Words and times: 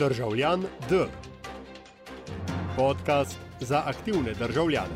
Državljan 0.00 0.62
D. 0.88 1.06
Podcast 2.76 3.38
za 3.60 3.82
aktivne 3.86 4.34
državljane. 4.34 4.94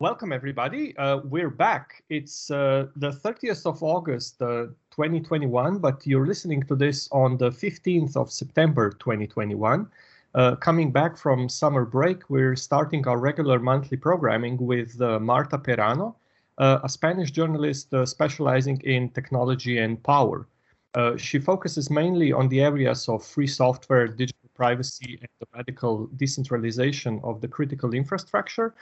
Welcome, 0.00 0.36
everybody. 0.36 0.94
Uh, 0.98 1.22
we're 1.24 1.50
back. 1.50 2.02
It's 2.08 2.50
uh, 2.50 2.88
the 3.00 3.10
30th 3.10 3.66
of 3.66 3.82
August, 3.82 4.42
uh, 4.42 4.48
2021, 4.90 5.78
but 5.78 6.06
you're 6.06 6.26
listening 6.26 6.66
to 6.66 6.76
this 6.76 7.08
on 7.10 7.38
the 7.38 7.50
15th 7.50 8.20
of 8.20 8.30
September, 8.30 8.90
2021. 8.90 9.86
Uh, 10.34 10.56
coming 10.56 10.92
back 10.92 11.16
from 11.16 11.48
summer 11.48 11.84
break, 11.84 12.30
we're 12.30 12.56
starting 12.56 13.08
our 13.08 13.18
regular 13.18 13.58
monthly 13.58 13.96
programming 13.96 14.58
with 14.66 15.00
uh, 15.00 15.18
Marta 15.18 15.58
Peirano, 15.58 16.14
uh, 16.58 16.78
a 16.84 16.88
Spanish 16.88 17.30
journalist 17.30 17.94
uh, 17.94 18.04
specializing 18.04 18.80
in 18.84 19.08
technology 19.08 19.78
and 19.78 20.02
power. 20.02 20.46
Uh, 20.94 21.16
she 21.16 21.38
focuses 21.38 21.90
mainly 21.90 22.32
on 22.32 22.48
the 22.48 22.60
areas 22.60 23.08
of 23.08 23.24
free 23.24 23.46
software, 23.46 24.06
digital 24.06 24.50
privacy, 24.54 25.18
and 25.20 25.28
the 25.40 25.46
radical 25.54 26.06
decentralization 26.16 27.20
of 27.22 27.40
the 27.40 27.48
critical 27.48 27.94
infrastructure. 27.94 28.74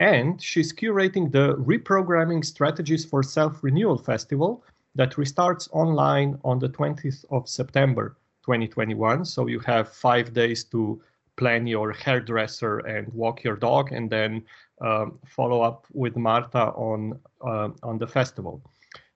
And 0.00 0.40
she's 0.42 0.72
curating 0.72 1.30
the 1.30 1.54
Reprogramming 1.56 2.44
Strategies 2.44 3.04
for 3.04 3.22
Self 3.22 3.62
Renewal 3.62 3.98
Festival 3.98 4.64
that 4.94 5.12
restarts 5.12 5.68
online 5.72 6.38
on 6.44 6.58
the 6.58 6.68
20th 6.68 7.24
of 7.30 7.48
September 7.48 8.16
2021. 8.42 9.24
So 9.26 9.46
you 9.46 9.60
have 9.60 9.92
five 9.92 10.32
days 10.32 10.64
to 10.64 11.00
plan 11.36 11.66
your 11.66 11.92
hairdresser 11.92 12.78
and 12.80 13.12
walk 13.12 13.44
your 13.44 13.56
dog, 13.56 13.92
and 13.92 14.10
then 14.10 14.42
um, 14.80 15.18
follow 15.26 15.60
up 15.62 15.86
with 15.92 16.16
Marta 16.16 16.64
on 16.88 17.18
uh, 17.42 17.68
on 17.82 17.98
the 17.98 18.06
festival. 18.06 18.62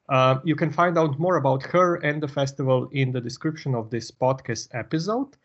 Uh, 0.08 0.38
you 0.44 0.54
can 0.54 0.70
find 0.70 0.98
out 0.98 1.18
more 1.18 1.36
about 1.36 1.62
her 1.62 1.96
and 1.96 2.22
the 2.22 2.28
festival 2.28 2.88
in 2.92 3.12
the 3.12 3.20
description 3.20 3.74
of 3.74 3.90
this 3.90 4.10
podcast 4.10 4.68
episode. 4.74 5.36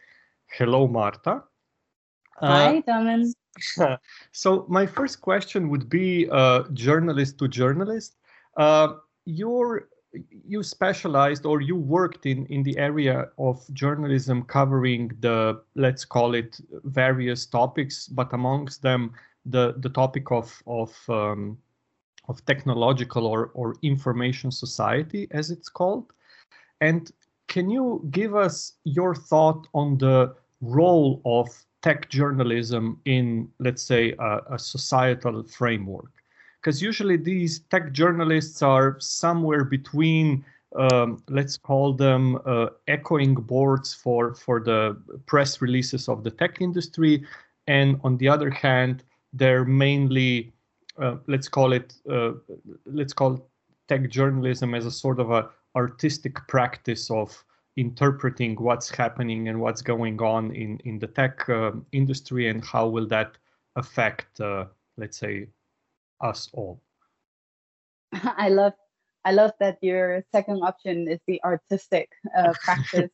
Hello, 0.52 0.88
Marta. 0.88 1.44
Hi, 2.40 2.82
Domen. 2.88 3.34
Uh, 3.80 3.98
so 4.32 4.66
my 4.70 4.86
first 4.86 5.22
question 5.22 5.70
would 5.70 5.90
be 5.90 6.30
uh, 6.30 6.64
journalist 6.74 7.38
to 7.40 7.48
journalist. 7.48 8.16
Uh, 8.58 8.96
you're 9.26 9.88
you 10.44 10.64
specialized 10.64 11.46
or 11.46 11.62
you 11.62 11.76
worked 11.76 12.26
in 12.26 12.46
in 12.48 12.64
the 12.64 12.78
area 12.78 13.30
of 13.38 13.62
journalism 13.74 14.42
covering 14.44 15.12
the 15.20 15.62
let's 15.76 16.04
call 16.04 16.34
it 16.34 16.60
various 16.84 17.46
topics, 17.46 18.08
but 18.08 18.34
amongst 18.34 18.82
them 18.82 19.14
the 19.46 19.76
the 19.78 19.90
topic 19.90 20.32
of 20.32 20.64
of 20.66 20.98
um, 21.10 21.58
of 22.30 22.44
technological 22.46 23.26
or 23.26 23.52
or 23.54 23.76
information 23.82 24.52
society 24.52 25.28
as 25.32 25.52
it's 25.52 25.70
called. 25.70 26.14
And 26.82 27.12
can 27.48 27.70
you 27.70 28.08
give 28.12 28.36
us 28.36 28.74
your 28.84 29.14
thought 29.16 29.68
on 29.74 29.98
the 29.98 30.36
role 30.62 31.22
of 31.26 31.48
tech 31.82 32.10
journalism 32.10 33.02
in 33.06 33.50
let's 33.60 33.84
say 33.84 34.14
a, 34.20 34.56
a 34.56 34.60
societal 34.60 35.44
framework? 35.44 36.12
because 36.62 36.82
usually 36.82 37.18
these 37.18 37.62
tech 37.72 37.92
journalists 37.92 38.62
are 38.62 39.00
somewhere 39.00 39.64
between 39.64 40.44
um, 40.76 41.24
let's 41.30 41.58
call 41.58 41.94
them 41.94 42.40
uh, 42.46 42.68
echoing 42.88 43.34
boards 43.34 43.94
for 43.94 44.36
for 44.36 44.60
the 44.60 44.96
press 45.26 45.62
releases 45.62 46.08
of 46.08 46.24
the 46.24 46.30
tech 46.30 46.62
industry 46.62 47.26
and 47.68 48.00
on 48.04 48.18
the 48.18 48.28
other 48.28 48.52
hand 48.52 49.04
they're 49.34 49.66
mainly 49.66 50.52
uh, 51.02 51.18
let's 51.28 51.48
call 51.48 51.74
it 51.74 51.96
uh, 52.12 52.32
let's 52.86 53.14
call 53.14 53.50
tech 53.88 54.10
journalism 54.10 54.76
as 54.76 54.86
a 54.86 54.92
sort 54.92 55.20
of 55.20 55.32
a 55.32 55.50
artistic 55.76 56.36
practice 56.48 57.10
of 57.12 57.44
interpreting 57.78 58.56
what's 58.56 58.90
happening 58.90 59.48
and 59.48 59.60
what's 59.60 59.82
going 59.82 60.22
on 60.22 60.52
in 60.54 60.80
in 60.86 61.00
the 61.00 61.08
tech 61.08 61.48
uh, 61.50 61.72
industry 61.92 62.50
and 62.50 62.64
how 62.66 62.88
will 62.88 63.08
that 63.08 63.38
affect 63.76 64.42
uh, 64.42 64.66
let's 64.98 65.18
say 65.18 65.48
us 66.22 66.50
all. 66.54 66.82
I 68.14 68.50
love 68.50 68.74
I 69.26 69.32
love 69.32 69.52
that 69.60 69.78
your 69.82 70.24
second 70.32 70.62
option 70.64 71.08
is 71.08 71.20
the 71.28 71.42
artistic 71.44 72.10
uh, 72.38 72.54
practice. 72.64 73.12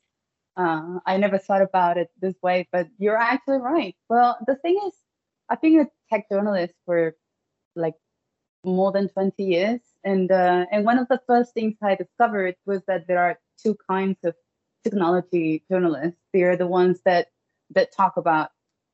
uh, 0.58 1.00
I 1.06 1.18
never 1.18 1.38
thought 1.38 1.62
about 1.62 1.98
it 1.98 2.10
this 2.22 2.36
way, 2.42 2.68
but 2.72 2.88
you're 2.98 3.18
actually 3.18 3.58
right. 3.58 3.96
Well, 4.10 4.38
the 4.48 4.56
thing 4.56 4.80
is, 4.88 4.94
I've 5.50 5.62
been 5.62 5.80
a 5.80 5.88
tech 6.10 6.30
journalist 6.30 6.74
for 6.86 7.16
like 7.76 7.96
more 8.64 8.92
than 8.92 9.10
20 9.10 9.44
years, 9.44 9.82
and 10.04 10.32
uh, 10.32 10.66
and 10.72 10.86
one 10.86 10.98
of 10.98 11.08
the 11.08 11.22
first 11.28 11.54
things 11.54 11.76
I 11.82 11.96
discovered 11.96 12.56
was 12.66 12.82
that 12.88 13.08
there 13.08 13.20
are 13.20 13.40
two 13.62 13.76
kinds 13.90 14.18
of 14.24 14.36
technology 14.84 15.64
journalists. 15.70 16.20
They 16.34 16.44
are 16.44 16.56
the 16.58 16.68
ones 16.68 17.00
that 17.06 17.28
that 17.72 17.92
talk 17.92 18.18
about 18.18 18.50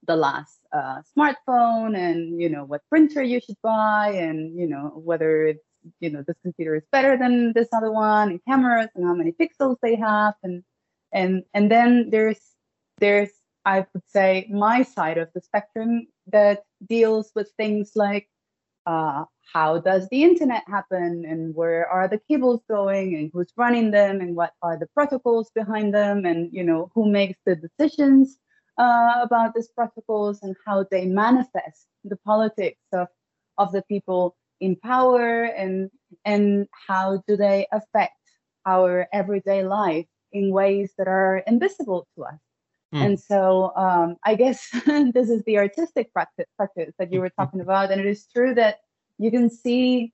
the 0.07 0.15
last 0.15 0.59
uh, 0.73 1.01
smartphone 1.15 1.95
and 1.97 2.41
you 2.41 2.49
know 2.49 2.63
what 2.63 2.81
printer 2.89 3.21
you 3.21 3.39
should 3.39 3.61
buy 3.61 4.11
and 4.15 4.57
you 4.57 4.67
know 4.67 4.91
whether 4.95 5.45
it's 5.45 5.63
you 5.99 6.09
know 6.09 6.23
this 6.25 6.37
computer 6.43 6.75
is 6.75 6.83
better 6.91 7.17
than 7.17 7.53
this 7.53 7.69
other 7.73 7.91
one 7.91 8.29
and 8.29 8.39
cameras 8.47 8.89
and 8.95 9.05
how 9.05 9.13
many 9.13 9.31
pixels 9.31 9.77
they 9.81 9.95
have 9.95 10.33
and 10.43 10.63
and 11.11 11.43
and 11.53 11.69
then 11.69 12.09
there's 12.09 12.39
there's 12.99 13.29
i 13.65 13.85
would 13.93 14.07
say 14.07 14.47
my 14.51 14.81
side 14.83 15.17
of 15.17 15.29
the 15.33 15.41
spectrum 15.41 16.07
that 16.27 16.63
deals 16.87 17.31
with 17.35 17.51
things 17.57 17.91
like 17.95 18.27
uh, 18.91 19.23
how 19.53 19.79
does 19.79 20.03
the 20.09 20.21
internet 20.23 20.63
happen 20.67 21.23
and 21.31 21.55
where 21.55 21.87
are 21.87 22.07
the 22.07 22.21
cables 22.29 22.61
going 22.69 23.15
and 23.15 23.29
who's 23.33 23.51
running 23.63 23.91
them 23.91 24.21
and 24.21 24.35
what 24.35 24.53
are 24.61 24.77
the 24.77 24.87
protocols 24.97 25.49
behind 25.61 25.93
them 25.93 26.25
and 26.25 26.39
you 26.57 26.63
know 26.69 26.81
who 26.93 27.03
makes 27.19 27.39
the 27.45 27.55
decisions 27.55 28.37
uh, 28.83 29.13
about 29.27 29.53
these 29.53 29.69
protocols 29.79 30.39
and 30.43 30.55
how 30.65 30.77
they 30.91 31.05
manifest 31.05 31.87
the 32.11 32.19
politics 32.31 32.85
of, 32.93 33.07
of 33.57 33.71
the 33.71 33.83
people 33.93 34.35
in 34.59 34.75
power 34.75 35.43
and 35.61 35.89
and 36.25 36.67
how 36.87 37.21
do 37.27 37.33
they 37.45 37.59
affect 37.79 38.23
our 38.65 39.07
everyday 39.21 39.61
life 39.63 40.09
in 40.31 40.51
ways 40.61 40.93
that 40.97 41.07
are 41.07 41.37
invisible 41.47 42.07
to 42.15 42.23
us. 42.23 42.39
Mm. 42.93 43.05
And 43.05 43.19
so 43.19 43.73
um, 43.75 44.17
I 44.25 44.35
guess 44.35 44.69
this 45.13 45.29
is 45.29 45.43
the 45.43 45.57
artistic 45.57 46.11
practice, 46.13 46.47
practice 46.57 46.93
that 46.99 47.11
you 47.11 47.21
were 47.21 47.29
talking 47.29 47.61
about. 47.61 47.91
And 47.91 48.01
it 48.01 48.07
is 48.07 48.27
true 48.33 48.53
that 48.55 48.79
you 49.17 49.31
can 49.31 49.49
see 49.49 50.13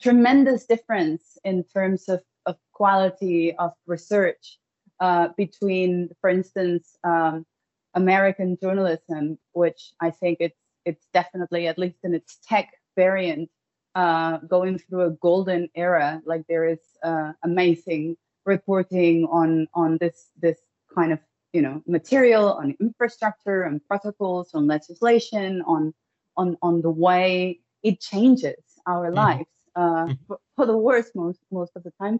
tremendous 0.00 0.66
difference 0.66 1.38
in 1.44 1.64
terms 1.64 2.08
of, 2.08 2.20
of 2.46 2.56
quality 2.72 3.54
of 3.56 3.72
research 3.86 4.58
uh, 5.00 5.28
between, 5.36 6.10
for 6.20 6.30
instance, 6.30 6.96
um, 7.04 7.46
American 7.94 8.56
journalism, 8.60 9.38
which 9.52 9.92
I 10.00 10.10
think 10.10 10.38
it's 10.40 10.58
it's 10.84 11.06
definitely 11.12 11.66
at 11.66 11.78
least 11.78 11.98
in 12.02 12.14
its 12.14 12.38
tech 12.48 12.72
variant 12.96 13.50
uh, 13.94 14.38
going 14.38 14.78
through 14.78 15.02
a 15.02 15.10
golden 15.10 15.68
era. 15.74 16.22
Like 16.24 16.44
there 16.48 16.66
is 16.66 16.80
uh, 17.02 17.32
amazing 17.44 18.16
reporting 18.46 19.26
on 19.30 19.68
on 19.74 19.98
this 20.00 20.30
this 20.40 20.58
kind 20.94 21.12
of 21.12 21.20
you 21.52 21.62
know 21.62 21.82
material 21.86 22.52
on 22.52 22.74
infrastructure 22.80 23.62
and 23.62 23.80
protocols 23.86 24.50
on 24.54 24.66
legislation 24.66 25.62
on 25.62 25.94
on 26.36 26.56
on 26.62 26.82
the 26.82 26.90
way 26.90 27.60
it 27.82 28.00
changes 28.00 28.62
our 28.86 29.06
mm-hmm. 29.06 29.16
lives 29.16 29.50
uh, 29.76 29.80
mm-hmm. 29.80 30.12
for, 30.26 30.38
for, 30.56 30.66
the 30.66 30.76
worst 30.76 31.14
most 31.14 31.40
most 31.50 31.72
of 31.76 31.82
the 31.84 31.92
time 32.00 32.18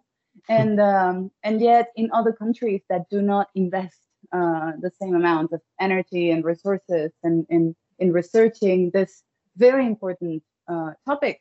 and 0.49 0.81
um, 0.81 1.31
and 1.43 1.61
yet 1.61 1.89
in 1.97 2.11
other 2.13 2.33
countries 2.33 2.83
that 2.89 3.09
do 3.11 3.21
not 3.21 3.49
invest 3.55 3.99
uh, 4.33 4.73
the 4.81 4.91
same 5.01 5.15
amount 5.15 5.53
of 5.53 5.61
energy 5.81 6.31
and 6.31 6.45
resources 6.45 7.13
and 7.23 7.47
in, 7.49 7.75
in 7.99 8.13
researching 8.13 8.91
this 8.91 9.23
very 9.57 9.87
important 9.87 10.43
uh, 10.69 10.93
topics, 11.07 11.41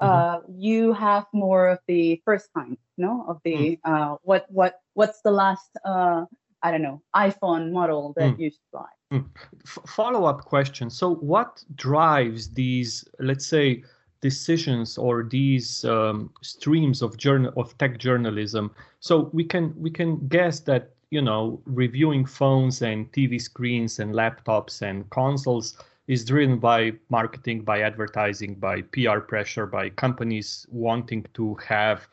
uh, 0.00 0.38
mm-hmm. 0.38 0.52
you 0.58 0.92
have 0.92 1.26
more 1.32 1.68
of 1.68 1.78
the 1.86 2.20
first 2.24 2.48
kind, 2.56 2.78
no, 2.96 3.24
of 3.28 3.40
the 3.44 3.78
mm. 3.84 4.18
what 4.22 4.46
what 4.48 4.80
what's 4.94 5.20
the 5.22 5.30
last 5.30 5.70
I 6.64 6.70
don't 6.72 6.82
know 6.82 7.00
iPhone 7.14 7.70
model 7.70 8.12
that 8.16 8.34
mm. 8.34 8.38
you 8.40 8.50
should 8.50 8.70
buy. 8.72 8.92
Mm. 9.12 9.26
F- 9.64 9.78
follow 9.86 10.24
up 10.24 10.44
question. 10.44 10.90
So, 10.90 11.14
what 11.16 11.62
drives 11.76 12.48
these, 12.48 13.04
let's 13.20 13.46
say, 13.46 13.84
decisions 14.20 14.98
or 14.98 15.22
these 15.22 15.84
um, 15.84 16.30
streams 16.42 17.02
of 17.02 17.16
journal 17.16 17.52
of 17.56 17.78
tech 17.78 17.98
journalism? 17.98 18.74
So 19.00 19.30
we 19.32 19.44
can 19.44 19.72
we 19.80 19.90
can 19.90 20.26
guess 20.28 20.60
that 20.60 20.94
you 21.14 21.22
know, 21.22 21.60
reviewing 21.64 22.24
phones 22.26 22.82
and 22.82 23.10
TV 23.12 23.40
screens 23.40 24.00
and 24.00 24.14
laptops 24.14 24.82
and 24.82 25.08
consoles 25.10 25.78
is 26.08 26.24
driven 26.24 26.58
by 26.58 26.92
marketing, 27.08 27.62
by 27.62 27.82
advertising, 27.82 28.56
by 28.56 28.82
PR 28.82 29.20
pressure, 29.20 29.64
by 29.64 29.90
companies 29.90 30.66
wanting 30.70 31.24
to 31.34 31.54
have 31.66 32.08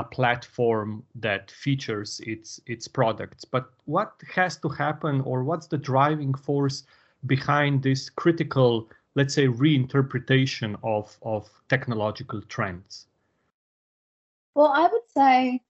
a 0.00 0.04
platform 0.04 1.04
that 1.14 1.50
features 1.50 2.20
its 2.26 2.60
its 2.66 2.88
products. 2.88 3.44
But 3.44 3.70
what 3.84 4.12
has 4.34 4.56
to 4.58 4.68
happen, 4.68 5.20
or 5.22 5.44
what's 5.44 5.66
the 5.66 5.78
driving 5.78 6.34
force 6.34 6.84
behind 7.26 7.82
this 7.82 8.08
critical, 8.08 8.88
let's 9.14 9.34
say, 9.34 9.46
reinterpretation 9.46 10.78
of 10.82 11.16
of 11.22 11.50
technological 11.68 12.40
trends? 12.42 13.06
Well, 14.54 14.72
I 14.74 14.88
would 14.92 15.08
say 15.08 15.60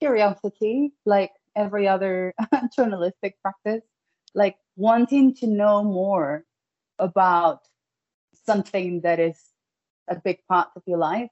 curiosity, 0.00 0.92
like 1.04 1.32
every 1.54 1.88
other 1.88 2.34
journalistic 2.76 3.36
practice, 3.42 3.82
like 4.34 4.56
wanting 4.76 5.34
to 5.40 5.46
know 5.46 5.82
more 5.82 6.44
about 6.98 7.60
something 8.46 9.00
that 9.02 9.18
is 9.18 9.38
a 10.08 10.16
big 10.16 10.38
part 10.48 10.68
of 10.76 10.82
your 10.86 10.98
life. 10.98 11.30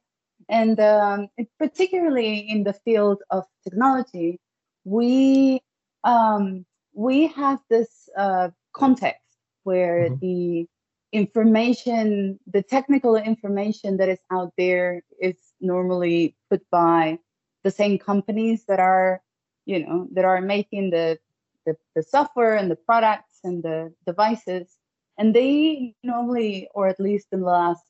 And 0.48 0.78
um, 0.78 1.28
particularly 1.58 2.38
in 2.38 2.64
the 2.64 2.72
field 2.72 3.22
of 3.30 3.44
technology, 3.64 4.40
we 4.84 5.60
um, 6.04 6.66
we 6.92 7.28
have 7.28 7.58
this 7.70 8.08
uh, 8.16 8.50
context 8.72 9.20
where 9.64 10.10
mm-hmm. 10.10 10.18
the 10.20 10.68
information, 11.12 12.38
the 12.46 12.62
technical 12.62 13.16
information 13.16 13.96
that 13.96 14.08
is 14.08 14.18
out 14.30 14.52
there 14.58 15.02
is 15.20 15.36
normally 15.60 16.36
put 16.50 16.62
by 16.70 17.18
the 17.62 17.70
same 17.70 17.98
companies 17.98 18.64
that 18.68 18.80
are, 18.80 19.22
you 19.64 19.86
know, 19.86 20.08
that 20.12 20.24
are 20.24 20.40
making 20.40 20.90
the, 20.90 21.18
the, 21.66 21.76
the 21.94 22.02
software 22.02 22.56
and 22.56 22.70
the 22.70 22.76
products 22.76 23.38
and 23.44 23.62
the 23.62 23.92
devices. 24.06 24.76
And 25.16 25.34
they 25.34 25.94
normally, 26.02 26.68
or 26.74 26.88
at 26.88 27.00
least 27.00 27.28
in 27.32 27.40
the 27.40 27.46
last 27.46 27.84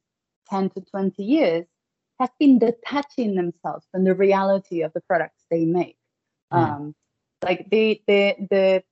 10 0.50 0.70
to 0.70 0.81
20 0.82 1.25
years, 1.25 1.64
have 2.21 2.31
been 2.39 2.59
detaching 2.59 3.35
themselves 3.35 3.87
from 3.91 4.05
the 4.05 4.15
reality 4.15 4.83
of 4.83 4.93
the 4.93 5.01
products 5.01 5.45
they 5.51 5.65
make. 5.65 5.97
Mm. 6.53 6.59
Um, 6.59 6.95
like 7.43 7.69
the 7.71 8.01
the 8.07 8.35
the 8.51 8.83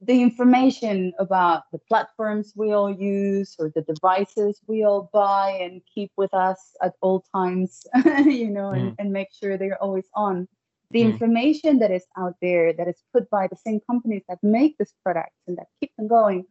the 0.00 0.20
information 0.20 1.12
about 1.18 1.62
the 1.72 1.78
platforms 1.78 2.52
we 2.54 2.72
all 2.72 2.92
use 2.92 3.56
or 3.58 3.72
the 3.74 3.82
devices 3.82 4.60
we 4.66 4.84
all 4.84 5.08
buy 5.12 5.58
and 5.62 5.80
keep 5.92 6.10
with 6.16 6.32
us 6.34 6.76
at 6.82 6.94
all 7.00 7.24
times, 7.34 7.86
you 8.26 8.50
know, 8.50 8.70
mm. 8.70 8.78
and, 8.78 8.94
and 8.98 9.12
make 9.12 9.28
sure 9.32 9.56
they're 9.56 9.82
always 9.82 10.06
on. 10.14 10.48
The 10.90 11.02
mm. 11.02 11.12
information 11.12 11.78
that 11.78 11.90
is 11.90 12.04
out 12.16 12.34
there 12.42 12.72
that 12.72 12.88
is 12.88 13.02
put 13.12 13.28
by 13.30 13.48
the 13.48 13.56
same 13.56 13.80
companies 13.90 14.22
that 14.28 14.38
make 14.42 14.76
this 14.78 14.92
product 15.02 15.32
and 15.46 15.56
that 15.56 15.66
keep 15.80 15.92
them 15.96 16.08
going, 16.08 16.44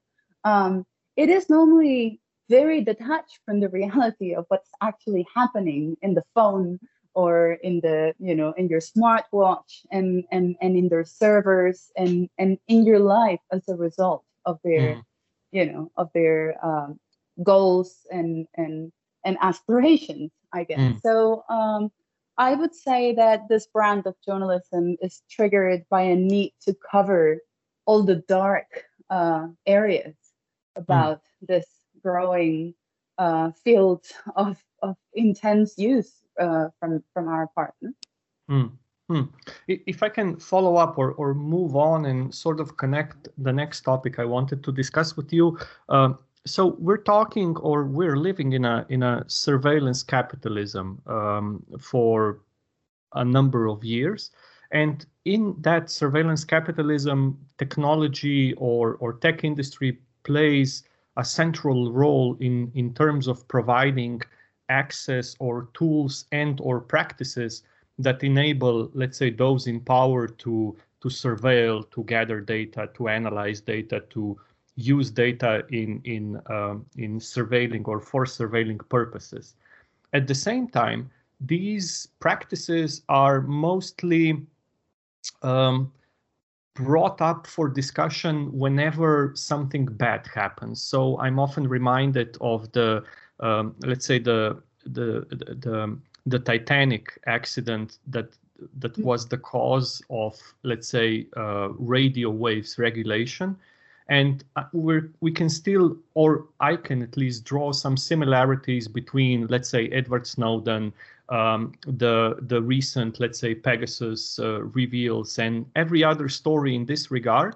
um, 0.44 0.86
it 1.16 1.30
is 1.30 1.50
normally 1.50 2.20
very 2.50 2.82
detached 2.82 3.40
from 3.46 3.60
the 3.60 3.70
reality 3.70 4.34
of 4.36 4.46
what's 4.50 4.70
actually 4.82 5.26
happening 5.34 5.98
in 6.02 6.14
the 6.14 6.24
phone 6.34 6.80
or 7.16 7.54
in 7.64 7.80
the 7.80 8.14
you 8.20 8.36
know 8.36 8.52
in 8.58 8.68
your 8.68 8.82
smartwatch 8.82 9.86
and 9.92 10.24
and 10.32 10.56
and 10.62 10.78
in 10.78 10.90
their 10.90 11.06
servers 11.06 11.92
and 11.98 12.30
and 12.38 12.58
in 12.68 12.86
your 12.86 13.00
life 13.00 13.40
as 13.52 13.68
a 13.70 13.76
result 13.76 14.24
of 14.46 14.60
their 14.64 14.96
mm. 14.96 15.02
you 15.52 15.66
know 15.66 15.92
of 15.98 16.10
their 16.14 16.64
um, 16.64 17.00
goals 17.42 18.06
and 18.12 18.48
and 18.56 18.92
and 19.24 19.38
aspirations 19.42 20.32
i 20.54 20.64
guess 20.64 20.80
mm. 20.80 21.02
so 21.02 21.44
um 21.50 21.90
i 22.38 22.54
would 22.54 22.76
say 22.76 23.14
that 23.16 23.48
this 23.50 23.68
brand 23.68 24.06
of 24.06 24.16
journalism 24.26 24.96
is 25.02 25.22
triggered 25.30 25.84
by 25.90 26.02
a 26.02 26.16
need 26.16 26.54
to 26.62 26.76
cover 26.92 27.40
all 27.86 28.04
the 28.04 28.16
dark 28.28 28.86
uh, 29.10 29.48
areas 29.66 30.16
mm. 30.16 30.82
about 30.82 31.20
mm. 31.20 31.48
this 31.48 31.66
growing 32.06 32.74
uh, 33.18 33.52
field 33.64 34.06
of, 34.36 34.58
of 34.82 34.96
intense 35.14 35.78
use 35.78 36.12
uh, 36.40 36.68
from 36.80 37.04
from 37.14 37.28
our 37.28 37.48
partner. 37.48 37.92
Mm. 38.50 38.72
Hmm. 39.10 39.26
If 39.68 40.02
I 40.02 40.10
can 40.10 40.36
follow 40.38 40.78
up 40.78 40.98
or, 40.98 41.12
or 41.12 41.36
move 41.36 41.76
on 41.76 42.06
and 42.06 42.34
sort 42.34 42.60
of 42.60 42.76
connect 42.78 43.28
the 43.38 43.54
next 43.54 43.82
topic 43.82 44.18
I 44.18 44.26
wanted 44.26 44.64
to 44.64 44.72
discuss 44.72 45.16
with 45.16 45.32
you. 45.32 45.60
Uh, 45.90 46.14
so 46.48 46.76
we're 46.80 47.04
talking 47.16 47.56
or 47.58 47.86
we're 47.86 48.18
living 48.18 48.54
in 48.54 48.66
a 48.66 48.86
in 48.90 49.04
a 49.04 49.24
surveillance 49.28 50.02
capitalism 50.04 51.02
um, 51.06 51.64
for 51.80 52.40
a 53.14 53.24
number 53.24 53.68
of 53.68 53.84
years. 53.84 54.32
And 54.72 55.06
in 55.26 55.56
that 55.62 55.90
surveillance 55.90 56.44
capitalism, 56.44 57.38
technology 57.58 58.54
or, 58.58 58.96
or 58.96 59.14
tech 59.14 59.44
industry 59.44 60.00
plays 60.24 60.84
a 61.18 61.24
central 61.24 61.92
role 61.92 62.36
in, 62.40 62.72
in 62.76 62.94
terms 62.94 63.28
of 63.28 63.48
providing 63.48 64.22
access 64.70 65.36
or 65.40 65.70
tools 65.74 66.26
and 66.32 66.60
or 66.62 66.80
practices 66.80 67.64
that 68.00 68.24
enable 68.24 68.90
let's 68.94 69.18
say 69.18 69.30
those 69.30 69.68
in 69.68 69.80
power 69.80 70.28
to 70.28 70.76
to 71.02 71.08
surveil 71.08 71.90
to 71.92 72.04
gather 72.06 72.42
data 72.42 72.90
to 72.94 73.08
analyze 73.08 73.62
data 73.62 74.02
to 74.10 74.38
use 74.76 75.10
data 75.12 75.64
in 75.70 76.02
in 76.04 76.42
um, 76.48 76.86
in 76.98 77.20
surveilling 77.20 77.88
or 77.88 78.00
for 78.00 78.26
surveilling 78.26 78.80
purposes. 78.90 79.56
At 80.14 80.28
the 80.28 80.36
same 80.36 80.68
time 80.68 81.10
these 81.40 82.08
practices 82.20 83.04
are 83.08 83.42
mostly 83.42 84.42
um, 85.42 85.92
brought 86.76 87.22
up 87.22 87.48
for 87.48 87.68
discussion 87.70 88.52
whenever 88.58 89.32
something 89.36 89.86
bad 89.86 90.28
happens 90.28 90.82
so 90.82 91.18
i'm 91.20 91.40
often 91.40 91.68
reminded 91.68 92.38
of 92.42 92.72
the 92.74 93.04
um, 93.40 93.76
let's 93.84 94.06
say 94.06 94.20
the 94.20 94.62
the 94.86 95.26
the 95.30 95.98
the 96.26 96.40
Titanic 96.40 97.20
accident 97.28 97.98
that 98.08 98.38
that 98.80 98.94
mm. 98.96 99.04
was 99.04 99.28
the 99.28 99.38
cause 99.38 100.02
of 100.10 100.40
let's 100.64 100.88
say 100.88 101.28
uh, 101.38 101.70
radio 101.78 102.30
waves 102.30 102.78
regulation 102.78 103.56
and 104.08 104.44
uh, 104.56 104.64
we 104.72 105.02
we 105.22 105.32
can 105.32 105.50
still 105.50 105.98
or 106.14 106.46
i 106.60 106.76
can 106.76 107.02
at 107.02 107.18
least 107.18 107.44
draw 107.44 107.72
some 107.72 107.98
similarities 107.98 108.88
between 108.88 109.48
let's 109.48 109.70
say 109.70 109.88
edward 109.90 110.28
snowden 110.28 110.94
um, 111.30 111.74
the 111.88 112.38
the 112.42 112.62
recent 112.62 113.20
let's 113.20 113.40
say 113.40 113.56
pegasus 113.56 114.40
uh, 114.40 114.62
reveals 114.62 115.40
and 115.40 115.66
every 115.76 116.04
other 116.04 116.30
story 116.30 116.76
in 116.76 116.86
this 116.86 117.12
regard 117.12 117.56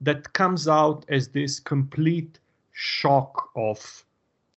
that 0.00 0.32
comes 0.32 0.68
out 0.68 1.04
as 1.08 1.28
this 1.28 1.60
complete 1.60 2.38
shock 2.72 3.50
of 3.56 4.04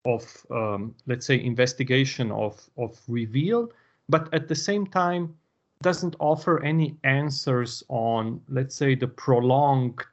of 0.04 0.46
um, 0.50 0.94
let's 1.06 1.26
say 1.26 1.42
investigation 1.42 2.30
of 2.30 2.68
of 2.76 2.98
reveal 3.08 3.70
but 4.08 4.32
at 4.34 4.48
the 4.48 4.54
same 4.54 4.86
time 4.86 5.34
doesn't 5.82 6.16
offer 6.18 6.62
any 6.62 6.96
answers 7.04 7.82
on 7.88 8.40
let's 8.48 8.74
say 8.74 8.94
the 8.94 9.08
prolonged 9.08 10.04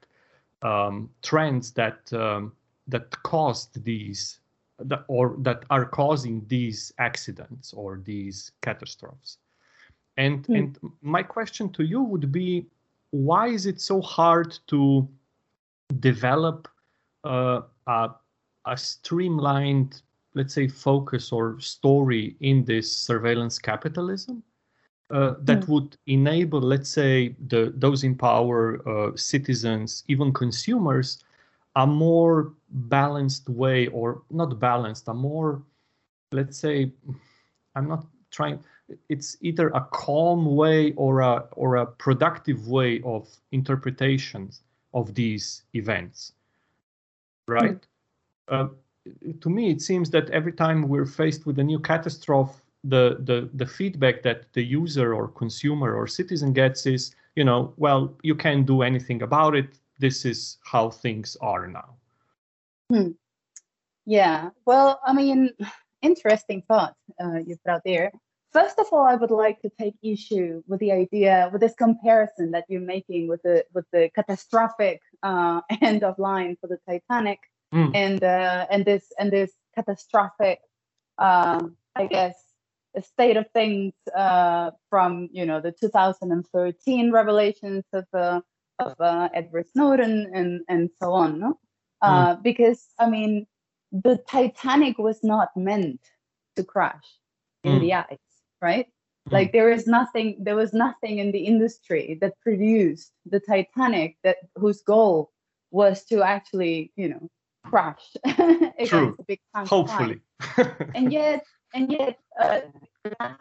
um, 0.61 1.09
trends 1.21 1.71
that 1.71 2.11
um, 2.13 2.53
that 2.87 3.11
caused 3.23 3.83
these 3.83 4.39
that, 4.79 5.03
or 5.07 5.35
that 5.39 5.63
are 5.69 5.85
causing 5.85 6.45
these 6.47 6.93
accidents 6.99 7.73
or 7.73 8.01
these 8.03 8.51
catastrophes 8.61 9.37
and 10.17 10.45
mm. 10.47 10.55
and 10.57 10.79
my 11.01 11.23
question 11.23 11.69
to 11.69 11.83
you 11.83 12.01
would 12.01 12.31
be 12.31 12.65
why 13.11 13.47
is 13.47 13.65
it 13.65 13.79
so 13.81 14.01
hard 14.01 14.57
to 14.67 15.07
develop 15.99 16.67
uh, 17.23 17.61
a 17.87 18.09
a 18.67 18.77
streamlined, 18.77 20.01
let's 20.35 20.53
say, 20.53 20.67
focus 20.67 21.31
or 21.31 21.59
story 21.59 22.35
in 22.41 22.65
this 22.65 22.95
surveillance 22.95 23.57
capitalism 23.57 24.43
uh, 25.09 25.35
that 25.41 25.61
mm. 25.61 25.67
would 25.69 25.97
enable, 26.05 26.59
let's 26.59 26.89
say, 26.89 27.35
the 27.47 27.73
those 27.75 28.03
in 28.03 28.15
power, 28.15 28.87
uh, 28.87 29.15
citizens, 29.15 30.03
even 30.07 30.33
consumers, 30.33 31.23
a 31.77 31.85
more 31.85 32.53
balanced 32.69 33.47
way, 33.47 33.87
or 33.87 34.23
not 34.31 34.59
balanced, 34.59 35.07
a 35.07 35.13
more, 35.13 35.61
let's 36.31 36.57
say, 36.57 36.91
I'm 37.75 37.87
not 37.87 38.05
trying. 38.31 38.59
It's 39.09 39.37
either 39.41 39.67
a 39.69 39.81
calm 39.91 40.55
way 40.55 40.93
or 40.93 41.21
a 41.21 41.45
or 41.51 41.75
a 41.77 41.85
productive 41.85 42.67
way 42.67 43.01
of 43.03 43.29
interpretations 43.51 44.61
of 44.93 45.13
these 45.13 45.63
events, 45.73 46.33
right? 47.47 47.79
Mm. 48.49 48.53
Uh, 48.55 48.67
to 49.41 49.49
me, 49.49 49.69
it 49.69 49.81
seems 49.81 50.09
that 50.09 50.29
every 50.31 50.53
time 50.53 50.87
we're 50.87 51.05
faced 51.05 51.45
with 51.45 51.59
a 51.59 51.63
new 51.63 51.79
catastrophe, 51.79 52.59
the, 52.83 53.17
the, 53.21 53.49
the 53.53 53.65
feedback 53.65 54.23
that 54.23 54.51
the 54.53 54.63
user 54.63 55.13
or 55.13 55.27
consumer 55.27 55.93
or 55.93 56.07
citizen 56.07 56.53
gets 56.53 56.85
is, 56.85 57.15
you 57.35 57.43
know, 57.43 57.73
well, 57.77 58.13
you 58.23 58.35
can't 58.35 58.65
do 58.65 58.81
anything 58.81 59.21
about 59.21 59.55
it. 59.55 59.79
This 59.99 60.25
is 60.25 60.57
how 60.63 60.89
things 60.89 61.37
are 61.41 61.67
now. 61.67 61.95
Hmm. 62.89 63.11
Yeah. 64.05 64.49
Well, 64.65 64.99
I 65.05 65.13
mean, 65.13 65.51
interesting 66.01 66.63
thought 66.67 66.95
uh, 67.21 67.39
you 67.45 67.57
put 67.65 67.71
out 67.71 67.81
there. 67.83 68.11
First 68.53 68.79
of 68.79 68.87
all, 68.91 69.05
I 69.05 69.15
would 69.15 69.31
like 69.31 69.61
to 69.61 69.69
take 69.79 69.95
issue 70.01 70.63
with 70.67 70.79
the 70.79 70.91
idea, 70.91 71.49
with 71.51 71.61
this 71.61 71.75
comparison 71.75 72.51
that 72.51 72.63
you're 72.69 72.81
making 72.81 73.27
with 73.27 73.41
the 73.43 73.65
with 73.73 73.85
the 73.91 74.09
catastrophic 74.15 75.01
uh, 75.21 75.61
end 75.81 76.03
of 76.03 76.17
line 76.17 76.55
for 76.61 76.67
the 76.67 76.79
Titanic 76.87 77.39
mm. 77.73 77.91
and 77.93 78.23
uh, 78.23 78.65
and 78.71 78.85
this 78.85 79.11
and 79.19 79.31
this 79.31 79.51
catastrophic, 79.75 80.59
um, 81.17 81.75
I 81.95 82.07
guess, 82.07 82.35
state 83.01 83.37
of 83.37 83.45
things 83.53 83.93
uh, 84.15 84.71
from 84.89 85.29
you 85.31 85.45
know 85.45 85.59
the 85.59 85.73
2013 85.73 87.11
revelations 87.11 87.83
of 87.93 88.05
uh, 88.13 88.41
of 88.79 88.99
uh, 88.99 89.29
Edward 89.33 89.67
Snowden 89.71 90.31
and 90.33 90.61
and 90.69 90.89
so 91.01 91.13
on. 91.13 91.39
No? 91.39 91.59
Uh, 92.01 92.35
mm. 92.35 92.43
Because 92.43 92.87
I 92.99 93.09
mean, 93.09 93.47
the 93.91 94.17
Titanic 94.27 94.97
was 94.97 95.23
not 95.23 95.49
meant 95.55 96.01
to 96.55 96.63
crash 96.63 97.05
in 97.63 97.73
mm. 97.73 97.81
the 97.81 97.93
ice, 97.93 98.17
right? 98.61 98.87
Like 99.31 99.51
there 99.51 99.71
is 99.71 99.87
nothing, 99.87 100.37
there 100.39 100.55
was 100.55 100.73
nothing 100.73 101.19
in 101.19 101.31
the 101.31 101.39
industry 101.39 102.17
that 102.21 102.39
produced 102.41 103.11
the 103.25 103.39
Titanic 103.39 104.17
that 104.23 104.37
whose 104.55 104.81
goal 104.81 105.31
was 105.71 106.05
to 106.05 106.23
actually, 106.23 106.91
you 106.95 107.09
know, 107.09 107.29
crash 107.65 108.15
against 108.25 108.89
True. 108.89 109.15
a 109.19 109.23
big 109.23 109.39
Hopefully. 109.53 110.21
And 110.95 111.11
yet, 111.11 111.45
and 111.73 111.91
yet, 111.91 112.19
uh, 112.39 112.61
uh, 113.19 113.33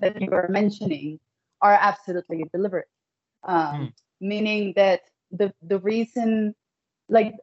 that 0.00 0.16
you 0.20 0.30
were 0.30 0.48
mentioning 0.48 1.20
are 1.60 1.76
absolutely 1.78 2.44
deliberate. 2.52 2.88
Um, 3.46 3.92
Meaning 4.20 4.72
that 4.76 5.02
the 5.30 5.52
the 5.60 5.78
reason, 5.80 6.54
like 7.08 7.34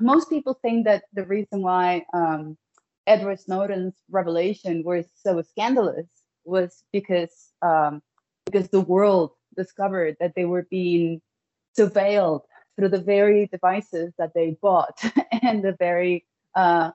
most 0.00 0.30
people 0.30 0.58
think 0.62 0.86
that 0.86 1.04
the 1.12 1.24
reason 1.26 1.60
why 1.62 2.06
um, 2.14 2.56
Edward 3.06 3.40
Snowden's 3.40 3.94
revelation 4.10 4.82
was 4.84 5.06
so 5.14 5.42
scandalous 5.42 6.06
was 6.44 6.84
because 6.92 7.50
um, 7.60 8.00
because 8.46 8.68
the 8.68 8.80
world 8.80 9.32
discovered 9.56 10.16
that 10.20 10.34
they 10.34 10.44
were 10.44 10.66
being 10.70 11.20
surveilled 11.78 12.42
through 12.76 12.88
the 12.88 13.00
very 13.00 13.46
devices 13.46 14.12
that 14.18 14.32
they 14.34 14.56
bought 14.62 14.98
and 15.42 15.62
the 15.62 15.76
very 15.78 16.24
uh, 16.54 16.90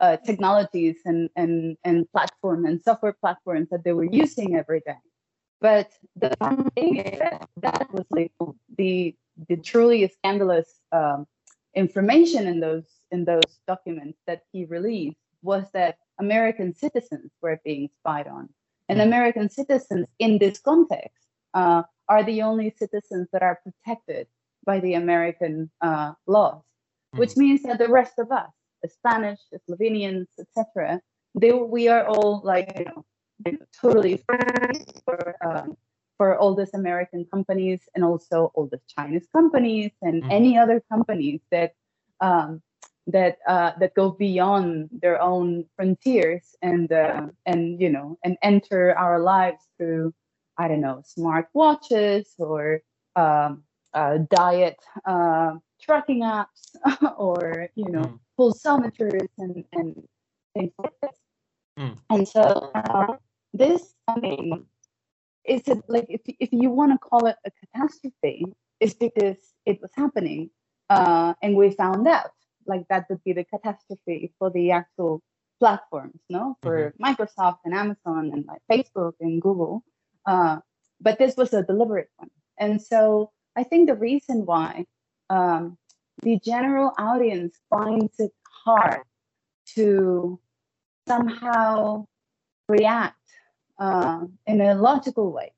uh, 0.00 0.16
technologies 0.24 0.96
and, 1.04 1.28
and, 1.36 1.76
and 1.84 2.10
platform 2.12 2.64
and 2.64 2.80
software 2.80 3.16
platforms 3.20 3.68
that 3.70 3.84
they 3.84 3.92
were 3.92 4.04
using 4.10 4.56
every 4.56 4.80
day. 4.80 4.96
But 5.60 5.90
the 6.16 6.34
thing 6.74 6.96
is 6.96 7.18
that 7.18 7.48
that 7.58 7.92
was 7.92 8.06
like 8.10 8.32
the 8.76 9.14
the 9.48 9.56
truly 9.56 10.08
scandalous 10.08 10.80
um, 10.92 11.26
information 11.74 12.46
in 12.46 12.60
those 12.60 12.84
in 13.10 13.24
those 13.24 13.60
documents 13.66 14.18
that 14.26 14.42
he 14.52 14.64
released 14.64 15.18
was 15.42 15.64
that 15.72 15.98
American 16.18 16.74
citizens 16.74 17.30
were 17.42 17.60
being 17.64 17.88
spied 17.98 18.26
on, 18.26 18.48
and 18.88 19.00
American 19.00 19.50
citizens 19.50 20.06
in 20.18 20.38
this 20.38 20.58
context 20.58 21.26
uh, 21.54 21.82
are 22.08 22.24
the 22.24 22.42
only 22.42 22.74
citizens 22.76 23.28
that 23.32 23.42
are 23.42 23.60
protected 23.62 24.26
by 24.64 24.80
the 24.80 24.94
American 24.94 25.70
uh, 25.80 26.12
laws, 26.26 26.62
which 27.16 27.36
means 27.36 27.62
that 27.62 27.78
the 27.78 27.88
rest 27.88 28.18
of 28.18 28.30
us, 28.32 28.50
the 28.82 28.88
Spanish, 28.88 29.40
the 29.52 29.60
Slovenians, 29.68 30.26
etc., 30.38 31.00
they 31.34 31.52
we 31.52 31.88
are 31.88 32.06
all 32.06 32.40
like 32.44 32.72
you 32.78 32.84
know, 32.86 33.04
totally 33.80 34.16
for 34.26 35.34
um, 35.44 35.76
for 36.16 36.36
all 36.38 36.54
these 36.54 36.74
American 36.74 37.24
companies 37.24 37.88
and 37.94 38.04
also 38.04 38.50
all 38.54 38.66
the 38.66 38.80
Chinese 38.88 39.26
companies 39.32 39.92
and 40.02 40.22
Mhm. 40.22 40.30
any 40.30 40.58
other 40.58 40.80
companies 40.90 41.40
that 41.50 41.74
um, 42.20 42.62
that 43.06 43.38
uh, 43.48 43.72
that 43.80 43.94
go 43.94 44.10
beyond 44.10 44.90
their 45.02 45.20
own 45.20 45.64
frontiers 45.76 46.54
and 46.62 46.92
uh, 46.92 47.26
and 47.46 47.80
you 47.80 47.88
know 47.90 48.18
and 48.24 48.36
enter 48.42 48.96
our 48.96 49.20
lives 49.20 49.62
through 49.76 50.12
I 50.58 50.68
don't 50.68 50.80
know 50.80 51.02
smart 51.04 51.48
watches 51.54 52.34
or 52.38 52.80
um, 53.16 53.64
uh, 53.94 54.18
diet 54.30 54.76
uh, 55.06 55.54
tracking 55.80 56.20
apps 56.22 56.76
or 57.16 57.68
you 57.74 57.90
know 57.90 58.12
Mm. 58.12 58.18
pulsometers 58.38 59.28
and 59.38 59.64
and 59.72 60.08
things 60.54 60.72
like 60.78 60.94
this. 61.02 61.16
Mm. 61.78 61.96
And 62.10 62.28
so 62.28 62.70
uh, 62.74 63.16
this 63.60 63.94
I 64.08 64.18
mean 64.18 64.66
is 65.44 65.62
it 65.68 65.78
like 65.88 66.06
if 66.08 66.22
if 66.26 66.50
you 66.52 66.70
want 66.70 66.92
to 66.92 66.98
call 66.98 67.26
it 67.26 67.36
a 67.44 67.50
catastrophe, 67.60 68.44
it's 68.80 68.94
because 68.94 69.40
it 69.66 69.80
was 69.82 69.90
happening 69.96 70.50
uh, 70.88 71.34
and 71.42 71.56
we 71.56 71.70
found 71.70 72.06
out 72.08 72.32
like 72.66 72.84
that 72.88 73.06
would 73.08 73.22
be 73.24 73.32
the 73.32 73.44
catastrophe 73.44 74.32
for 74.38 74.50
the 74.50 74.70
actual 74.70 75.22
platforms, 75.58 76.20
no, 76.28 76.56
for 76.62 76.94
Microsoft 77.02 77.58
and 77.64 77.74
Amazon 77.74 78.30
and 78.32 78.44
like 78.46 78.62
Facebook 78.70 79.14
and 79.20 79.42
Google. 79.42 79.82
Uh, 80.26 80.58
but 81.00 81.18
this 81.18 81.36
was 81.36 81.52
a 81.52 81.62
deliberate 81.62 82.10
one, 82.16 82.30
and 82.58 82.80
so 82.80 83.30
I 83.56 83.62
think 83.64 83.88
the 83.88 83.96
reason 83.96 84.46
why 84.46 84.86
um, 85.30 85.76
the 86.22 86.38
general 86.44 86.92
audience 86.98 87.54
finds 87.70 88.18
it 88.18 88.32
hard 88.64 89.02
to 89.74 90.38
somehow 91.08 92.06
react 92.68 93.19
uh, 93.80 94.26
in 94.46 94.60
a 94.60 94.74
logical 94.74 95.32
way 95.32 95.52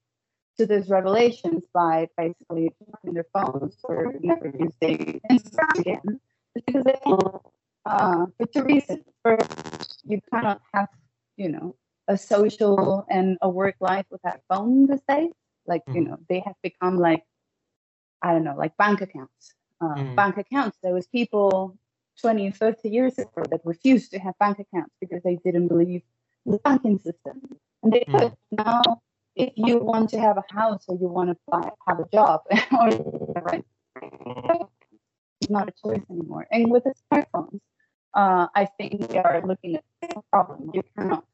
to 0.58 0.66
these 0.66 0.88
revelations 0.90 1.62
by 1.74 2.08
basically 2.16 2.70
dropping 2.84 3.14
their 3.14 3.26
phones 3.34 3.78
or 3.84 4.12
never 4.22 4.52
using 4.58 5.20
Instagram 5.30 5.80
again 5.80 6.20
is 6.56 6.62
because 6.66 6.84
they 6.84 6.98
uh, 7.86 8.26
for 8.38 8.46
two 8.46 8.64
reasons. 8.64 9.04
First, 9.24 9.50
you 10.06 10.20
cannot 10.32 10.60
have, 10.74 10.88
you 11.36 11.48
know, 11.50 11.76
a 12.08 12.16
social 12.18 13.04
and 13.10 13.38
a 13.42 13.48
work 13.48 13.76
life 13.80 14.06
without 14.10 14.40
phone 14.48 14.86
these 14.86 15.02
days. 15.08 15.32
Like, 15.66 15.82
you 15.92 16.02
Mhm. 16.02 16.08
know, 16.08 16.18
they 16.28 16.40
have 16.40 16.56
become 16.62 16.98
like, 16.98 17.24
I 18.22 18.32
don't 18.32 18.44
know, 18.44 18.56
like 18.56 18.76
bank 18.76 19.00
accounts. 19.02 19.54
Uh, 19.80 19.96
Mhm. 19.96 20.14
Bank 20.16 20.36
accounts. 20.38 20.78
There 20.82 20.94
was 20.94 21.06
people 21.08 21.76
20, 22.20 22.50
30 22.50 22.88
years 22.90 23.18
ago 23.18 23.42
that 23.50 23.60
refused 23.64 24.10
to 24.12 24.18
have 24.18 24.38
bank 24.38 24.58
accounts 24.60 24.94
because 25.00 25.22
they 25.22 25.36
didn't 25.44 25.68
believe 25.68 26.02
the 26.46 26.58
banking 26.58 26.98
system. 26.98 27.40
And 27.82 27.92
they 27.92 28.04
Mm. 28.08 28.34
Now, 28.52 29.02
if 29.34 29.52
you 29.56 29.78
want 29.78 30.10
to 30.10 30.20
have 30.20 30.36
a 30.36 30.44
house 30.52 30.84
or 30.88 30.96
you 30.96 31.08
want 31.08 31.30
to 31.30 31.36
buy, 31.48 31.70
have 31.86 32.00
a 32.00 32.08
job 32.12 32.42
or 32.78 32.88
rent, 33.42 33.66
it's 35.40 35.50
not 35.50 35.68
a 35.68 35.72
choice 35.72 36.02
anymore. 36.10 36.46
And 36.50 36.70
with 36.70 36.84
the 36.84 36.94
smartphones, 37.10 37.60
uh, 38.14 38.46
I 38.54 38.66
think 38.78 39.10
we 39.10 39.18
are 39.18 39.42
looking 39.44 39.76
at 39.76 39.84
the 40.02 40.22
problem. 40.30 40.70
You 40.74 40.82
cannot 40.96 41.24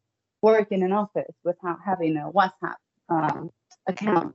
work 0.42 0.68
in 0.70 0.82
an 0.82 0.92
office 0.92 1.34
without 1.44 1.78
having 1.84 2.16
a 2.16 2.30
WhatsApp 2.30 2.76
um, 3.08 3.50
account. 3.86 4.34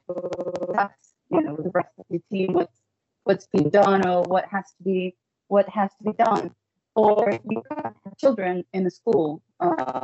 That's 0.74 1.14
you 1.32 1.42
know 1.42 1.56
the 1.56 1.72
rest 1.74 1.90
of 1.98 2.06
your 2.10 2.22
team 2.32 2.54
what's 2.54 2.80
what's 3.24 3.48
being 3.48 3.70
done 3.70 4.06
or 4.06 4.24
what 4.24 4.46
has 4.52 4.66
to 4.78 4.84
be 4.84 5.16
what 5.48 5.68
has 5.70 5.90
to 5.98 6.04
be 6.04 6.14
done. 6.14 6.54
Or 6.96 7.40
you 7.50 7.64
have 7.72 7.96
children 8.20 8.66
in 8.74 8.86
a 8.86 8.92
school. 8.92 9.42
Uh, 9.60 10.02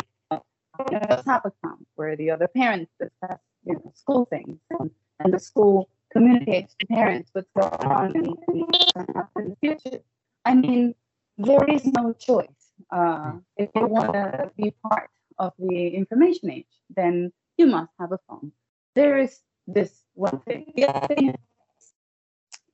WhatsApp 1.29 1.45
account 1.45 1.87
where 1.95 2.15
the 2.15 2.31
other 2.31 2.47
parents 2.47 2.91
discuss 2.99 3.39
you 3.65 3.73
know 3.73 3.91
school 3.95 4.25
things 4.25 4.59
and, 4.79 4.91
and 5.19 5.33
the 5.33 5.39
school 5.39 5.89
communicates 6.11 6.75
to 6.79 6.87
parents 6.87 7.29
what's 7.33 7.49
going 7.59 7.91
on 7.91 8.15
in 8.15 8.23
the 8.23 9.55
future. 9.61 9.99
I 10.45 10.55
mean, 10.55 10.95
there 11.37 11.63
is 11.65 11.85
no 11.85 12.13
choice. 12.13 12.47
Uh, 12.91 13.33
if 13.57 13.69
you 13.75 13.85
want 13.85 14.13
to 14.13 14.51
be 14.57 14.73
part 14.83 15.09
of 15.37 15.53
the 15.59 15.89
information 15.89 16.49
age, 16.51 16.73
then 16.95 17.31
you 17.57 17.67
must 17.67 17.91
have 17.99 18.11
a 18.11 18.19
phone. 18.27 18.51
There 18.95 19.19
is 19.19 19.39
this 19.67 20.03
one 20.13 20.39
thing. 20.39 20.73
The 20.75 20.85
other 20.85 21.07
thing 21.07 21.35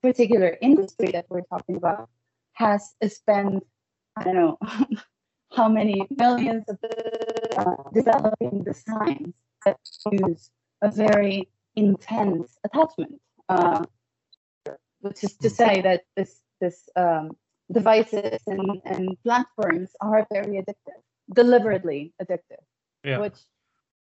particular 0.01 0.55
industry 0.61 1.07
that 1.11 1.25
we're 1.29 1.41
talking 1.49 1.75
about 1.75 2.09
has 2.53 2.93
spent, 3.07 3.65
I 4.15 4.23
don't 4.23 4.35
know, 4.35 4.57
how 5.55 5.67
many 5.67 6.05
millions 6.15 6.63
of 6.69 6.77
uh, 7.57 7.75
developing 7.93 8.65
signs 8.73 9.33
that 9.65 9.77
use 10.11 10.51
a 10.81 10.91
very 10.91 11.49
intense 11.75 12.57
attachment, 12.63 13.19
uh, 13.49 13.83
which 15.01 15.23
is 15.23 15.35
to 15.37 15.49
say 15.49 15.81
that 15.81 16.03
this 16.15 16.41
this 16.61 16.89
um, 16.95 17.31
devices 17.71 18.39
and, 18.47 18.81
and 18.85 19.17
platforms 19.23 19.91
are 20.01 20.25
very 20.31 20.61
addictive, 20.61 21.01
deliberately 21.33 22.13
addictive, 22.21 22.63
Yeah. 23.03 23.19
which 23.19 23.39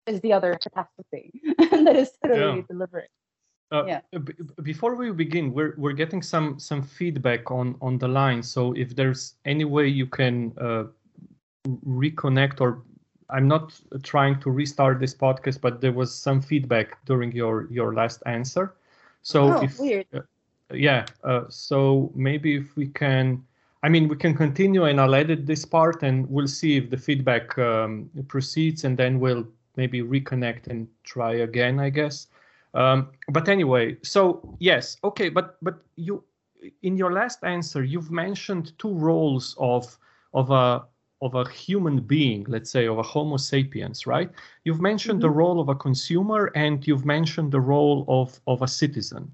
is 0.06 0.20
the 0.20 0.32
other 0.32 0.54
catastrophe 0.61 1.32
that 1.58 1.96
is 1.96 2.12
totally 2.23 2.58
Yeah. 2.61 2.62
deliberate. 2.68 3.11
Uh, 3.73 3.84
Yeah. 3.87 4.00
b- 4.12 4.34
before 4.62 4.94
we 4.94 5.11
begin, 5.12 5.52
we're 5.52 5.75
we're 5.76 5.96
getting 5.96 6.23
some 6.23 6.58
some 6.58 6.82
feedback 6.82 7.50
on 7.50 7.76
on 7.80 7.99
the 7.99 8.08
line. 8.08 8.42
So 8.42 8.73
if 8.75 8.94
there's 8.94 9.37
any 9.44 9.64
way 9.64 9.88
you 9.88 10.06
can 10.06 10.52
uh, 10.61 10.84
reconnect, 11.87 12.61
or 12.61 12.84
I'm 13.31 13.49
not 13.49 13.78
trying 14.02 14.40
to 14.40 14.50
restart 14.50 15.00
this 15.00 15.14
podcast, 15.14 15.61
but 15.61 15.81
there 15.81 15.93
was 15.93 16.14
some 16.14 16.40
feedback 16.40 17.04
during 17.04 17.33
your 17.33 17.66
your 17.71 17.95
last 17.95 18.23
answer. 18.26 18.75
So 19.23 19.52
Oh, 19.52 19.64
if 19.64 19.78
weird. 19.81 20.07
uh, 20.14 20.21
yeah, 20.73 21.07
uh, 21.25 21.45
so 21.49 22.11
maybe 22.14 22.57
if 22.57 22.76
we 22.76 22.88
can, 22.88 23.45
I 23.83 23.88
mean, 23.88 24.09
we 24.09 24.16
can 24.16 24.35
continue 24.35 24.85
and 24.85 25.00
I'll 25.00 25.14
edit 25.14 25.47
this 25.47 25.64
part 25.64 26.02
and 26.02 26.28
we'll 26.31 26.47
see 26.49 26.76
if 26.76 26.90
the 26.90 26.97
feedback 26.97 27.57
um, 27.59 28.11
proceeds, 28.28 28.85
and 28.85 28.97
then 28.97 29.21
we'll 29.21 29.47
maybe 29.76 30.02
reconnect 30.02 30.69
and 30.69 30.88
try 31.04 31.35
again, 31.35 31.81
I 31.81 31.90
guess. 31.90 32.28
Um, 32.75 33.09
but 33.28 33.49
anyway, 33.49 33.97
so 34.02 34.57
yes, 34.59 34.97
okay, 35.04 35.28
but 35.28 35.57
but 35.62 35.78
you 35.97 36.25
in 36.83 36.97
your 36.97 37.12
last 37.12 37.45
answer 37.45 37.85
you've 37.85 38.11
mentioned 38.11 38.73
two 38.78 38.93
roles 38.95 39.54
of 39.59 39.99
of 40.33 40.50
a 40.50 40.83
of 41.23 41.35
a 41.35 41.49
human 41.49 42.00
being, 42.00 42.44
let's 42.49 42.71
say, 42.71 42.87
of 42.87 42.99
a 42.99 43.02
Homo 43.02 43.37
sapiens, 43.37 44.06
right? 44.06 44.30
You've 44.64 44.80
mentioned 44.80 45.21
the 45.23 45.30
role 45.30 45.61
of 45.61 45.68
a 45.68 45.75
consumer 45.75 46.50
and 46.54 46.87
you've 46.87 47.04
mentioned 47.04 47.52
the 47.52 47.61
role 47.61 48.04
of 48.09 48.40
of 48.47 48.62
a 48.62 48.68
citizen. 48.68 49.33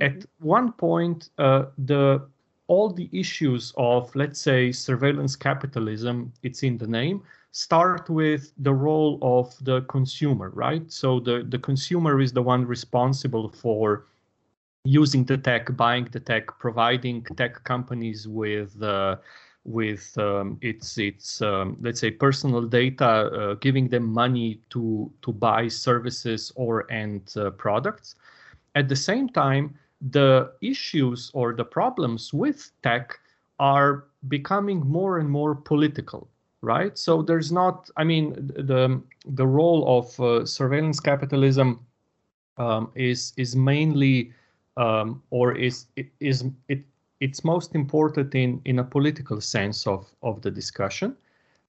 At 0.00 0.24
one 0.40 0.72
point, 0.72 1.30
uh, 1.38 1.66
the 1.78 2.26
all 2.66 2.90
the 2.90 3.08
issues 3.12 3.72
of 3.76 4.14
let's 4.16 4.40
say 4.40 4.72
surveillance 4.72 5.36
capitalism, 5.36 6.32
it's 6.42 6.62
in 6.62 6.78
the 6.78 6.86
name, 6.86 7.22
start 7.54 8.10
with 8.10 8.52
the 8.58 8.72
role 8.72 9.18
of 9.22 9.54
the 9.64 9.82
consumer, 9.82 10.50
right? 10.50 10.90
So 10.90 11.20
the, 11.20 11.46
the 11.48 11.58
consumer 11.58 12.20
is 12.20 12.32
the 12.32 12.42
one 12.42 12.66
responsible 12.66 13.48
for 13.50 14.06
using 14.84 15.24
the 15.24 15.38
tech, 15.38 15.76
buying 15.76 16.08
the 16.10 16.20
tech, 16.20 16.46
providing 16.58 17.22
tech 17.36 17.62
companies 17.64 18.26
with 18.26 18.82
uh, 18.82 19.16
with 19.64 20.16
um, 20.18 20.58
its 20.60 20.98
its 20.98 21.40
um, 21.42 21.76
let's 21.80 22.00
say 22.00 22.10
personal 22.10 22.62
data, 22.62 23.06
uh, 23.06 23.54
giving 23.54 23.88
them 23.88 24.04
money 24.04 24.60
to 24.70 25.10
to 25.22 25.32
buy 25.32 25.68
services 25.68 26.52
or 26.56 26.86
and 26.90 27.32
uh, 27.36 27.50
products. 27.50 28.16
At 28.74 28.88
the 28.88 28.96
same 28.96 29.28
time, 29.28 29.74
the 30.10 30.52
issues 30.60 31.30
or 31.34 31.54
the 31.54 31.64
problems 31.64 32.32
with 32.34 32.70
tech 32.82 33.18
are 33.58 34.04
becoming 34.28 34.80
more 34.80 35.18
and 35.18 35.28
more 35.30 35.54
political 35.54 36.28
right 36.62 36.96
so 36.98 37.22
there's 37.22 37.52
not 37.52 37.90
i 37.96 38.04
mean 38.04 38.32
the 38.56 39.00
the 39.26 39.46
role 39.46 39.98
of 39.98 40.18
uh, 40.20 40.44
surveillance 40.46 40.98
capitalism 40.98 41.78
um, 42.58 42.90
is 42.94 43.32
is 43.36 43.54
mainly 43.54 44.32
um, 44.76 45.22
or 45.30 45.54
is 45.56 45.86
is 46.20 46.44
it 46.68 46.82
it's 47.20 47.44
most 47.44 47.74
important 47.74 48.34
in 48.34 48.60
in 48.64 48.78
a 48.78 48.84
political 48.84 49.40
sense 49.40 49.86
of 49.86 50.06
of 50.22 50.40
the 50.42 50.50
discussion 50.50 51.16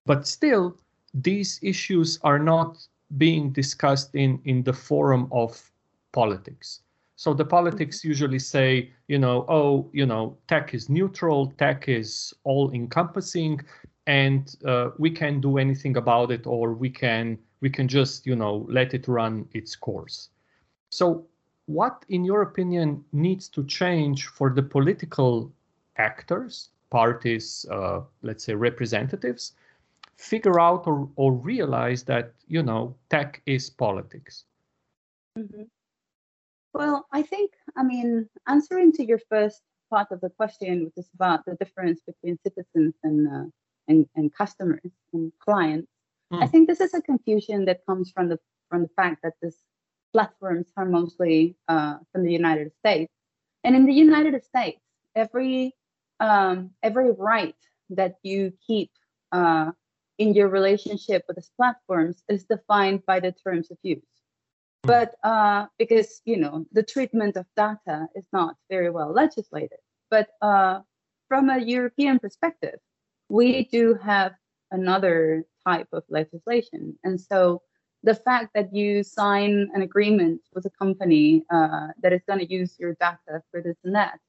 but 0.06 0.28
still 0.28 0.76
these 1.14 1.60
issues 1.62 2.20
are 2.24 2.40
not 2.40 2.88
being 3.18 3.52
discussed 3.52 4.16
in 4.16 4.40
in 4.46 4.64
the 4.64 4.74
forum 4.74 5.28
of 5.32 5.72
politics 6.12 6.82
so 7.16 7.34
the 7.34 7.46
politics 7.46 8.00
mm-hmm. 8.00 8.10
usually 8.10 8.40
say, 8.40 8.92
you 9.08 9.18
know, 9.18 9.46
oh, 9.48 9.90
you 9.94 10.06
know, 10.06 10.38
tech 10.48 10.74
is 10.74 10.90
neutral, 10.90 11.54
tech 11.58 11.88
is 11.88 12.34
all 12.44 12.72
encompassing, 12.72 13.62
and 14.06 14.56
uh, 14.66 14.90
we 14.98 15.10
can't 15.10 15.42
do 15.42 15.58
anything 15.58 15.98
about 15.98 16.32
it, 16.32 16.46
or 16.46 16.74
we 16.74 16.90
can 16.90 17.38
we 17.62 17.70
can 17.70 17.88
just, 17.88 18.28
you 18.28 18.36
know, 18.36 18.66
let 18.70 18.94
it 18.94 19.08
run 19.08 19.48
its 19.54 19.76
course. 19.76 20.30
So 20.90 21.26
what, 21.68 22.06
in 22.10 22.24
your 22.24 22.42
opinion, 22.44 23.04
needs 23.12 23.50
to 23.50 23.64
change 23.66 24.28
for 24.28 24.52
the 24.52 24.64
political 24.64 25.52
actors, 25.98 26.70
parties, 26.90 27.66
uh, 27.72 28.02
let's 28.22 28.44
say 28.44 28.54
representatives, 28.54 29.54
figure 30.18 30.60
out 30.60 30.88
or, 30.88 31.10
or 31.16 31.34
realize 31.34 32.04
that, 32.04 32.34
you 32.48 32.64
know, 32.64 32.96
tech 33.10 33.42
is 33.46 33.70
politics? 33.70 34.46
Mm-hmm. 35.38 35.64
Well, 36.74 37.08
I 37.12 37.22
think, 37.22 37.52
I 37.78 37.84
mean, 37.84 38.30
answering 38.48 38.92
to 38.94 39.06
your 39.06 39.20
first 39.30 39.62
part 39.90 40.12
of 40.12 40.22
the 40.22 40.30
question, 40.30 40.86
which 40.86 40.98
is 40.98 41.10
about 41.14 41.46
the 41.46 41.56
difference 41.56 42.02
between 42.06 42.38
citizens 42.44 42.94
and 43.04 43.28
uh, 43.28 43.50
and, 43.88 44.08
and 44.16 44.34
customers 44.34 44.92
and 45.14 45.32
clients, 45.40 45.88
mm. 46.34 46.42
I 46.42 46.48
think 46.48 46.68
this 46.68 46.82
is 46.82 46.94
a 46.96 47.02
confusion 47.02 47.66
that 47.66 47.86
comes 47.86 48.12
from 48.12 48.30
the 48.30 48.40
from 48.70 48.82
the 48.82 48.90
fact 48.96 49.22
that 49.24 49.34
these 49.42 49.60
platforms 50.16 50.68
are 50.78 50.90
mostly 51.00 51.58
uh, 51.68 51.96
from 52.12 52.24
the 52.24 52.32
United 52.42 52.70
States, 52.82 53.12
and 53.66 53.76
in 53.76 53.86
the 53.86 53.98
United 54.08 54.44
States, 54.52 54.82
every 55.24 55.76
um, 56.28 56.72
every 56.90 57.12
right 57.12 57.62
that 58.00 58.14
you 58.24 58.42
keep 58.66 58.92
uh, 59.38 59.72
in 60.18 60.34
your 60.38 60.50
relationship 60.60 61.22
with 61.28 61.36
these 61.38 61.52
platforms 61.60 62.24
is 62.34 62.46
defined 62.56 63.00
by 63.12 63.18
the 63.20 63.34
terms 63.46 63.68
of 63.72 63.78
use. 63.84 64.16
Hmm. 64.86 64.92
but 64.94 65.10
uh, 65.32 65.62
because 65.82 66.10
you 66.26 66.38
know 66.44 66.66
the 66.78 66.84
treatment 66.94 67.34
of 67.42 67.46
data 67.66 67.98
is 68.20 68.28
not 68.32 68.56
very 68.70 68.92
well 68.98 69.12
legislated. 69.24 69.82
But 70.10 70.28
uh, 70.42 70.76
from 71.30 71.50
a 71.50 71.60
European 71.60 72.20
perspective, 72.20 72.80
we 73.40 73.48
do 73.78 73.84
have 74.12 74.34
another 74.72 75.46
type 75.68 75.90
of 75.92 76.04
legislation, 76.10 76.82
and 77.04 77.20
so 77.20 77.62
the 78.06 78.14
fact 78.14 78.52
that 78.54 78.74
you 78.74 79.04
sign 79.04 79.68
an 79.74 79.82
agreement 79.82 80.40
with 80.54 80.66
a 80.66 80.70
company 80.70 81.44
uh, 81.52 81.88
that 82.02 82.14
is 82.14 82.22
going 82.28 82.40
to 82.40 82.50
use 82.50 82.76
your 82.78 82.94
data 83.02 83.42
for 83.50 83.62
this 83.62 83.76
and 83.84 83.96
that 83.96 84.20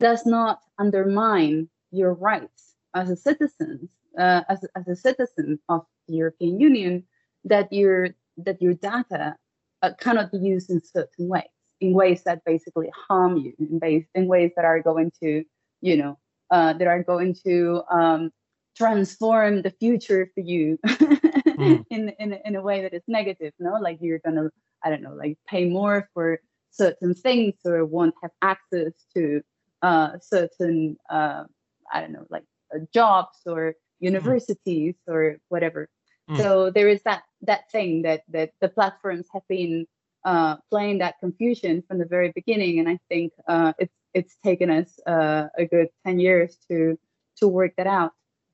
does 0.00 0.24
not 0.24 0.60
undermine 0.78 1.68
your 1.90 2.14
rights 2.14 2.74
as 2.94 3.10
a 3.10 3.16
citizen, 3.16 3.90
uh, 4.18 4.40
as, 4.48 4.64
as 4.74 4.88
a 4.88 4.96
citizen 4.96 5.58
of 5.68 5.84
the 6.08 6.14
European 6.14 6.58
Union, 6.58 7.04
that 7.44 7.70
your 7.70 8.08
that 8.38 8.60
your 8.60 8.74
data 8.74 9.36
uh, 9.82 9.90
cannot 10.00 10.32
be 10.32 10.38
used 10.38 10.70
in 10.70 10.82
certain 10.82 11.28
ways, 11.28 11.52
in 11.80 11.92
ways 11.92 12.22
that 12.24 12.42
basically 12.44 12.90
harm 13.08 13.36
you, 13.36 13.52
in, 13.58 13.78
base, 13.78 14.06
in 14.14 14.26
ways 14.26 14.50
that 14.56 14.64
are 14.64 14.80
going 14.82 15.10
to, 15.22 15.42
you 15.80 15.96
know, 15.96 16.18
uh, 16.50 16.72
that 16.74 16.86
are 16.86 17.02
going 17.02 17.34
to 17.46 17.82
um, 17.90 18.30
transform 18.76 19.62
the 19.62 19.70
future 19.70 20.30
for 20.34 20.40
you 20.40 20.78
mm. 21.58 21.84
in, 21.90 22.10
in, 22.18 22.38
in 22.44 22.56
a 22.56 22.62
way 22.62 22.82
that 22.82 22.94
is 22.94 23.02
negative, 23.06 23.52
no? 23.58 23.74
Like 23.80 23.98
you're 24.00 24.20
gonna, 24.20 24.50
I 24.84 24.90
don't 24.90 25.02
know, 25.02 25.14
like 25.14 25.38
pay 25.48 25.64
more 25.66 26.08
for 26.14 26.40
certain 26.70 27.14
things 27.14 27.54
or 27.64 27.84
won't 27.84 28.14
have 28.22 28.32
access 28.42 28.92
to 29.14 29.42
uh, 29.82 30.18
certain, 30.20 30.96
uh, 31.10 31.44
I 31.92 32.00
don't 32.00 32.12
know, 32.12 32.26
like 32.30 32.44
uh, 32.74 32.78
jobs 32.92 33.38
or 33.46 33.74
universities 34.00 34.94
mm. 35.08 35.12
or 35.14 35.38
whatever. 35.48 35.88
Mm. 36.30 36.38
So 36.38 36.70
there 36.70 36.88
is 36.88 37.02
that 37.04 37.22
that 37.42 37.70
thing 37.70 38.02
that 38.02 38.22
that 38.28 38.50
the 38.60 38.68
platforms 38.68 39.26
have 39.32 39.46
been 39.48 39.86
uh, 40.24 40.56
playing 40.70 40.98
that 40.98 41.14
confusion 41.20 41.82
from 41.86 41.98
the 41.98 42.04
very 42.04 42.32
beginning, 42.34 42.80
and 42.80 42.88
I 42.88 42.98
think 43.08 43.32
uh, 43.46 43.72
it's 43.78 43.94
it's 44.12 44.36
taken 44.44 44.70
us 44.70 44.98
uh, 45.06 45.46
a 45.56 45.66
good 45.66 45.88
ten 46.04 46.18
years 46.18 46.58
to 46.68 46.98
to 47.38 47.48
work 47.48 47.72
that 47.76 47.86
out. 47.86 48.12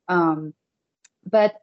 Um, 0.08 0.52
but 1.24 1.54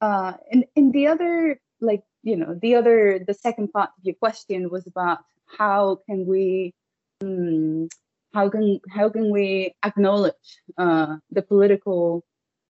uh, 0.00 0.34
in 0.50 0.64
in 0.74 0.92
the 0.92 1.06
other 1.06 1.60
like 1.80 2.02
you 2.22 2.36
know 2.36 2.58
the 2.60 2.74
other 2.74 3.20
the 3.26 3.34
second 3.34 3.72
part 3.72 3.90
of 3.96 4.04
your 4.04 4.14
question 4.14 4.70
was 4.70 4.86
about 4.86 5.18
how 5.58 5.98
can 6.06 6.26
we 6.26 6.74
um, 7.22 7.88
how 8.32 8.48
can 8.48 8.80
how 8.90 9.08
can 9.08 9.30
we 9.30 9.74
acknowledge 9.84 10.60
uh, 10.78 11.16
the 11.30 11.42
political 11.42 12.24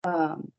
um, 0.04 0.52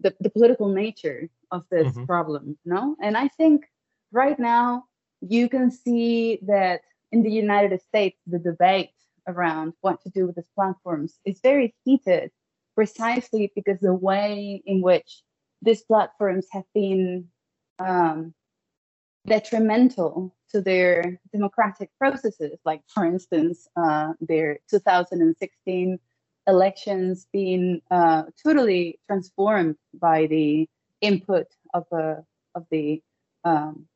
the, 0.00 0.14
the 0.20 0.30
political 0.30 0.68
nature 0.68 1.28
of 1.50 1.64
this 1.70 1.92
mm-hmm. 1.92 2.04
problem 2.04 2.58
no 2.64 2.96
and 3.00 3.16
i 3.16 3.28
think 3.28 3.64
right 4.12 4.38
now 4.38 4.84
you 5.20 5.48
can 5.48 5.70
see 5.70 6.38
that 6.42 6.80
in 7.12 7.22
the 7.22 7.30
united 7.30 7.80
states 7.80 8.18
the 8.26 8.38
debate 8.38 8.90
around 9.28 9.72
what 9.80 10.00
to 10.02 10.10
do 10.10 10.26
with 10.26 10.36
these 10.36 10.52
platforms 10.54 11.18
is 11.24 11.40
very 11.40 11.74
heated 11.84 12.30
precisely 12.74 13.50
because 13.54 13.80
the 13.80 13.94
way 13.94 14.62
in 14.66 14.82
which 14.82 15.22
these 15.62 15.82
platforms 15.82 16.46
have 16.52 16.64
been 16.74 17.28
um, 17.78 18.34
detrimental 19.26 20.34
to 20.50 20.60
their 20.60 21.20
democratic 21.32 21.90
processes. 21.98 22.58
Like 22.64 22.82
for 22.88 23.04
instance 23.04 23.68
uh, 23.76 24.12
their 24.20 24.58
2016 24.70 25.98
elections 26.46 27.26
being 27.32 27.80
uh, 27.90 28.24
totally 28.44 29.00
transformed 29.06 29.76
by 29.94 30.26
the 30.26 30.68
input 31.00 31.46
of 31.74 31.84
a 31.92 32.24
of 32.54 32.64
the 32.70 33.02
um, 33.44 33.86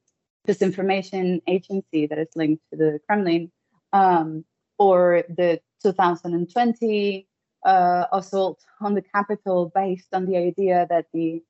disinformation 0.46 1.40
agency 1.46 2.06
that 2.06 2.18
is 2.18 2.28
linked 2.34 2.62
to 2.70 2.76
the 2.76 3.00
Kremlin, 3.06 3.50
um, 3.92 4.44
or 4.78 5.24
the 5.28 5.60
2020 5.82 7.26
uh, 7.64 8.04
assault 8.12 8.62
on 8.80 8.94
the 8.94 9.02
Capitol 9.02 9.70
based 9.74 10.12
on 10.12 10.26
the 10.26 10.36
idea 10.36 10.86
that 10.88 11.06
the, 11.12 11.42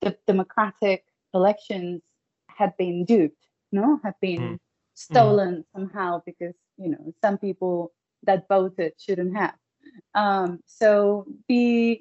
the 0.00 0.16
democratic 0.26 1.04
elections 1.34 2.02
had 2.48 2.76
been 2.76 3.04
duped, 3.04 3.44
no, 3.72 4.00
have 4.04 4.18
been 4.20 4.40
mm. 4.40 4.58
stolen 4.94 5.56
mm. 5.56 5.64
somehow 5.74 6.22
because 6.24 6.54
you 6.76 6.90
know 6.90 7.12
some 7.22 7.38
people 7.38 7.92
that 8.24 8.46
voted 8.48 8.92
shouldn't 8.98 9.36
have. 9.36 9.54
Um, 10.14 10.60
so 10.66 11.26
the 11.48 12.00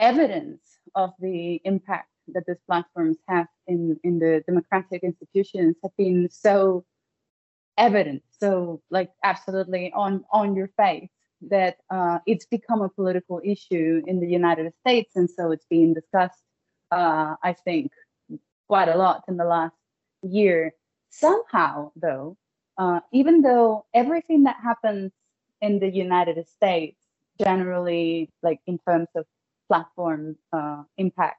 evidence 0.00 0.62
of 0.94 1.12
the 1.20 1.60
impact 1.64 2.08
that 2.28 2.44
these 2.46 2.60
platforms 2.66 3.18
have 3.28 3.46
in, 3.66 3.98
in 4.04 4.18
the 4.18 4.42
democratic 4.46 5.02
institutions 5.02 5.76
have 5.82 5.92
been 5.96 6.28
so 6.30 6.84
evident, 7.78 8.22
so 8.38 8.82
like 8.90 9.10
absolutely 9.24 9.92
on, 9.94 10.24
on 10.32 10.54
your 10.54 10.68
face 10.76 11.10
that 11.50 11.76
uh, 11.90 12.18
it's 12.26 12.46
become 12.46 12.82
a 12.82 12.88
political 12.88 13.40
issue 13.44 14.02
in 14.06 14.20
the 14.20 14.28
United 14.28 14.72
States. 14.80 15.12
And 15.16 15.28
so 15.28 15.50
it's 15.50 15.66
being 15.68 15.94
discussed, 15.94 16.40
uh, 16.92 17.36
I 17.42 17.54
think, 17.54 17.90
quite 18.68 18.88
a 18.88 18.96
lot 18.96 19.24
in 19.28 19.36
the 19.36 19.44
last 19.44 19.74
year. 20.22 20.72
Somehow, 21.10 21.92
though, 21.96 22.36
uh, 22.78 23.00
even 23.12 23.42
though 23.42 23.84
everything 23.92 24.44
that 24.44 24.56
happens 24.62 25.12
in 25.60 25.78
the 25.78 25.88
United 25.88 26.46
States 26.48 26.98
generally 27.38 28.30
like 28.42 28.60
in 28.66 28.78
terms 28.78 29.08
of 29.14 29.24
platform 29.68 30.36
uh, 30.52 30.82
impact 30.98 31.38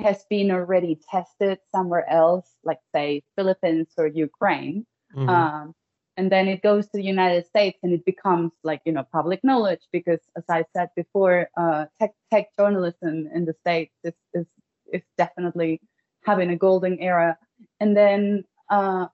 has 0.00 0.24
been 0.30 0.50
already 0.50 0.98
tested 1.10 1.58
somewhere 1.72 2.08
else, 2.08 2.48
like 2.64 2.78
say 2.94 3.22
Philippines 3.36 3.88
or 3.98 4.06
Ukraine. 4.06 4.86
Mm-hmm. 5.14 5.28
Um, 5.28 5.74
and 6.16 6.30
then 6.32 6.48
it 6.48 6.62
goes 6.62 6.86
to 6.86 6.96
the 6.98 7.02
United 7.02 7.46
States 7.46 7.78
and 7.82 7.92
it 7.92 8.04
becomes 8.04 8.52
like 8.64 8.80
you 8.84 8.92
know 8.92 9.04
public 9.12 9.40
knowledge 9.42 9.82
because 9.92 10.20
as 10.36 10.44
I 10.48 10.64
said 10.74 10.88
before, 10.96 11.48
uh, 11.56 11.86
tech 12.00 12.12
tech 12.32 12.46
journalism 12.58 13.28
in 13.34 13.44
the 13.44 13.54
states 13.60 13.94
is, 14.04 14.14
is 14.34 14.46
is 14.92 15.02
definitely 15.16 15.80
having 16.24 16.50
a 16.50 16.56
golden 16.56 16.98
era. 16.98 17.36
And 17.80 17.96
then 17.96 18.44
uh, 18.70 19.06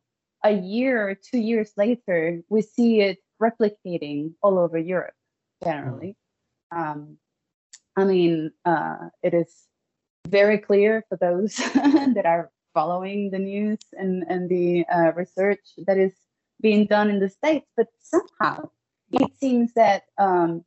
a 0.43 0.53
year, 0.53 1.19
two 1.31 1.39
years 1.39 1.73
later, 1.77 2.43
we 2.49 2.63
see 2.63 3.01
it 3.01 3.19
replicating 3.41 4.33
all 4.43 4.59
over 4.59 4.79
Europe 4.79 5.15
generally. 5.63 6.17
Um, 6.71 7.19
I 7.97 8.05
mean, 8.05 8.51
uh, 8.65 9.09
it 9.23 9.35
is 9.35 9.67
very 10.29 10.59
clear 10.59 11.05
for 11.09 11.17
those 11.17 11.57
that 12.15 12.25
are 12.27 12.51
following 12.73 13.31
the 13.31 13.39
news 13.39 13.79
and, 13.93 14.25
and 14.29 14.49
the 14.49 14.85
uh, 14.93 15.13
research 15.15 15.61
that 15.87 15.97
is 15.97 16.13
being 16.61 16.87
done 16.87 17.09
in 17.11 17.21
the 17.21 17.29
States, 17.29 17.67
but 17.77 17.89
somehow 18.01 18.69
it 19.13 19.31
seems 19.39 19.73
that 19.75 20.05
um, 20.19 20.65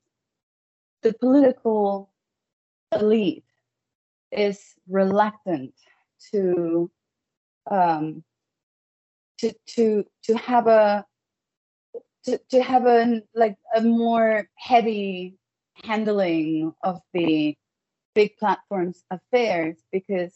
the 1.01 1.13
political 1.13 2.09
elite 2.93 3.43
is 4.31 4.59
reluctant 4.87 5.73
to 6.31 6.89
um, 7.69 8.23
to 9.39 9.53
to 9.75 10.05
to 10.23 10.37
have 10.37 10.67
a 10.67 11.05
to, 12.25 12.39
to 12.49 12.61
have 12.61 12.85
a 12.85 13.21
like 13.35 13.55
a 13.75 13.81
more 13.81 14.47
heavy 14.55 15.37
handling 15.83 16.73
of 16.83 16.99
the 17.13 17.55
big 18.15 18.35
platforms 18.37 19.03
affairs 19.11 19.77
because 19.91 20.33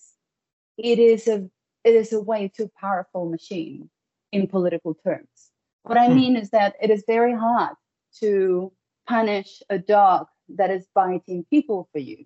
it 0.78 1.00
is 1.00 1.28
a 1.28 1.50
it 1.84 1.96
is 1.96 2.14
a 2.14 2.22
way 2.22 2.52
too 2.56 2.70
powerful 2.80 3.30
machine 3.30 3.90
in 4.32 4.48
political 4.48 4.94
terms. 4.94 5.52
What 5.84 5.98
I 5.98 6.08
hmm. 6.08 6.16
mean 6.16 6.36
is 6.36 6.52
that 6.52 6.76
it 6.82 6.90
is 6.90 7.04
very 7.08 7.36
hard 7.36 7.76
to 8.20 8.72
punish 9.08 9.62
a 9.70 9.80
dog 9.80 10.28
that 10.50 10.70
is 10.70 10.86
biting 10.94 11.46
people 11.50 11.90
for 11.92 12.00
you. 12.00 12.26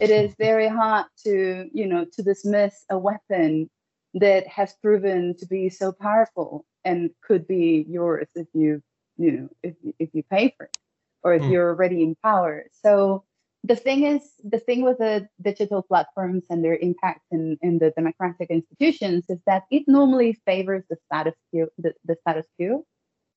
It 0.00 0.10
is 0.10 0.34
very 0.38 0.68
hard 0.68 1.06
to, 1.24 1.68
you 1.72 1.86
know, 1.86 2.04
to 2.12 2.22
dismiss 2.22 2.84
a 2.90 2.98
weapon 2.98 3.70
that 4.14 4.46
has 4.46 4.74
proven 4.82 5.36
to 5.38 5.46
be 5.46 5.68
so 5.68 5.92
powerful 5.92 6.64
and 6.84 7.10
could 7.22 7.46
be 7.46 7.84
yours 7.88 8.28
if 8.34 8.46
you, 8.54 8.82
you 9.16 9.32
know, 9.32 9.48
if 9.62 9.74
if 9.98 10.10
you 10.12 10.22
pay 10.30 10.54
for 10.56 10.66
it 10.66 10.76
or 11.22 11.34
if 11.34 11.42
mm. 11.42 11.50
you're 11.50 11.70
already 11.70 12.02
in 12.02 12.14
power. 12.22 12.64
So 12.82 13.24
the 13.64 13.76
thing 13.76 14.04
is, 14.04 14.22
the 14.44 14.60
thing 14.60 14.82
with 14.82 14.98
the 14.98 15.26
digital 15.40 15.82
platforms 15.82 16.44
and 16.50 16.62
their 16.62 16.76
impact 16.76 17.22
in, 17.30 17.56
in 17.62 17.78
the 17.78 17.90
democratic 17.96 18.50
institutions 18.50 19.24
is 19.30 19.38
that 19.46 19.62
it 19.70 19.84
normally 19.86 20.38
favors 20.44 20.84
the 20.90 20.96
status 21.06 21.34
quo. 21.50 21.68
The, 21.78 21.94
the 22.04 22.16
status 22.20 22.46
quo. 22.58 22.84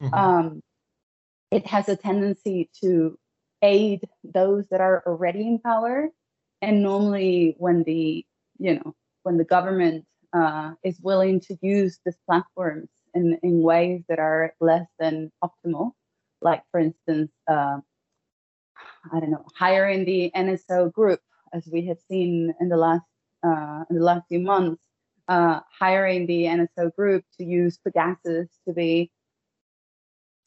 Mm-hmm. 0.04 0.14
Um, 0.14 0.62
it 1.50 1.66
has 1.68 1.88
a 1.88 1.96
tendency 1.96 2.70
to 2.82 3.18
aid 3.62 4.02
those 4.24 4.68
that 4.68 4.82
are 4.82 5.02
already 5.08 5.42
in 5.42 5.60
power, 5.60 6.10
and 6.62 6.82
normally 6.82 7.56
when 7.58 7.84
the 7.84 8.26
you 8.60 8.76
know 8.76 8.96
when 9.24 9.38
the 9.38 9.44
government 9.44 10.06
uh, 10.34 10.72
is 10.84 11.00
willing 11.02 11.40
to 11.40 11.58
use 11.62 12.00
these 12.06 12.18
platforms 12.26 12.90
in, 13.14 13.38
in 13.44 13.62
ways 13.62 14.02
that 14.10 14.20
are 14.20 14.54
less 14.60 14.86
than 15.00 15.32
optimal, 15.44 15.92
like 16.42 16.64
for 16.72 16.80
instance, 16.80 17.32
uh, 17.48 17.78
I 19.12 19.20
don't 19.20 19.32
know, 19.32 19.46
hiring 19.56 20.06
the 20.06 20.32
NSO 20.36 20.92
group, 20.92 21.20
as 21.54 21.68
we 21.72 21.86
have 21.88 21.98
seen 22.10 22.54
in 22.60 22.70
the 22.70 22.78
last 22.78 23.06
uh, 23.46 23.84
in 23.90 23.98
the 23.98 24.04
last 24.04 24.28
few 24.28 24.40
months, 24.40 24.84
uh, 25.28 25.60
hiring 25.80 26.26
the 26.26 26.46
NSO 26.46 26.94
group 26.96 27.24
to 27.38 27.44
use 27.44 27.78
Pegasus 27.78 28.50
to 28.68 28.74
be 28.74 29.12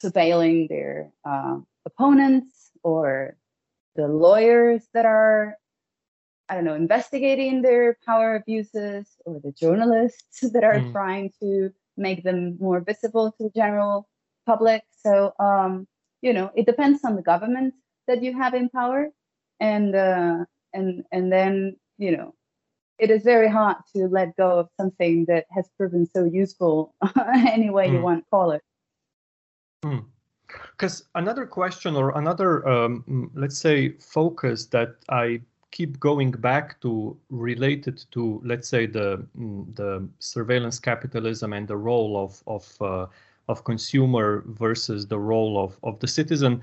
surveilling 0.02 0.68
their 0.68 1.12
uh, 1.24 1.58
opponents 1.84 2.70
or 2.82 3.36
the 3.96 4.08
lawyers 4.08 4.82
that 4.94 5.04
are, 5.04 5.56
I 6.50 6.54
don't 6.56 6.64
know, 6.64 6.74
investigating 6.74 7.62
their 7.62 7.96
power 8.04 8.34
abuses 8.34 9.06
or 9.24 9.38
the 9.38 9.52
journalists 9.52 10.40
that 10.52 10.64
are 10.64 10.80
mm. 10.80 10.90
trying 10.92 11.32
to 11.40 11.70
make 11.96 12.24
them 12.24 12.56
more 12.60 12.80
visible 12.80 13.30
to 13.30 13.44
the 13.44 13.50
general 13.54 14.08
public. 14.46 14.82
So, 14.90 15.32
um, 15.38 15.86
you 16.22 16.32
know, 16.32 16.50
it 16.56 16.66
depends 16.66 17.04
on 17.04 17.14
the 17.14 17.22
government 17.22 17.74
that 18.08 18.22
you 18.22 18.36
have 18.36 18.54
in 18.54 18.68
power, 18.68 19.10
and 19.60 19.94
uh, 19.94 20.44
and 20.72 21.04
and 21.12 21.32
then 21.32 21.76
you 21.98 22.16
know, 22.16 22.34
it 22.98 23.10
is 23.10 23.22
very 23.22 23.48
hard 23.48 23.76
to 23.94 24.08
let 24.08 24.36
go 24.36 24.58
of 24.58 24.68
something 24.76 25.26
that 25.26 25.46
has 25.50 25.68
proven 25.76 26.04
so 26.04 26.24
useful, 26.24 26.94
any 27.48 27.70
way 27.70 27.88
mm. 27.88 27.92
you 27.92 28.00
want 28.00 28.24
to 28.24 28.30
call 28.30 28.50
it. 28.50 28.62
Because 30.72 31.00
hmm. 31.00 31.18
another 31.20 31.46
question 31.46 31.94
or 31.94 32.18
another, 32.18 32.66
um, 32.68 33.30
let's 33.34 33.58
say, 33.58 33.92
focus 33.98 34.66
that 34.66 34.96
I 35.08 35.40
keep 35.70 36.00
going 36.00 36.32
back 36.32 36.80
to 36.80 37.16
related 37.30 38.04
to, 38.10 38.40
let's 38.44 38.68
say, 38.68 38.86
the 38.86 39.24
mm, 39.38 39.74
the 39.76 40.08
surveillance 40.18 40.78
capitalism 40.78 41.52
and 41.52 41.66
the 41.68 41.76
role 41.76 42.16
of 42.16 42.42
of 42.46 42.82
uh, 42.82 43.06
of 43.48 43.64
consumer 43.64 44.44
versus 44.46 45.06
the 45.06 45.18
role 45.18 45.62
of 45.62 45.78
of 45.82 45.98
the 46.00 46.08
citizen 46.08 46.62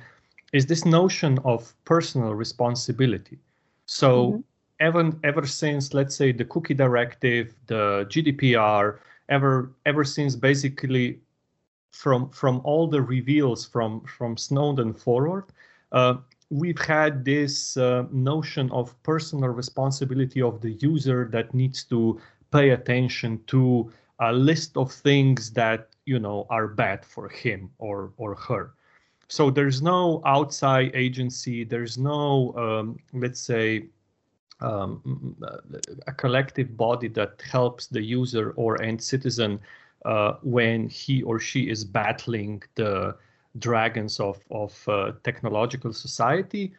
is 0.53 0.65
this 0.65 0.85
notion 0.85 1.39
of 1.43 1.73
personal 1.85 2.33
responsibility. 2.33 3.37
So 3.85 4.09
mm-hmm. 4.09 4.41
ever 4.79 5.11
ever 5.23 5.45
since 5.45 5.93
let's 5.93 6.15
say 6.15 6.31
the 6.31 6.45
cookie 6.45 6.73
directive, 6.73 7.55
the 7.67 8.05
GDPR, 8.09 8.99
ever 9.29 9.71
ever 9.85 10.03
since 10.03 10.35
basically 10.35 11.19
from 11.91 12.29
from 12.29 12.61
all 12.63 12.87
the 12.87 13.01
reveals 13.01 13.65
from 13.65 14.01
from 14.01 14.37
Snowden 14.37 14.93
forward, 14.93 15.45
uh, 15.91 16.15
we've 16.49 16.79
had 16.79 17.25
this 17.25 17.77
uh, 17.77 18.05
notion 18.11 18.71
of 18.71 19.01
personal 19.03 19.49
responsibility 19.49 20.41
of 20.41 20.61
the 20.61 20.71
user 20.73 21.27
that 21.31 21.53
needs 21.53 21.83
to 21.85 22.19
pay 22.51 22.69
attention 22.69 23.41
to 23.47 23.91
a 24.19 24.31
list 24.31 24.77
of 24.77 24.91
things 24.91 25.51
that 25.51 25.89
you 26.05 26.19
know 26.19 26.47
are 26.49 26.67
bad 26.67 27.05
for 27.05 27.29
him 27.29 27.69
or 27.77 28.13
or 28.17 28.35
her. 28.35 28.73
So 29.27 29.49
there's 29.51 29.81
no 29.81 30.21
outside 30.25 30.91
agency 30.93 31.63
there's 31.65 31.97
no 31.97 32.53
um, 32.55 32.97
let's 33.13 33.41
say 33.41 33.89
um, 34.61 35.35
a 36.07 36.13
collective 36.13 36.75
body 36.77 37.07
that 37.09 37.41
helps 37.51 37.87
the 37.87 38.01
user 38.01 38.51
or 38.51 38.81
end 38.81 39.01
citizen 39.01 39.59
uh, 40.05 40.33
when 40.41 40.87
he 40.87 41.21
or 41.23 41.39
she 41.39 41.69
is 41.69 41.83
battling 41.83 42.63
the 42.75 43.15
dragons 43.59 44.19
of 44.19 44.39
of 44.51 44.87
uh, 44.87 45.11
technological 45.23 45.93
society 45.93 46.73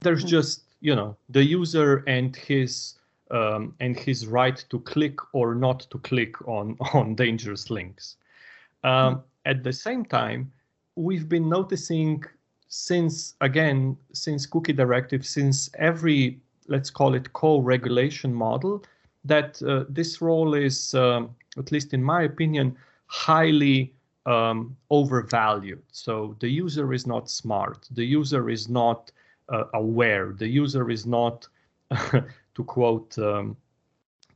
there's 0.00 0.20
mm-hmm. 0.20 0.28
just 0.28 0.62
you 0.80 0.94
know 0.94 1.16
the 1.30 1.44
user 1.44 2.04
and 2.06 2.36
his 2.36 2.94
um, 3.30 3.74
and 3.80 3.98
his 3.98 4.26
right 4.26 4.64
to 4.70 4.78
click 4.80 5.18
or 5.34 5.54
not 5.54 5.80
to 5.90 5.98
click 5.98 6.46
on 6.46 6.76
on 6.94 7.14
dangerous 7.14 7.70
links 7.70 8.16
um, 8.84 8.92
mm-hmm. 8.92 9.20
at 9.44 9.62
the 9.62 9.72
same 9.72 10.04
time 10.04 10.52
we've 10.96 11.28
been 11.28 11.48
noticing 11.48 12.22
since 12.68 13.34
again 13.40 13.96
since 14.12 14.46
cookie 14.46 14.72
directive 14.72 15.24
since 15.24 15.70
every 15.78 16.40
let's 16.68 16.90
call 16.90 17.14
it 17.14 17.32
co-regulation 17.32 18.34
model 18.34 18.82
that 19.24 19.62
uh, 19.62 19.84
this 19.88 20.20
role 20.20 20.54
is 20.54 20.94
um, 20.94 21.34
at 21.58 21.70
least 21.72 21.94
in 21.94 22.02
my 22.02 22.22
opinion 22.22 22.76
highly 23.06 23.92
um, 24.26 24.76
overvalued. 24.90 25.82
So 25.92 26.36
the 26.40 26.48
user 26.48 26.92
is 26.92 27.06
not 27.06 27.30
smart. 27.30 27.88
The 27.92 28.04
user 28.04 28.50
is 28.50 28.68
not 28.68 29.10
uh, 29.48 29.64
aware. 29.74 30.32
The 30.32 30.48
user 30.48 30.90
is 30.90 31.06
not 31.06 31.48
to 31.90 32.64
quote 32.64 33.16
um, 33.18 33.56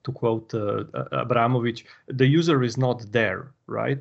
to 0.03 0.13
quote 0.13 0.55
uh, 0.55 0.85
abramovich 1.13 1.85
the 2.07 2.27
user 2.27 2.63
is 2.63 2.79
not 2.79 3.05
there 3.13 3.53
right? 3.71 3.99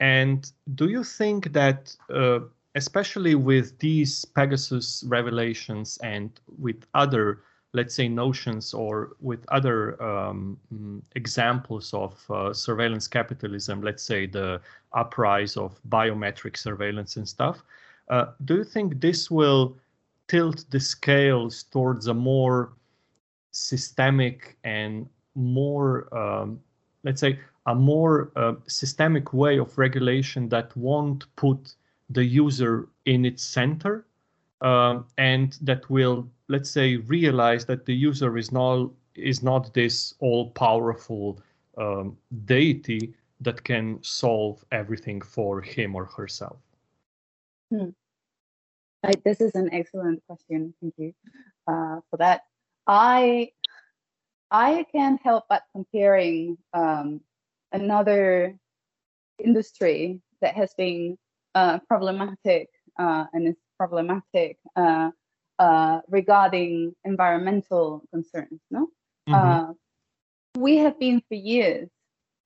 And 0.00 0.50
do 0.74 0.88
you 0.88 1.04
think 1.04 1.52
that, 1.52 1.96
uh, 2.12 2.40
especially 2.74 3.36
with 3.36 3.78
these 3.78 4.24
Pegasus 4.24 5.04
revelations 5.06 5.96
and 6.02 6.28
with 6.58 6.84
other, 6.94 7.38
let's 7.74 7.94
say, 7.94 8.08
notions 8.08 8.74
or 8.74 9.16
with 9.20 9.44
other 9.48 10.00
um, 10.02 10.58
examples 11.14 11.94
of 11.94 12.30
uh, 12.30 12.52
surveillance 12.52 13.08
capitalism, 13.08 13.82
let's 13.82 14.02
say 14.02 14.26
the 14.26 14.60
uprise 14.92 15.56
of 15.56 15.80
biometric 15.88 16.56
surveillance 16.56 17.16
and 17.16 17.26
stuff, 17.26 17.62
uh, 18.10 18.26
do 18.44 18.56
you 18.56 18.64
think 18.64 19.00
this 19.00 19.30
will 19.30 19.76
tilt 20.28 20.64
the 20.70 20.80
scales 20.80 21.62
towards 21.64 22.06
a 22.08 22.14
more 22.14 22.72
systemic 23.52 24.56
and 24.64 25.08
more, 25.34 26.08
um, 26.16 26.60
let's 27.04 27.20
say, 27.20 27.38
a 27.66 27.74
more 27.74 28.32
uh, 28.36 28.54
systemic 28.66 29.32
way 29.32 29.58
of 29.58 29.78
regulation 29.78 30.48
that 30.48 30.76
won't 30.76 31.24
put 31.36 31.74
the 32.10 32.24
user 32.24 32.88
in 33.06 33.24
its 33.24 33.42
center 33.42 34.04
uh, 34.62 35.00
and 35.18 35.58
that 35.60 35.88
will 35.90 36.28
let's 36.48 36.70
say 36.70 36.96
realize 36.96 37.64
that 37.66 37.84
the 37.84 37.94
user 37.94 38.38
is 38.38 38.52
not 38.52 38.90
is 39.14 39.42
not 39.42 39.74
this 39.74 40.14
all 40.20 40.50
powerful 40.50 41.40
um, 41.76 42.16
deity 42.44 43.12
that 43.40 43.62
can 43.64 43.98
solve 44.02 44.64
everything 44.70 45.20
for 45.20 45.60
him 45.60 45.94
or 45.94 46.04
herself. 46.04 46.56
Hmm. 47.70 47.90
Right, 49.04 49.22
this 49.24 49.40
is 49.40 49.56
an 49.56 49.68
excellent 49.72 50.22
question. 50.28 50.72
Thank 50.80 50.94
you 50.96 51.12
uh, 51.66 52.00
for 52.08 52.16
that. 52.18 52.42
I 52.86 53.50
I 54.50 54.86
can't 54.92 55.20
help 55.22 55.44
but 55.48 55.62
comparing 55.72 56.58
um, 56.72 57.20
another 57.72 58.56
industry 59.42 60.20
that 60.40 60.54
has 60.54 60.72
been 60.74 61.18
uh, 61.54 61.78
problematic 61.88 62.68
uh, 62.98 63.24
and 63.32 63.48
is 63.48 63.56
problematic 63.82 64.58
uh, 64.76 65.10
uh 65.58 66.00
regarding 66.08 66.94
environmental 67.04 67.86
concerns. 68.12 68.60
No, 68.70 68.82
mm-hmm. 69.28 69.34
Uh, 69.34 69.72
we 70.56 70.72
have 70.84 70.96
been 71.04 71.18
for 71.28 71.38
years 71.52 71.88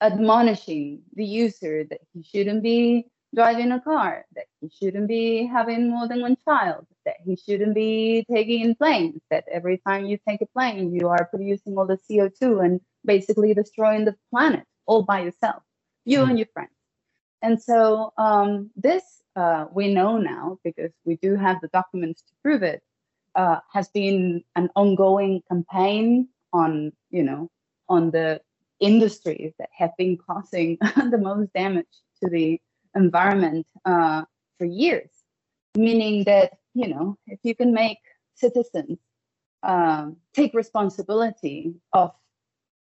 admonishing 0.00 1.02
the 1.14 1.24
user 1.24 1.84
that 1.90 2.00
he 2.12 2.22
shouldn't 2.22 2.62
be 2.62 3.06
driving 3.34 3.72
a 3.72 3.80
car, 3.80 4.24
that 4.36 4.46
he 4.60 4.68
shouldn't 4.78 5.08
be 5.08 5.46
having 5.46 5.90
more 5.90 6.06
than 6.08 6.20
one 6.20 6.36
child, 6.48 6.86
that 7.04 7.16
he 7.26 7.36
shouldn't 7.36 7.74
be 7.74 8.24
taking 8.32 8.74
planes, 8.74 9.20
that 9.30 9.44
every 9.50 9.78
time 9.86 10.06
you 10.06 10.18
take 10.28 10.40
a 10.40 10.46
plane, 10.56 10.94
you 10.94 11.08
are 11.08 11.24
producing 11.32 11.76
all 11.76 11.86
the 11.86 11.98
CO2 12.06 12.64
and 12.64 12.80
basically 13.04 13.52
destroying 13.54 14.04
the 14.04 14.14
planet 14.30 14.64
all 14.86 15.02
by 15.02 15.20
yourself, 15.20 15.62
you 16.04 16.20
mm. 16.20 16.28
and 16.28 16.38
your 16.38 16.48
friends. 16.54 16.75
And 17.46 17.62
so 17.62 18.12
um, 18.18 18.70
this 18.74 19.04
uh, 19.36 19.66
we 19.72 19.94
know 19.94 20.18
now 20.18 20.58
because 20.64 20.90
we 21.04 21.14
do 21.22 21.36
have 21.36 21.60
the 21.60 21.68
documents 21.68 22.22
to 22.22 22.32
prove 22.42 22.64
it. 22.64 22.82
Uh, 23.36 23.60
has 23.72 23.88
been 23.90 24.42
an 24.56 24.68
ongoing 24.74 25.42
campaign 25.48 26.26
on 26.52 26.90
you 27.10 27.22
know 27.22 27.48
on 27.88 28.10
the 28.10 28.40
industries 28.80 29.52
that 29.60 29.68
have 29.76 29.92
been 29.96 30.16
causing 30.16 30.76
the 31.12 31.18
most 31.18 31.52
damage 31.52 31.94
to 32.20 32.28
the 32.28 32.60
environment 32.96 33.64
uh, 33.84 34.24
for 34.58 34.64
years. 34.64 35.10
Meaning 35.76 36.24
that 36.24 36.54
you 36.74 36.88
know 36.88 37.16
if 37.28 37.38
you 37.44 37.54
can 37.54 37.72
make 37.72 38.00
citizens 38.34 38.98
um, 39.62 40.16
take 40.34 40.52
responsibility 40.52 41.76
of 41.92 42.10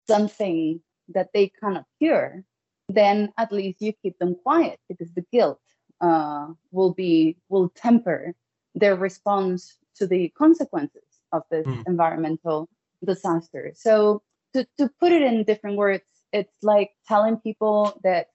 something 0.06 0.80
that 1.08 1.30
they 1.34 1.50
cannot 1.60 1.86
cure, 1.98 2.44
then 2.88 3.32
at 3.38 3.52
least 3.52 3.80
you 3.80 3.92
keep 3.92 4.18
them 4.18 4.36
quiet 4.42 4.78
because 4.88 5.12
the 5.12 5.24
guilt 5.32 5.60
uh, 6.00 6.48
will 6.70 6.92
be 6.92 7.36
will 7.48 7.70
temper 7.70 8.34
their 8.74 8.96
response 8.96 9.76
to 9.96 10.06
the 10.06 10.28
consequences 10.30 11.02
of 11.32 11.42
this 11.50 11.66
mm. 11.66 11.82
environmental 11.86 12.68
disaster. 13.04 13.72
So 13.74 14.22
to, 14.54 14.66
to 14.78 14.90
put 15.00 15.12
it 15.12 15.22
in 15.22 15.44
different 15.44 15.76
words, 15.76 16.04
it's 16.32 16.56
like 16.62 16.90
telling 17.06 17.36
people 17.38 17.98
that 18.02 18.28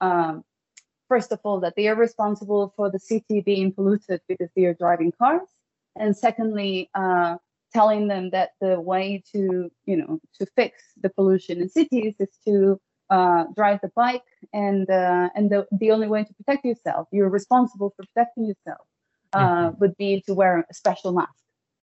um, 0.00 0.44
first 1.08 1.32
of 1.32 1.40
all 1.44 1.60
that 1.60 1.74
they 1.76 1.88
are 1.88 1.94
responsible 1.94 2.72
for 2.76 2.90
the 2.90 2.98
city 2.98 3.40
being 3.40 3.72
polluted 3.72 4.20
because 4.28 4.50
they 4.54 4.64
are 4.64 4.74
driving 4.74 5.12
cars, 5.12 5.48
and 5.96 6.16
secondly, 6.16 6.90
uh, 6.94 7.36
telling 7.72 8.08
them 8.08 8.30
that 8.30 8.50
the 8.60 8.78
way 8.80 9.22
to 9.32 9.70
you 9.86 9.96
know 9.96 10.20
to 10.38 10.46
fix 10.54 10.82
the 11.00 11.08
pollution 11.08 11.60
in 11.60 11.68
cities 11.68 12.14
is 12.18 12.28
to 12.46 12.80
uh, 13.10 13.44
drive 13.54 13.78
the 13.82 13.90
bike 13.94 14.24
and 14.52 14.88
uh, 14.90 15.28
and 15.34 15.50
the, 15.50 15.66
the 15.72 15.90
only 15.90 16.08
way 16.08 16.24
to 16.24 16.34
protect 16.34 16.64
yourself 16.64 17.08
you're 17.12 17.28
responsible 17.28 17.92
for 17.96 18.04
protecting 18.06 18.46
yourself 18.46 18.86
uh, 19.32 19.38
mm-hmm. 19.38 19.78
would 19.78 19.96
be 19.96 20.22
to 20.26 20.34
wear 20.34 20.66
a 20.70 20.74
special 20.74 21.12
mask 21.12 21.42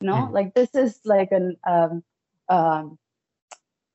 you 0.01 0.09
know 0.09 0.14
mm-hmm. 0.14 0.35
like 0.35 0.55
this 0.55 0.75
is 0.75 0.99
like 1.05 1.31
an 1.33 1.57
um, 1.66 2.03
um, 2.49 2.99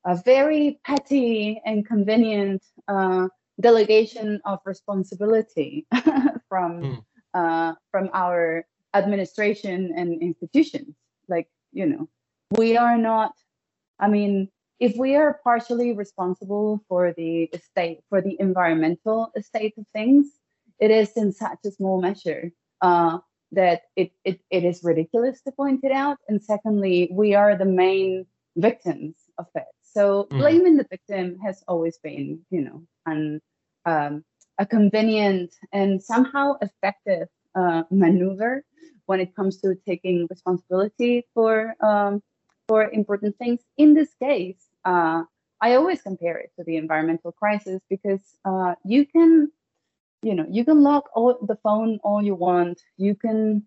a 0.04 0.16
very 0.16 0.80
petty 0.84 1.60
and 1.64 1.86
convenient 1.86 2.62
uh, 2.88 3.28
delegation 3.60 4.40
of 4.44 4.58
responsibility 4.64 5.86
from 6.48 6.82
mm. 6.82 7.04
uh, 7.34 7.74
from 7.90 8.10
our 8.12 8.66
administration 8.94 9.92
and 9.96 10.20
institutions. 10.20 10.94
Like 11.28 11.48
you 11.72 11.86
know, 11.86 12.08
we 12.50 12.76
are 12.76 12.98
not. 12.98 13.32
I 13.98 14.08
mean, 14.08 14.48
if 14.80 14.96
we 14.96 15.16
are 15.16 15.40
partially 15.44 15.92
responsible 15.92 16.82
for 16.88 17.12
the 17.16 17.50
state 17.70 18.00
for 18.08 18.20
the 18.20 18.36
environmental 18.40 19.32
state 19.40 19.74
of 19.78 19.86
things, 19.92 20.26
it 20.80 20.90
is 20.90 21.12
in 21.16 21.32
such 21.32 21.58
a 21.64 21.70
small 21.70 22.00
measure 22.00 22.50
uh, 22.80 23.18
that 23.52 23.82
it, 23.96 24.12
it 24.24 24.40
it 24.50 24.64
is 24.64 24.82
ridiculous 24.82 25.40
to 25.42 25.52
point 25.52 25.80
it 25.84 25.92
out. 25.92 26.18
And 26.28 26.42
secondly, 26.42 27.10
we 27.12 27.34
are 27.34 27.56
the 27.56 27.64
main 27.64 28.26
victims 28.56 29.14
of 29.38 29.46
it. 29.54 29.64
So 29.82 30.24
mm. 30.24 30.38
blaming 30.38 30.76
the 30.76 30.86
victim 30.90 31.38
has 31.44 31.62
always 31.68 31.98
been, 31.98 32.40
you 32.50 32.62
know, 32.62 32.82
an, 33.06 33.40
um, 33.84 34.24
a 34.58 34.66
convenient 34.66 35.54
and 35.72 36.02
somehow 36.02 36.54
effective 36.60 37.28
uh, 37.54 37.82
maneuver 37.90 38.64
when 39.06 39.20
it 39.20 39.34
comes 39.36 39.60
to 39.60 39.74
taking 39.86 40.26
responsibility 40.30 41.26
for 41.34 41.74
um, 41.80 42.22
for 42.68 42.90
important 42.90 43.36
things. 43.38 43.60
In 43.76 43.94
this 43.94 44.14
case, 44.22 44.68
uh, 44.84 45.22
I 45.60 45.74
always 45.74 46.02
compare 46.02 46.38
it 46.38 46.50
to 46.58 46.64
the 46.64 46.76
environmental 46.76 47.32
crisis 47.32 47.80
because 47.88 48.22
uh, 48.44 48.74
you 48.84 49.06
can, 49.06 49.50
you 50.22 50.34
know, 50.34 50.46
you 50.50 50.64
can 50.64 50.82
lock 50.82 51.10
all 51.14 51.38
the 51.42 51.56
phone 51.56 51.98
all 52.02 52.22
you 52.22 52.34
want. 52.34 52.80
You 52.96 53.14
can 53.14 53.64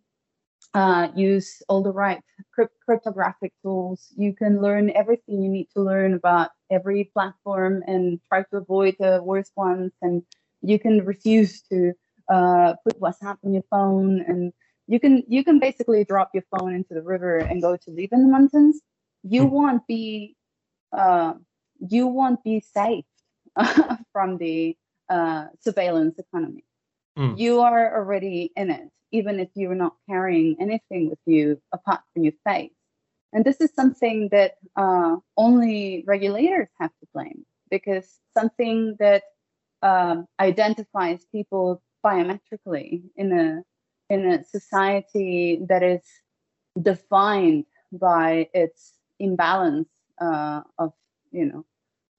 uh, 0.73 1.08
use 1.15 1.62
all 1.69 1.81
the 1.81 1.91
right 1.91 2.21
crypt- 2.53 2.79
cryptographic 2.86 3.53
tools. 3.62 4.13
You 4.17 4.34
can 4.34 4.62
learn 4.62 4.89
everything 4.91 5.41
you 5.41 5.49
need 5.49 5.69
to 5.75 5.81
learn 5.81 6.13
about 6.13 6.51
every 6.69 7.05
platform 7.13 7.84
and 7.88 8.19
try 8.27 8.43
to 8.43 8.58
avoid 8.58 8.95
the 8.99 9.21
worst 9.23 9.53
ones. 9.55 9.93
And 10.01 10.23
you 10.62 10.77
can 10.79 11.05
refuse 11.05 11.62
to 11.71 11.93
uh, 12.29 12.73
put 12.84 12.99
WhatsApp 12.99 13.38
on 13.45 13.53
your 13.53 13.63
phone, 13.69 14.19
and 14.27 14.51
you 14.88 15.00
can 15.00 15.24
you 15.28 15.43
can 15.43 15.60
basically 15.60 16.04
drop 16.04 16.32
your 16.34 16.43
phone 16.52 16.74
into 16.76 16.93
the 16.93 17.02
river 17.02 17.38
and 17.38 17.62
go 17.62 17.76
to 17.76 17.91
live 17.91 18.10
in 18.12 18.24
the 18.24 18.30
mountains. 18.30 18.82
You 19.24 19.43
hmm. 19.43 19.50
won't 19.50 19.88
be 19.88 20.36
uh, 20.91 21.34
you 21.80 22.08
won't 22.08 22.43
be 22.43 22.60
safe 22.60 23.06
from 24.12 24.38
the 24.38 24.78
uh, 25.10 25.48
surveillance 25.60 26.17
economy. 26.19 26.63
Mm. 27.17 27.38
You 27.38 27.62
are 27.62 27.95
already 27.95 28.52
in 28.56 28.69
it 28.69 28.89
even 29.15 29.39
if 29.39 29.50
you're 29.56 29.76
not 29.76 29.95
carrying 30.10 30.58
anything 30.60 31.10
with 31.10 31.19
you 31.26 31.62
apart 31.71 32.02
from 32.13 32.24
your 32.24 32.34
face. 32.43 32.71
And 33.32 33.43
this 33.43 33.62
is 33.62 33.74
something 33.74 34.30
that 34.32 34.56
uh, 34.76 35.17
only 35.38 36.04
regulators 36.06 36.69
have 36.80 36.91
to 37.02 37.08
blame 37.13 37.45
because 37.69 38.19
something 38.34 38.95
that 39.00 39.24
um, 39.82 40.26
identifies 40.39 41.26
people 41.32 41.82
biometrically 42.06 43.04
in 43.15 43.32
a 43.32 43.63
in 44.10 44.26
a 44.26 44.44
society 44.44 45.60
that 45.68 45.84
is 45.84 46.02
defined 46.82 47.65
by 47.91 48.50
its 48.54 48.94
imbalance 49.20 49.89
uh, 50.22 50.62
of 50.78 50.94
you 51.32 51.46
know 51.46 51.65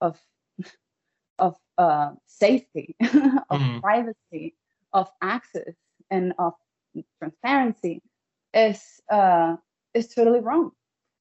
of 0.01 0.19
of 1.39 1.57
uh, 1.79 2.13
safety, 2.27 2.97
of 3.01 3.61
mm. 3.61 3.81
privacy, 3.81 4.55
of 4.93 5.11
access, 5.23 5.75
and 6.11 6.33
of 6.39 6.55
transparency 7.19 8.03
is 8.55 9.01
uh, 9.11 9.57
is 9.95 10.09
totally 10.09 10.41
wrong. 10.41 10.71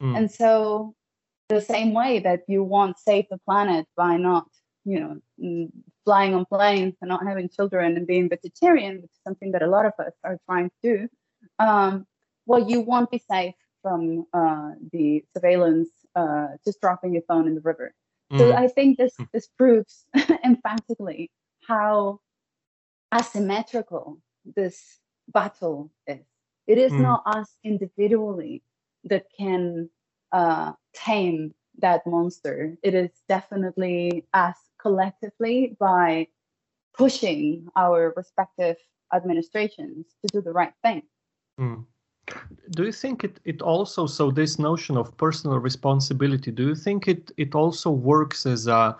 Mm. 0.01 0.17
And 0.17 0.31
so 0.31 0.95
the 1.49 1.61
same 1.61 1.93
way 1.93 2.19
that 2.19 2.41
you 2.47 2.63
want 2.63 2.97
save 2.97 3.25
the 3.29 3.37
planet 3.39 3.85
by 3.95 4.17
not 4.17 4.47
you 4.83 4.99
know 4.99 5.69
flying 6.05 6.33
on 6.35 6.45
planes 6.45 6.95
and 7.01 7.09
not 7.09 7.25
having 7.25 7.49
children 7.49 7.97
and 7.97 8.07
being 8.07 8.29
vegetarian, 8.29 9.01
which 9.01 9.11
is 9.11 9.19
something 9.23 9.51
that 9.51 9.63
a 9.63 9.67
lot 9.67 9.85
of 9.85 9.93
us 9.99 10.13
are 10.23 10.37
trying 10.45 10.69
to 10.69 10.75
do. 10.83 11.07
Um, 11.59 12.05
well, 12.45 12.69
you 12.69 12.81
won't 12.81 13.11
be 13.11 13.21
safe 13.29 13.55
from 13.81 14.25
uh, 14.33 14.71
the 14.91 15.23
surveillance 15.33 15.89
uh, 16.15 16.47
just 16.63 16.79
dropping 16.79 17.13
your 17.13 17.23
phone 17.27 17.47
in 17.47 17.55
the 17.55 17.61
river. 17.61 17.93
Mm. 18.31 18.37
So 18.39 18.53
I 18.53 18.67
think 18.67 18.97
this 18.97 19.15
this 19.33 19.47
proves 19.47 20.05
emphatically 20.43 21.31
how 21.67 22.19
asymmetrical 23.13 24.19
this 24.55 24.99
battle 25.27 25.91
is. 26.07 26.25
It 26.67 26.77
is 26.77 26.91
mm. 26.91 27.01
not 27.01 27.23
us 27.25 27.49
individually 27.63 28.63
that 29.03 29.25
can 29.37 29.89
uh, 30.31 30.73
tame 30.93 31.53
that 31.79 32.05
monster. 32.07 32.77
It 32.81 32.95
is 32.95 33.11
definitely 33.27 34.25
us 34.33 34.57
collectively 34.85 35.75
by 35.79 36.27
pushing 36.95 37.67
our 37.75 38.13
respective 38.15 38.77
administrations 39.13 40.05
to 40.21 40.27
do 40.31 40.41
the 40.41 40.51
right 40.51 40.75
thing. 40.83 41.01
Mm. 41.59 41.85
Do 42.71 42.83
you 42.83 42.91
think 42.91 43.23
it, 43.23 43.39
it 43.45 43.61
also, 43.61 44.05
so 44.05 44.29
this 44.29 44.59
notion 44.59 44.95
of 44.97 45.15
personal 45.17 45.57
responsibility, 45.57 46.51
do 46.51 46.67
you 46.67 46.75
think 46.75 47.07
it, 47.07 47.31
it 47.37 47.55
also 47.55 47.89
works 47.89 48.45
as 48.45 48.67
a 48.67 48.95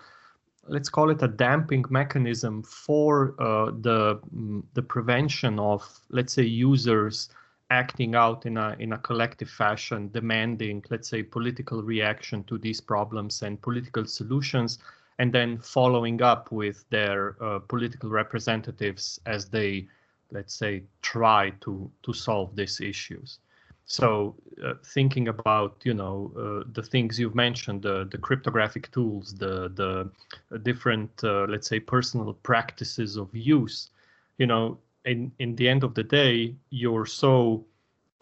let's 0.68 0.88
call 0.88 1.10
it 1.10 1.22
a 1.22 1.28
damping 1.28 1.84
mechanism 1.90 2.60
for 2.64 3.34
uh, 3.38 3.66
the 3.86 4.18
mm, 4.34 4.64
the 4.74 4.82
prevention 4.82 5.60
of 5.60 5.80
let's 6.10 6.32
say 6.32 6.42
users 6.42 7.28
acting 7.70 8.16
out 8.16 8.46
in 8.46 8.56
a 8.56 8.74
in 8.80 8.92
a 8.92 8.98
collective 8.98 9.48
fashion 9.48 10.10
demanding 10.12 10.82
let's 10.90 11.08
say 11.08 11.22
political 11.22 11.84
reaction 11.84 12.42
to 12.44 12.58
these 12.58 12.80
problems 12.80 13.42
and 13.42 13.62
political 13.62 14.04
solutions 14.04 14.78
and 15.18 15.32
then 15.32 15.58
following 15.58 16.20
up 16.22 16.52
with 16.52 16.84
their 16.90 17.36
uh, 17.42 17.58
political 17.60 18.10
representatives 18.10 19.20
as 19.26 19.48
they 19.48 19.86
let's 20.32 20.54
say 20.54 20.82
try 21.02 21.50
to 21.60 21.90
to 22.02 22.12
solve 22.12 22.54
these 22.56 22.80
issues. 22.80 23.38
So 23.86 24.34
uh, 24.64 24.74
thinking 24.84 25.28
about 25.28 25.80
you 25.84 25.94
know 25.94 26.32
uh, 26.36 26.68
the 26.72 26.82
things 26.82 27.18
you've 27.20 27.36
mentioned, 27.36 27.82
the 27.82 28.08
the 28.10 28.18
cryptographic 28.18 28.90
tools, 28.90 29.34
the 29.34 29.68
the 29.68 30.10
different 30.58 31.12
uh, 31.22 31.46
let's 31.48 31.68
say 31.68 31.80
personal 31.80 32.32
practices 32.34 33.16
of 33.16 33.34
use, 33.34 33.90
you 34.38 34.46
know, 34.46 34.78
in 35.04 35.32
in 35.38 35.54
the 35.56 35.68
end 35.68 35.84
of 35.84 35.94
the 35.94 36.02
day, 36.02 36.54
you're 36.70 37.06
so 37.06 37.64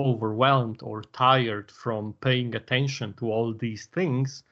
overwhelmed 0.00 0.80
or 0.82 1.02
tired 1.12 1.70
from 1.70 2.12
paying 2.20 2.54
attention 2.54 3.14
to 3.14 3.30
all 3.30 3.54
these 3.54 3.86
things 3.86 4.42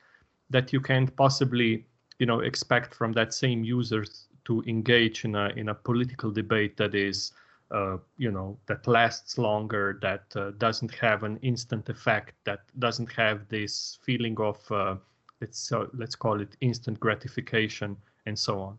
that 0.51 0.73
you 0.73 0.81
can't 0.81 1.15
possibly 1.17 1.85
you 2.23 2.27
know 2.27 2.39
expect 2.39 2.95
from 2.95 3.13
that 3.13 3.35
same 3.35 3.65
user 3.65 4.05
to 4.45 4.63
engage 4.69 5.25
in 5.25 5.35
a 5.35 5.49
in 5.61 5.71
a 5.71 5.75
political 5.75 6.31
debate 6.31 6.77
that 6.77 6.95
is 6.95 7.33
uh, 7.73 7.97
you 8.17 8.31
know 8.31 8.57
that 8.67 8.87
lasts 8.87 9.39
longer 9.39 9.99
that 10.01 10.25
uh, 10.37 10.53
doesn't 10.67 10.95
have 10.95 11.25
an 11.25 11.37
instant 11.43 11.89
effect 11.89 12.35
that 12.45 12.61
doesn't 12.79 13.11
have 13.11 13.49
this 13.49 13.99
feeling 14.07 14.37
of 14.39 14.59
uh, 14.71 14.95
let's 15.41 15.73
let's 15.95 16.15
call 16.15 16.41
it 16.41 16.57
instant 16.61 17.01
gratification 17.01 17.97
and 18.27 18.39
so 18.39 18.61
on. 18.61 18.79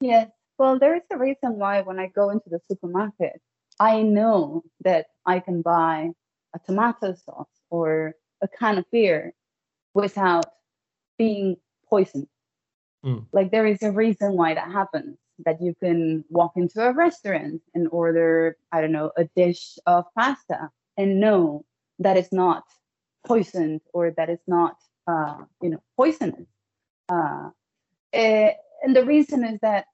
Yes. 0.00 0.30
Well 0.56 0.78
there 0.78 0.96
is 0.96 1.06
a 1.10 1.18
reason 1.18 1.58
why 1.62 1.82
when 1.82 1.98
i 2.04 2.06
go 2.20 2.30
into 2.30 2.48
the 2.54 2.60
supermarket 2.70 3.38
i 3.78 4.02
know 4.02 4.62
that 4.88 5.04
i 5.34 5.38
can 5.46 5.62
buy 5.62 6.10
a 6.56 6.58
tomato 6.66 7.14
sauce 7.24 7.56
or 7.70 8.14
a 8.40 8.48
can 8.48 8.78
of 8.78 8.86
beer 8.90 9.34
without 9.94 10.46
being 11.18 11.56
poisoned 11.88 12.28
mm. 13.04 13.24
like 13.32 13.50
there 13.50 13.66
is 13.66 13.82
a 13.82 13.92
reason 13.92 14.32
why 14.32 14.54
that 14.54 14.70
happens 14.70 15.16
that 15.44 15.60
you 15.60 15.74
can 15.82 16.24
walk 16.30 16.52
into 16.56 16.82
a 16.82 16.92
restaurant 16.92 17.62
and 17.74 17.88
order, 17.90 18.56
I 18.72 18.80
don't 18.80 18.92
know, 18.92 19.12
a 19.16 19.24
dish 19.36 19.78
of 19.86 20.04
pasta 20.16 20.70
and 20.96 21.20
know 21.20 21.64
that 22.00 22.16
it's 22.16 22.32
not 22.32 22.64
poisoned 23.26 23.80
or 23.92 24.12
that 24.16 24.28
it's 24.28 24.46
not, 24.48 24.76
uh, 25.06 25.36
you 25.62 25.70
know, 25.70 25.82
poisonous. 25.96 26.46
Uh, 27.08 27.50
it, 28.12 28.18
eh, 28.18 28.52
and 28.82 28.94
the 28.94 29.04
reason 29.04 29.44
is 29.44 29.58
that 29.60 29.86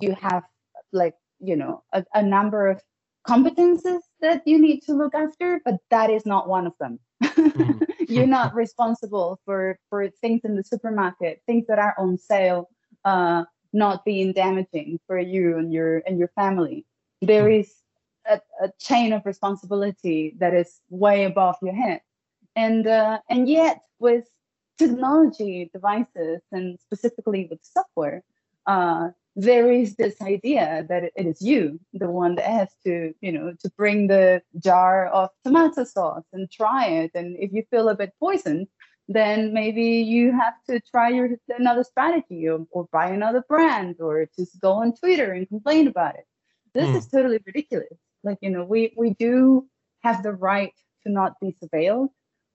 you 0.00 0.14
have 0.20 0.44
like, 0.92 1.14
you 1.40 1.56
know, 1.56 1.82
a, 1.92 2.04
a 2.14 2.22
number 2.22 2.68
of 2.68 2.80
competences 3.26 4.00
that 4.20 4.42
you 4.46 4.60
need 4.60 4.80
to 4.82 4.92
look 4.92 5.14
after, 5.14 5.60
but 5.64 5.76
that 5.90 6.10
is 6.10 6.26
not 6.26 6.48
one 6.48 6.66
of 6.66 6.72
them. 6.78 6.98
mm-hmm. 7.22 7.81
You're 8.08 8.26
not 8.26 8.54
responsible 8.64 9.40
for 9.44 9.78
for 9.88 10.08
things 10.20 10.42
in 10.44 10.56
the 10.56 10.64
supermarket, 10.64 11.42
things 11.46 11.66
that 11.68 11.78
are 11.78 11.94
on 11.98 12.18
sale, 12.18 12.68
uh, 13.04 13.44
not 13.72 14.04
being 14.04 14.32
damaging 14.32 14.98
for 15.06 15.18
you 15.18 15.58
and 15.58 15.72
your 15.72 16.02
and 16.06 16.18
your 16.18 16.28
family. 16.34 16.86
There 17.20 17.48
hmm. 17.48 17.62
a, 18.26 18.40
a 18.60 18.70
chain 18.78 19.12
of 19.12 19.22
responsibility 19.24 20.34
that 20.38 20.54
is 20.54 20.80
way 20.90 21.24
above 21.24 21.56
your 21.62 21.74
head, 21.74 22.00
and 22.56 22.86
uh, 22.86 23.18
and 23.28 23.48
yet 23.48 23.82
with 23.98 24.24
technology 24.78 25.70
devices 25.72 26.40
and 26.50 26.78
specifically 26.80 27.46
with 27.50 27.60
software, 27.62 28.22
uh, 28.66 29.10
there 29.34 29.72
is 29.72 29.96
this 29.96 30.20
idea 30.20 30.84
that 30.88 31.04
it 31.04 31.12
is 31.16 31.40
you, 31.40 31.80
the 31.94 32.10
one 32.10 32.34
that 32.34 32.44
has 32.44 32.68
to, 32.84 33.14
you 33.20 33.32
know, 33.32 33.54
to 33.60 33.70
bring 33.76 34.06
the 34.06 34.42
jar 34.58 35.06
of 35.06 35.30
tomato 35.44 35.84
sauce 35.84 36.24
and 36.32 36.50
try 36.50 36.86
it. 36.86 37.12
And 37.14 37.36
if 37.38 37.52
you 37.52 37.64
feel 37.70 37.88
a 37.88 37.94
bit 37.94 38.12
poisoned, 38.20 38.66
then 39.08 39.52
maybe 39.52 39.82
you 39.82 40.32
have 40.32 40.54
to 40.68 40.80
try 40.90 41.08
your 41.08 41.30
another 41.58 41.82
strategy 41.82 42.48
or, 42.48 42.66
or 42.70 42.88
buy 42.92 43.08
another 43.08 43.42
brand 43.48 43.96
or 44.00 44.28
just 44.38 44.60
go 44.60 44.72
on 44.72 44.94
Twitter 44.94 45.32
and 45.32 45.48
complain 45.48 45.88
about 45.88 46.14
it. 46.14 46.24
This 46.74 46.88
mm. 46.88 46.96
is 46.96 47.06
totally 47.08 47.38
ridiculous. 47.46 47.98
Like, 48.22 48.38
you 48.42 48.50
know, 48.50 48.64
we, 48.64 48.92
we 48.96 49.10
do 49.14 49.66
have 50.02 50.22
the 50.22 50.32
right 50.32 50.72
to 51.04 51.12
not 51.12 51.40
be 51.40 51.56
surveilled. 51.62 52.08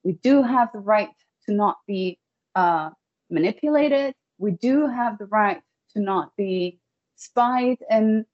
We 0.03 0.13
do 0.13 0.43
have 0.43 0.69
the 0.73 0.79
right 0.79 1.09
to 1.47 1.53
not 1.53 1.77
be 1.87 2.19
uh, 2.55 2.91
manipulated. 3.29 4.13
We 4.37 4.51
do 4.51 4.87
have 4.87 5.17
the 5.17 5.25
right 5.25 5.61
to 5.93 5.99
not 5.99 6.35
be 6.35 6.79
spied. 7.15 7.77
And 7.89 8.25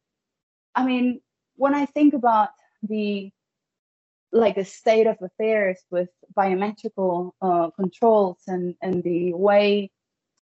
I 0.76 0.86
mean, 0.86 1.22
when 1.56 1.74
I 1.74 1.86
think 1.86 2.14
about 2.14 2.50
the 2.82 3.32
like 4.32 4.56
the 4.56 4.66
state 4.66 5.06
of 5.06 5.16
affairs 5.22 5.78
with 5.92 6.10
biometrical 6.36 7.36
uh, 7.42 7.70
controls 7.70 8.40
and, 8.48 8.76
and 8.82 9.04
the 9.04 9.32
way 9.34 9.92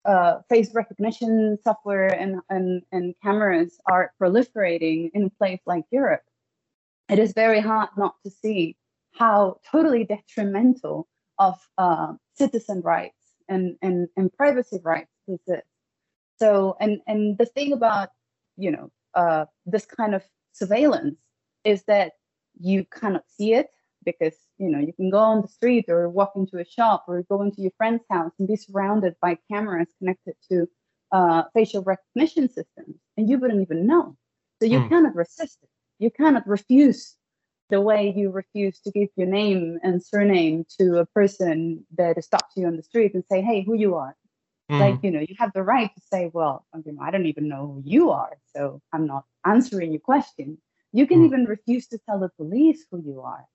uh, 0.04 0.40
face 0.48 0.74
recognition 0.74 1.58
software 1.64 2.08
and, 2.08 2.40
and, 2.50 2.82
and 2.92 3.14
cameras 3.22 3.80
are 3.86 4.12
proliferating 4.20 5.10
in 5.14 5.24
a 5.24 5.30
place 5.30 5.60
like 5.66 5.84
Europe, 5.90 6.22
it 7.08 7.18
is 7.18 7.32
very 7.32 7.60
hard 7.60 7.88
not 7.96 8.14
to 8.24 8.30
see 8.30 8.76
how 9.12 9.58
totally 9.70 10.04
detrimental 10.04 11.08
of 11.38 11.54
uh, 11.78 12.12
citizen 12.34 12.80
rights 12.82 13.16
and, 13.48 13.76
and, 13.82 14.08
and 14.16 14.32
privacy 14.34 14.78
rights 14.82 15.10
this 15.26 15.40
is. 15.46 15.62
So, 16.38 16.77
and, 16.81 17.01
and 17.07 17.37
the 17.38 17.46
thing 17.46 17.72
about, 17.72 18.11
you 18.57 18.70
know, 18.70 18.90
uh, 19.14 19.46
this 19.66 19.87
kind 19.87 20.14
of 20.14 20.22
surveillance 20.53 21.18
is 21.64 21.85
that 21.85 22.12
you 22.61 22.85
cannot 22.85 23.24
see 23.29 23.55
it 23.55 23.68
because 24.05 24.35
you 24.59 24.68
know 24.70 24.79
you 24.79 24.92
can 24.92 25.11
go 25.11 25.18
on 25.18 25.42
the 25.42 25.48
street 25.48 25.87
or 25.88 26.09
walk 26.09 26.33
into 26.37 26.59
a 26.59 26.64
shop 26.64 27.05
or 27.09 27.22
go 27.29 27.42
into 27.42 27.61
your 27.62 27.72
friend's 27.77 28.05
house 28.11 28.33
and 28.38 28.48
be 28.48 28.57
surrounded 28.57 29.14
by 29.20 29.37
cameras 29.51 29.88
connected 29.98 30.35
to 30.51 30.66
uh, 31.12 31.42
facial 31.55 31.83
recognition 31.83 32.48
systems 32.48 32.96
and 33.16 33.29
you 33.29 33.38
wouldn't 33.38 33.62
even 33.62 33.87
know. 33.87 34.16
So 34.61 34.66
you 34.66 34.81
mm. 34.81 34.88
cannot 34.88 35.14
resist 35.14 35.59
it. 35.62 35.68
You 35.98 36.11
cannot 36.11 36.46
refuse 36.46 37.16
the 37.70 37.81
way 37.81 38.12
you 38.16 38.31
refuse 38.31 38.81
to 38.81 38.90
give 38.90 39.09
your 39.16 39.27
name 39.27 39.79
and 39.83 40.03
surname 40.03 40.64
to 40.79 40.98
a 40.98 41.07
person 41.07 41.85
that 41.96 42.22
stops 42.22 42.57
you 42.57 42.66
on 42.66 42.77
the 42.77 42.83
street 42.83 43.14
and 43.14 43.24
say 43.31 43.42
hey 43.42 43.62
who 43.62 43.74
you 43.74 43.94
are 43.94 44.16
mm. 44.70 44.81
like 44.81 44.98
you 45.02 45.11
know 45.11 45.20
you 45.20 45.35
have 45.38 45.52
the 45.54 45.62
right 45.62 45.90
to 45.94 46.00
say 46.12 46.31
well 46.33 46.66
you 46.85 46.92
know, 46.92 47.02
i 47.02 47.11
don't 47.11 47.26
even 47.26 47.48
know 47.48 47.66
who 47.66 47.83
you 47.85 48.11
are 48.11 48.37
so 48.54 48.81
i'm 48.92 49.07
not 49.07 49.24
answering 49.44 49.92
your 49.92 50.00
question 50.00 50.59
you 50.92 51.07
can 51.07 51.20
mm. 51.22 51.26
even 51.26 51.44
refuse 51.44 51.87
to 51.87 51.98
tell 51.98 52.18
the 52.18 52.31
police 52.37 52.85
who 52.90 53.02
you 53.04 53.20
are 53.20 53.46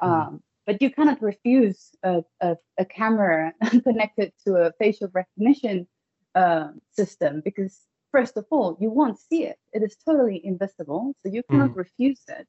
Mm-hmm. 0.00 0.34
Um, 0.34 0.42
but 0.66 0.82
you 0.82 0.90
cannot 0.90 1.22
refuse 1.22 1.90
a, 2.02 2.22
a, 2.40 2.56
a 2.78 2.84
camera 2.84 3.52
connected 3.82 4.32
to 4.46 4.56
a 4.56 4.72
facial 4.78 5.08
recognition 5.12 5.86
uh, 6.34 6.68
system 6.92 7.40
because 7.44 7.80
first 8.12 8.36
of 8.36 8.44
all 8.50 8.76
you 8.80 8.90
won't 8.90 9.18
see 9.18 9.44
it 9.44 9.58
it 9.72 9.82
is 9.82 9.96
totally 10.04 10.40
invisible 10.44 11.14
so 11.22 11.32
you 11.32 11.42
cannot 11.50 11.70
mm. 11.70 11.76
refuse 11.76 12.20
it 12.28 12.46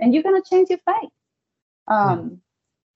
and 0.00 0.14
you're 0.14 0.22
going 0.22 0.40
to 0.40 0.48
change 0.48 0.70
your 0.70 0.78
face 0.78 1.10
um, 1.88 2.40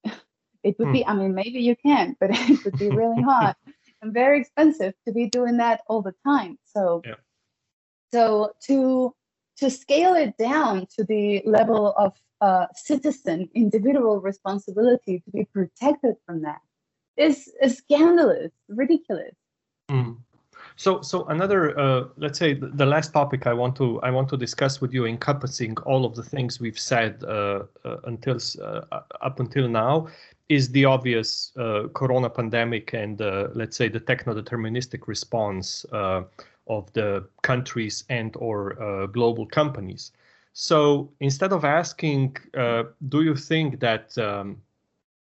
mm. 0.07 0.13
it 0.63 0.79
would 0.79 0.89
mm. 0.89 0.93
be 0.93 1.07
i 1.07 1.13
mean 1.13 1.35
maybe 1.35 1.61
you 1.61 1.77
can 1.85 2.17
but 2.21 2.31
it 2.33 2.65
would 2.65 2.79
be 2.79 2.89
really 2.89 3.23
hard 3.23 3.55
and 4.03 4.13
very 4.13 4.41
expensive 4.41 4.95
to 5.07 5.13
be 5.13 5.27
doing 5.27 5.57
that 5.59 5.81
all 5.87 6.03
the 6.03 6.15
time 6.25 6.59
so 6.65 7.03
yeah. 7.05 7.15
so 8.13 8.53
to 8.67 9.15
to 9.57 9.71
scale 9.71 10.15
it 10.15 10.37
down 10.39 10.87
to 10.97 11.05
the 11.05 11.43
level 11.45 11.93
of 11.99 12.15
uh, 12.41 12.67
citizen 12.75 13.49
individual 13.55 14.19
responsibility 14.21 15.21
to 15.21 15.31
be 15.31 15.45
protected 15.53 16.17
from 16.25 16.41
that 16.43 16.61
is, 17.21 17.53
is 17.63 17.77
scandalous, 17.77 18.51
ridiculous. 18.69 19.35
Mm. 19.91 20.19
So, 20.81 21.03
so 21.03 21.27
another, 21.27 21.79
uh, 21.79 22.05
let's 22.17 22.39
say, 22.39 22.55
the, 22.55 22.87
last 22.87 23.13
topic 23.13 23.47
I 23.47 23.53
want 23.53 23.77
to 23.77 24.01
I 24.01 24.11
want 24.11 24.31
to 24.31 24.37
discuss 24.39 24.81
with 24.81 24.95
you, 24.95 25.05
encompassing 25.05 25.77
all 25.85 26.07
of 26.07 26.15
the 26.15 26.23
things 26.23 26.59
we've 26.59 26.79
said 26.79 27.23
uh, 27.23 27.65
uh 27.85 27.97
until 28.05 28.39
uh, 28.63 29.01
up 29.21 29.41
until 29.41 29.69
now, 29.69 30.09
is 30.49 30.71
the 30.71 30.87
obvious 30.87 31.53
uh, 31.59 31.89
Corona 31.93 32.31
pandemic 32.31 32.95
and 32.95 33.21
let's 33.55 33.77
say 33.77 33.89
the 33.91 34.01
techno-deterministic 34.01 35.07
response 35.07 35.85
of 36.67 36.91
the 36.95 37.29
countries 37.43 38.05
and 38.09 38.35
or 38.37 39.07
global 39.13 39.45
companies. 39.45 40.13
So 40.55 41.13
instead 41.21 41.53
of 41.53 41.63
asking, 41.63 42.39
uh, 42.57 42.85
do 43.11 43.21
you 43.21 43.37
think 43.37 43.81
that 43.81 44.17
um, 44.17 44.57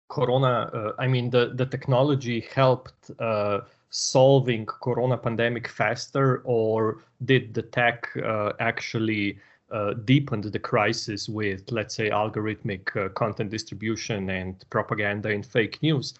Corona, 0.08 0.70
uh, 0.72 0.92
I 0.98 1.06
mean, 1.06 1.30
the, 1.30 1.52
the 1.54 1.66
technology 1.66 2.46
helped 2.54 3.10
uh, 3.18 3.60
solving 3.90 4.66
Corona 4.66 5.16
pandemic 5.16 5.68
faster, 5.68 6.42
or 6.44 7.04
did 7.24 7.54
the 7.54 7.62
tech 7.62 8.08
uh, 8.24 8.52
actually 8.60 9.38
uh, 9.70 9.94
deepen 10.04 10.40
the 10.40 10.58
crisis 10.58 11.28
with, 11.28 11.70
let's 11.70 11.94
say, 11.94 12.10
algorithmic 12.10 12.96
uh, 12.96 13.08
content 13.10 13.50
distribution 13.50 14.30
and 14.30 14.64
propaganda 14.70 15.28
and 15.30 15.44
fake 15.44 15.82
news? 15.82 16.14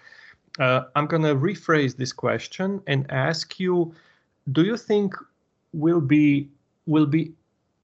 I'm 0.61 1.07
going 1.07 1.23
to 1.23 1.37
rephrase 1.37 1.97
this 1.97 2.13
question 2.13 2.83
and 2.89 3.07
ask 3.11 3.61
you, 3.61 3.95
do 4.51 4.63
you 4.63 4.77
think 4.77 5.15
will 5.73 6.01
be 6.01 6.49
will 6.87 7.07
be 7.07 7.33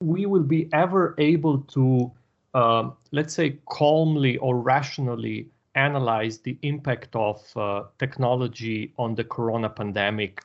we 0.01 0.27
will 0.27 0.43
be 0.43 0.69
ever 0.73 1.15
able 1.19 1.59
to, 1.61 2.11
uh, 2.55 2.91
let's 3.13 3.35
say, 3.35 3.59
calmly 3.67 4.37
or 4.39 4.59
rationally 4.59 5.49
analyze 5.75 6.39
the 6.39 6.59
impact 6.63 7.15
of 7.17 7.45
uh, 7.57 7.85
technology 7.99 8.93
on 8.99 9.15
the 9.15 9.25
corona 9.25 9.69
pandemic 9.69 10.43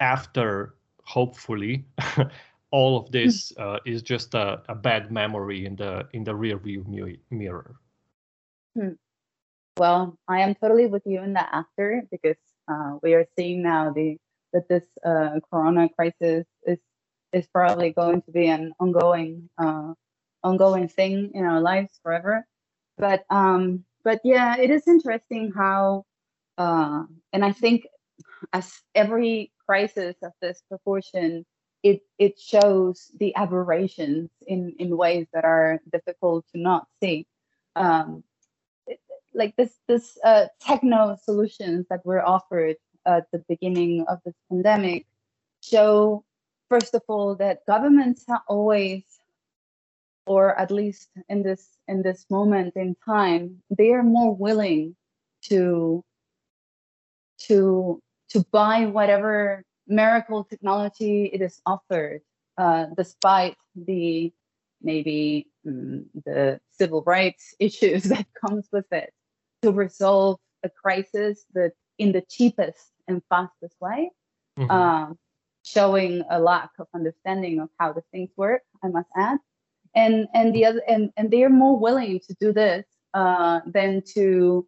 after, 0.00 0.74
hopefully, 1.04 1.84
all 2.70 2.98
of 2.98 3.10
this 3.10 3.52
hmm. 3.56 3.62
uh, 3.62 3.78
is 3.86 4.02
just 4.02 4.34
a, 4.34 4.62
a, 4.68 4.74
bad 4.74 5.10
memory 5.10 5.66
in 5.66 5.76
the 5.76 6.06
in 6.12 6.24
the 6.24 6.34
rear 6.34 6.58
view 6.58 6.84
mirror. 7.30 7.76
Hmm. 8.74 8.92
Well, 9.78 10.18
I 10.28 10.40
am 10.40 10.54
totally 10.54 10.86
with 10.86 11.02
you 11.06 11.22
in 11.22 11.32
the 11.32 11.54
after 11.54 12.02
because 12.10 12.36
uh, 12.68 12.96
we 13.02 13.14
are 13.14 13.26
seeing 13.36 13.62
now 13.62 13.92
the 13.92 14.18
that 14.52 14.68
this 14.68 14.84
uh, 15.04 15.40
Corona 15.50 15.88
crisis 15.88 16.46
is 16.66 16.78
is 17.32 17.46
probably 17.48 17.90
going 17.92 18.22
to 18.22 18.30
be 18.30 18.46
an 18.46 18.72
ongoing 18.80 19.48
uh, 19.58 19.92
ongoing 20.42 20.88
thing 20.88 21.30
in 21.34 21.44
our 21.44 21.60
lives 21.60 21.98
forever. 22.02 22.46
But 22.98 23.24
um, 23.30 23.84
but 24.06 24.20
yeah, 24.22 24.56
it 24.56 24.70
is 24.70 24.86
interesting 24.86 25.50
how, 25.50 26.04
uh, 26.58 27.02
and 27.32 27.44
I 27.44 27.50
think 27.50 27.88
as 28.52 28.80
every 28.94 29.50
crisis 29.66 30.14
of 30.22 30.30
this 30.40 30.62
proportion, 30.68 31.44
it 31.82 32.02
it 32.16 32.38
shows 32.38 33.10
the 33.18 33.34
aberrations 33.34 34.30
in 34.46 34.76
in 34.78 34.96
ways 34.96 35.26
that 35.34 35.44
are 35.44 35.80
difficult 35.90 36.44
to 36.54 36.60
not 36.60 36.86
see. 37.02 37.26
Um, 37.74 38.22
it, 38.86 39.00
like 39.34 39.56
this 39.56 39.74
this 39.88 40.16
uh, 40.22 40.46
techno 40.60 41.16
solutions 41.24 41.86
that 41.90 42.06
were 42.06 42.24
offered 42.24 42.76
at 43.04 43.26
the 43.32 43.42
beginning 43.48 44.04
of 44.06 44.20
this 44.24 44.36
pandemic 44.48 45.04
show 45.62 46.24
first 46.68 46.94
of 46.94 47.02
all 47.08 47.34
that 47.36 47.66
governments 47.66 48.24
always 48.46 49.02
or 50.26 50.58
at 50.58 50.70
least 50.70 51.08
in 51.28 51.42
this 51.42 51.78
in 51.88 52.02
this 52.02 52.26
moment 52.30 52.74
in 52.76 52.94
time 53.04 53.62
they 53.76 53.92
are 53.92 54.02
more 54.02 54.34
willing 54.34 54.94
to 55.42 56.04
to 57.38 58.00
to 58.28 58.44
buy 58.50 58.86
whatever 58.86 59.62
miracle 59.86 60.44
technology 60.44 61.30
it 61.32 61.40
is 61.40 61.60
offered 61.64 62.20
uh, 62.58 62.86
despite 62.96 63.56
the 63.74 64.32
maybe 64.82 65.46
um, 65.66 66.06
the 66.24 66.60
civil 66.72 67.02
rights 67.06 67.54
issues 67.60 68.04
that 68.04 68.26
comes 68.44 68.68
with 68.72 68.90
it 68.92 69.12
to 69.62 69.70
resolve 69.72 70.38
a 70.62 70.70
crisis 70.70 71.44
that 71.54 71.72
in 71.98 72.12
the 72.12 72.22
cheapest 72.28 72.92
and 73.08 73.22
fastest 73.30 73.76
way 73.80 74.10
mm-hmm. 74.58 74.70
um, 74.70 75.18
showing 75.62 76.22
a 76.30 76.38
lack 76.38 76.70
of 76.78 76.86
understanding 76.94 77.60
of 77.60 77.68
how 77.78 77.92
the 77.92 78.02
things 78.10 78.30
work 78.36 78.62
i 78.82 78.88
must 78.88 79.08
add 79.16 79.38
and 79.96 80.28
and 80.34 80.54
the 80.54 80.64
other 80.64 80.82
and 80.86 81.10
and 81.16 81.30
they're 81.30 81.50
more 81.50 81.78
willing 81.78 82.20
to 82.20 82.34
do 82.40 82.52
this 82.52 82.86
uh, 83.14 83.60
than 83.66 84.02
to 84.14 84.66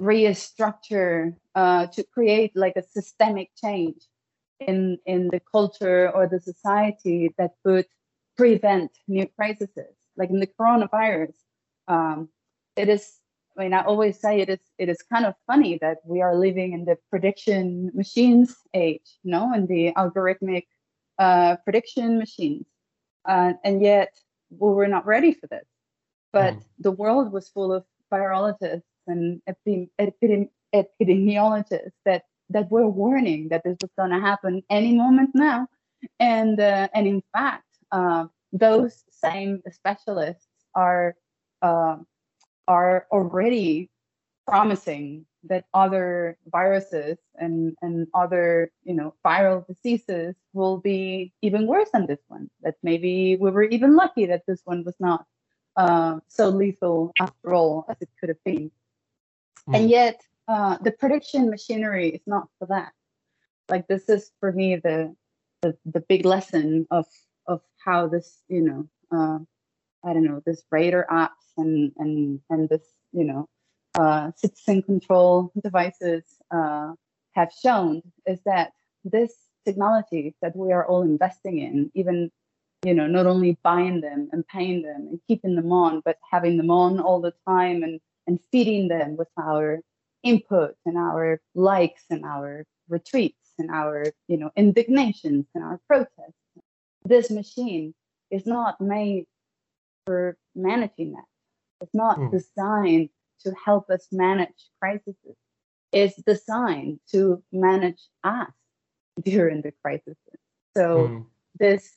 restructure 0.00 1.34
uh, 1.54 1.86
to 1.86 2.04
create 2.04 2.52
like 2.54 2.74
a 2.76 2.82
systemic 2.82 3.50
change 3.56 4.06
in 4.60 4.98
in 5.06 5.28
the 5.28 5.40
culture 5.40 6.10
or 6.14 6.28
the 6.28 6.40
society 6.40 7.34
that 7.38 7.52
could 7.64 7.86
prevent 8.36 8.90
new 9.08 9.26
crises. 9.36 9.70
Like 10.16 10.30
in 10.30 10.40
the 10.40 10.46
coronavirus 10.46 11.34
um, 11.88 12.28
it 12.76 12.88
is 12.88 13.20
i 13.56 13.62
mean 13.62 13.72
i 13.72 13.82
always 13.82 14.20
say 14.20 14.40
it 14.40 14.48
is 14.48 14.60
it 14.78 14.88
is 14.88 15.00
kind 15.12 15.24
of 15.26 15.34
funny 15.46 15.78
that 15.80 15.98
we 16.04 16.20
are 16.20 16.36
living 16.36 16.72
in 16.72 16.84
the 16.84 16.96
prediction 17.10 17.90
machines 17.94 18.56
age 18.74 19.18
you 19.22 19.30
know 19.30 19.50
and 19.54 19.68
the 19.68 19.92
algorithmic 19.96 20.64
uh, 21.18 21.56
prediction 21.64 22.18
machines. 22.18 22.66
Uh, 23.24 23.54
and 23.64 23.82
yet 23.82 24.14
we 24.50 24.70
were 24.70 24.88
not 24.88 25.06
ready 25.06 25.32
for 25.32 25.46
this. 25.46 25.66
But 26.32 26.54
mm. 26.54 26.62
the 26.78 26.90
world 26.90 27.32
was 27.32 27.48
full 27.48 27.72
of 27.72 27.84
virologists 28.12 28.82
and 29.06 29.40
epidemi- 29.48 30.50
epidemiologists 30.74 31.92
that 32.04 32.24
that 32.50 32.70
were 32.70 32.88
warning 32.88 33.48
that 33.48 33.62
this 33.64 33.76
was 33.82 33.90
going 33.98 34.10
to 34.10 34.20
happen 34.20 34.62
any 34.70 34.94
moment 34.94 35.30
now. 35.34 35.66
And 36.20 36.60
uh, 36.60 36.88
and 36.94 37.06
in 37.06 37.22
fact, 37.32 37.64
uh, 37.90 38.26
those 38.52 39.04
same 39.10 39.62
specialists 39.70 40.46
are 40.74 41.16
uh, 41.62 41.96
are 42.68 43.06
already 43.10 43.90
promising 44.46 45.26
that 45.48 45.64
other 45.74 46.38
viruses 46.50 47.18
and, 47.36 47.76
and 47.82 48.06
other 48.14 48.70
you 48.84 48.94
know 48.94 49.14
viral 49.24 49.66
diseases 49.66 50.34
will 50.52 50.78
be 50.78 51.32
even 51.42 51.66
worse 51.66 51.88
than 51.92 52.06
this 52.06 52.20
one 52.28 52.50
that 52.62 52.76
maybe 52.82 53.36
we 53.36 53.50
were 53.50 53.64
even 53.64 53.96
lucky 53.96 54.26
that 54.26 54.44
this 54.46 54.60
one 54.64 54.84
was 54.84 54.94
not 54.98 55.26
uh, 55.76 56.18
so 56.28 56.48
lethal 56.48 57.12
after 57.20 57.54
all 57.54 57.84
as 57.88 57.96
it 58.00 58.08
could 58.18 58.28
have 58.28 58.42
been 58.44 58.70
mm. 59.68 59.76
and 59.76 59.90
yet 59.90 60.20
uh, 60.48 60.76
the 60.82 60.92
prediction 60.92 61.50
machinery 61.50 62.08
is 62.08 62.22
not 62.26 62.48
for 62.58 62.66
that 62.66 62.92
like 63.68 63.86
this 63.88 64.08
is 64.08 64.30
for 64.40 64.52
me 64.52 64.76
the 64.76 65.14
the, 65.62 65.76
the 65.86 66.00
big 66.00 66.24
lesson 66.24 66.86
of 66.90 67.06
of 67.46 67.60
how 67.84 68.06
this 68.06 68.42
you 68.48 68.62
know 68.62 68.88
uh, 69.12 69.38
i 70.08 70.12
don't 70.12 70.24
know 70.24 70.42
this 70.46 70.62
radar 70.70 71.06
apps 71.10 71.46
and 71.56 71.92
and 71.98 72.40
and 72.50 72.68
this 72.68 72.82
you 73.12 73.24
know 73.24 73.48
uh, 73.96 74.30
citizen 74.36 74.82
control 74.82 75.52
devices 75.62 76.24
uh, 76.50 76.92
have 77.34 77.50
shown 77.52 78.02
is 78.26 78.40
that 78.44 78.72
this 79.04 79.32
technology 79.64 80.34
that 80.42 80.54
we 80.56 80.72
are 80.72 80.86
all 80.86 81.02
investing 81.02 81.58
in, 81.58 81.90
even 81.94 82.30
you 82.84 82.94
know, 82.94 83.06
not 83.06 83.26
only 83.26 83.58
buying 83.64 84.00
them 84.00 84.28
and 84.32 84.46
paying 84.46 84.82
them 84.82 85.08
and 85.10 85.20
keeping 85.26 85.56
them 85.56 85.72
on, 85.72 86.02
but 86.04 86.18
having 86.30 86.56
them 86.56 86.70
on 86.70 87.00
all 87.00 87.20
the 87.20 87.34
time 87.46 87.82
and 87.82 88.00
and 88.26 88.40
feeding 88.50 88.88
them 88.88 89.16
with 89.16 89.28
our 89.38 89.80
input 90.22 90.74
and 90.84 90.98
our 90.98 91.40
likes 91.54 92.02
and 92.10 92.24
our 92.24 92.64
retweets 92.90 93.34
and 93.58 93.70
our 93.70 94.04
you 94.28 94.36
know 94.36 94.50
indignations 94.56 95.46
and 95.54 95.64
our 95.64 95.80
protests. 95.88 96.34
This 97.04 97.30
machine 97.30 97.94
is 98.30 98.46
not 98.46 98.80
made 98.80 99.26
for 100.04 100.36
managing 100.54 101.12
that. 101.12 101.24
It's 101.80 101.94
not 101.94 102.18
mm. 102.18 102.30
designed 102.30 103.10
to 103.44 103.54
help 103.64 103.90
us 103.90 104.08
manage 104.12 104.70
crises 104.80 105.16
is 105.92 106.14
designed 106.26 107.00
to 107.10 107.42
manage 107.52 108.02
us 108.24 108.50
during 109.22 109.62
the 109.62 109.72
crisis. 109.82 110.16
So 110.76 111.08
mm. 111.08 111.26
this 111.58 111.94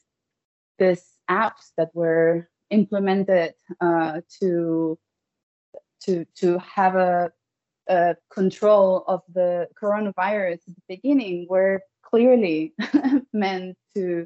this 0.77 1.05
apps 1.29 1.71
that 1.77 1.89
were 1.93 2.49
implemented 2.69 3.53
uh, 3.81 4.21
to 4.39 4.97
to 6.01 6.25
to 6.35 6.59
have 6.59 6.95
a, 6.95 7.31
a, 7.89 8.15
control 8.31 9.03
of 9.07 9.21
the 9.33 9.67
coronavirus 9.81 10.53
at 10.53 10.75
the 10.75 10.95
beginning 10.95 11.47
were 11.49 11.81
clearly 12.03 12.73
meant 13.33 13.77
to 13.95 14.25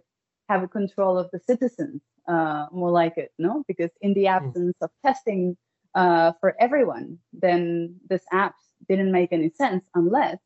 have 0.49 0.61
a 0.61 0.67
control 0.67 1.17
of 1.17 1.29
the 1.31 1.39
citizens 1.39 2.01
uh, 2.27 2.67
more 2.71 2.91
like 2.91 3.17
it 3.17 3.31
no 3.39 3.63
because 3.67 3.89
in 4.01 4.13
the 4.13 4.25
hmm. 4.25 4.35
absence 4.35 4.75
mm. 4.81 4.85
of 4.85 4.91
testing 5.03 5.57
uh, 5.95 6.31
for 6.39 6.55
everyone, 6.59 7.19
then 7.33 7.95
this 8.09 8.23
app 8.31 8.55
didn't 8.89 9.11
make 9.11 9.31
any 9.31 9.49
sense 9.49 9.83
unless 9.95 10.37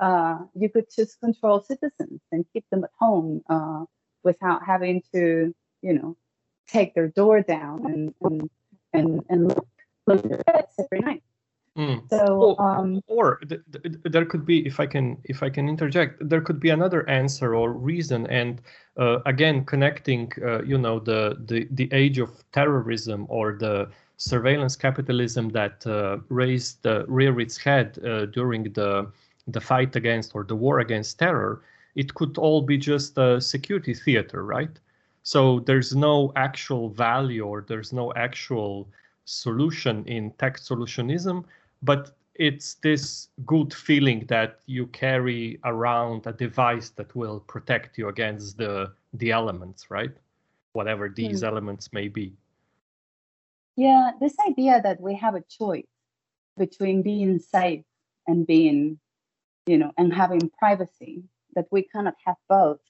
uh, 0.00 0.38
you 0.54 0.68
could 0.68 0.86
just 0.94 1.20
control 1.20 1.60
citizens 1.60 2.20
and 2.30 2.44
keep 2.52 2.64
them 2.70 2.84
at 2.84 2.90
home 2.98 3.42
uh, 3.48 3.84
without 4.22 4.64
having 4.64 5.02
to, 5.12 5.54
you 5.82 5.92
know, 5.92 6.16
take 6.68 6.94
their 6.94 7.08
door 7.08 7.42
down 7.42 7.86
and 7.86 8.14
and 8.22 8.50
and, 8.92 9.24
and 9.28 9.48
look, 9.48 9.66
look 10.06 10.22
their 10.22 10.42
beds 10.46 10.74
every 10.78 11.00
night. 11.00 11.22
Mm. 11.76 12.06
So, 12.10 12.54
or, 12.58 12.62
um, 12.62 13.00
or 13.06 13.36
th- 13.48 13.62
th- 13.72 13.96
there 14.04 14.26
could 14.26 14.44
be, 14.44 14.66
if 14.66 14.78
I 14.78 14.86
can, 14.86 15.16
if 15.24 15.42
I 15.42 15.48
can 15.48 15.70
interject, 15.70 16.28
there 16.28 16.42
could 16.42 16.60
be 16.60 16.68
another 16.68 17.08
answer 17.08 17.54
or 17.54 17.72
reason, 17.72 18.26
and 18.26 18.60
uh, 18.98 19.20
again, 19.24 19.64
connecting, 19.64 20.30
uh, 20.44 20.62
you 20.64 20.76
know, 20.76 20.98
the, 20.98 21.38
the 21.46 21.66
the 21.70 21.88
age 21.92 22.18
of 22.18 22.30
terrorism 22.52 23.24
or 23.30 23.56
the 23.58 23.88
surveillance 24.22 24.76
capitalism 24.76 25.48
that 25.48 25.84
uh, 25.86 26.18
raised 26.28 26.86
uh, 26.86 27.04
rear 27.06 27.40
its 27.40 27.56
head 27.56 27.98
uh, 28.04 28.26
during 28.26 28.62
the 28.72 29.10
the 29.48 29.60
fight 29.60 29.96
against 29.96 30.34
or 30.36 30.44
the 30.44 30.54
war 30.54 30.78
against 30.78 31.18
terror, 31.18 31.62
it 31.96 32.14
could 32.14 32.38
all 32.38 32.62
be 32.62 32.78
just 32.78 33.18
a 33.18 33.40
security 33.40 33.92
theater, 33.92 34.44
right? 34.44 34.78
So 35.24 35.60
there's 35.60 35.96
no 35.96 36.32
actual 36.36 36.88
value 36.90 37.44
or 37.44 37.64
there's 37.66 37.92
no 37.92 38.12
actual 38.14 38.88
solution 39.24 40.04
in 40.06 40.30
tech 40.38 40.58
solutionism, 40.58 41.44
but 41.82 42.16
it's 42.36 42.74
this 42.74 43.28
good 43.44 43.74
feeling 43.74 44.24
that 44.28 44.60
you 44.66 44.86
carry 44.86 45.58
around 45.64 46.26
a 46.26 46.32
device 46.32 46.90
that 46.90 47.14
will 47.16 47.40
protect 47.40 47.98
you 47.98 48.08
against 48.08 48.56
the 48.56 48.92
the 49.14 49.32
elements, 49.32 49.90
right? 49.90 50.14
Whatever 50.74 51.08
these 51.08 51.42
mm. 51.42 51.48
elements 51.48 51.92
may 51.92 52.06
be. 52.08 52.32
Yeah, 53.76 54.12
this 54.20 54.34
idea 54.46 54.80
that 54.82 55.00
we 55.00 55.14
have 55.16 55.34
a 55.34 55.42
choice 55.48 55.86
between 56.56 57.02
being 57.02 57.38
safe 57.38 57.84
and 58.26 58.46
being, 58.46 59.00
you 59.66 59.78
know, 59.78 59.92
and 59.96 60.12
having 60.12 60.50
privacy, 60.58 61.24
that 61.54 61.66
we 61.70 61.82
cannot 61.82 62.14
have 62.24 62.36
both, 62.48 62.80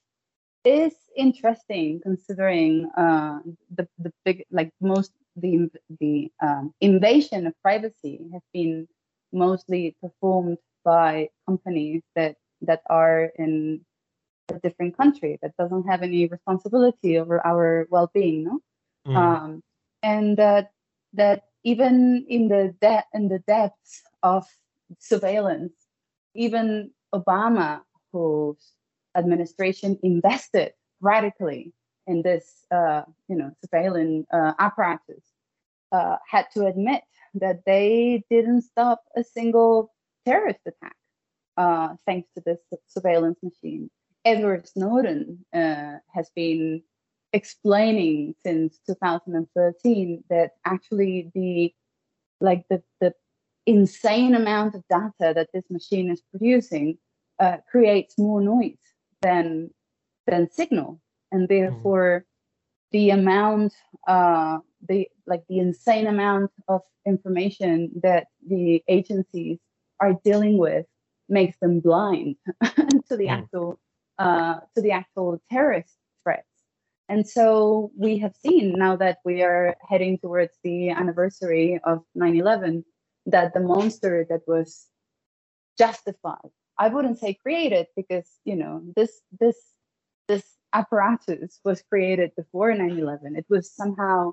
is 0.65 0.95
interesting 1.17 2.01
considering 2.03 2.89
uh, 2.97 3.39
the 3.75 3.89
the 3.99 4.13
big 4.25 4.45
like 4.51 4.71
most 4.81 5.13
the 5.37 5.69
the 6.01 6.31
um, 6.41 6.73
invasion 6.81 7.47
of 7.47 7.55
privacy 7.63 8.21
has 8.33 8.43
been 8.53 8.87
mostly 9.33 9.97
performed 10.01 10.59
by 10.85 11.29
companies 11.47 12.03
that 12.15 12.37
that 12.61 12.83
are 12.89 13.31
in 13.39 13.81
a 14.51 14.59
different 14.61 14.97
country 14.97 15.39
that 15.43 15.57
doesn't 15.59 15.85
have 15.89 16.03
any 16.03 16.27
responsibility 16.27 17.19
over 17.19 17.45
our 17.47 17.87
well-being 17.91 18.45
no 18.45 18.61
mm. 19.07 19.17
um, 19.17 19.63
and 20.03 20.37
that 20.37 20.71
that 21.15 21.45
even 21.65 22.25
in 22.29 22.49
the 22.49 22.75
de- 22.81 23.05
in 23.15 23.29
the 23.29 23.39
depths 23.41 24.03
of 24.23 24.47
surveillance, 24.99 25.73
even 26.35 26.91
Obama, 27.15 27.83
whose 28.13 28.73
administration 29.17 29.99
invested 30.03 30.73
radically 31.01 31.73
in 32.07 32.23
this, 32.23 32.65
uh, 32.71 33.03
you 33.29 33.37
know, 33.37 33.51
surveillance 33.65 34.27
uh, 34.33 34.53
apparatus, 34.59 35.25
uh, 35.93 36.17
had 36.29 36.47
to 36.55 36.67
admit 36.67 37.03
that 37.35 37.61
they 37.67 38.25
didn't 38.31 38.63
stop 38.63 39.03
a 39.17 39.23
single 39.23 39.93
terrorist 40.27 40.61
attack 40.67 40.97
uh, 41.57 41.95
thanks 42.07 42.29
to 42.35 42.43
this 42.45 42.59
surveillance 42.89 43.39
machine. 43.43 43.91
Edward 44.25 44.69
Snowden 44.69 45.45
uh, 45.55 45.97
has 46.15 46.31
been 46.35 46.83
explaining 47.33 48.35
since 48.45 48.79
2013 48.87 50.25
that 50.29 50.51
actually 50.65 51.31
the 51.35 51.73
like 52.41 52.65
the, 52.69 52.83
the 53.01 53.15
insane 53.67 54.35
amount 54.35 54.75
of 54.75 54.83
data 54.89 55.33
that 55.35 55.49
this 55.55 55.65
machine 55.71 56.11
is 56.11 56.21
producing 56.31 56.99
uh, 57.39 57.57
creates 57.71 58.19
more 58.19 58.41
noise 58.41 58.79
than 59.23 59.71
than 60.27 60.51
signal 60.51 61.01
and 61.31 61.49
mm-hmm. 61.49 61.55
therefore 61.55 62.25
mm. 62.25 62.93
the 62.93 63.11
amount 63.11 63.73
uh, 64.07 64.59
the 64.89 65.09
like 65.27 65.43
the 65.49 65.59
insane 65.59 66.07
amount 66.07 66.51
of 66.69 66.83
information 67.07 67.91
that 68.03 68.27
the 68.47 68.83
agencies 68.89 69.59
are 70.01 70.15
dealing 70.25 70.59
with 70.59 70.87
makes 71.29 71.57
them 71.61 71.81
blind 71.81 72.37
to 73.09 73.17
the 73.17 73.27
mm. 73.27 73.31
actual 73.31 73.79
uh, 74.19 74.57
to 74.75 74.83
the 74.83 74.91
actual 74.91 75.41
terrorist 75.51 75.97
and 77.09 77.29
so 77.29 77.91
we 77.97 78.19
have 78.19 78.35
seen 78.37 78.75
now 78.77 78.97
that 78.97 79.19
we 79.25 79.43
are 79.43 79.77
heading 79.89 80.19
towards 80.19 80.53
the 80.63 80.91
anniversary 80.91 81.81
of 81.85 82.05
9-11 82.17 82.85
that 83.27 83.55
the 83.55 83.61
monster 83.61 84.27
that 84.29 84.41
was 84.47 84.87
justified 85.79 86.51
i 86.79 86.89
wouldn't 86.89 87.19
say 87.19 87.35
created 87.35 87.87
because 87.97 88.29
you 88.45 88.57
know 88.57 88.83
this 88.97 89.21
this 89.41 89.57
this 90.29 90.45
apparatus 90.73 91.61
was 91.65 91.83
created 91.89 92.33
before 92.37 92.73
9-11 92.73 93.37
it 93.37 93.47
was 93.49 93.71
somehow 93.71 94.33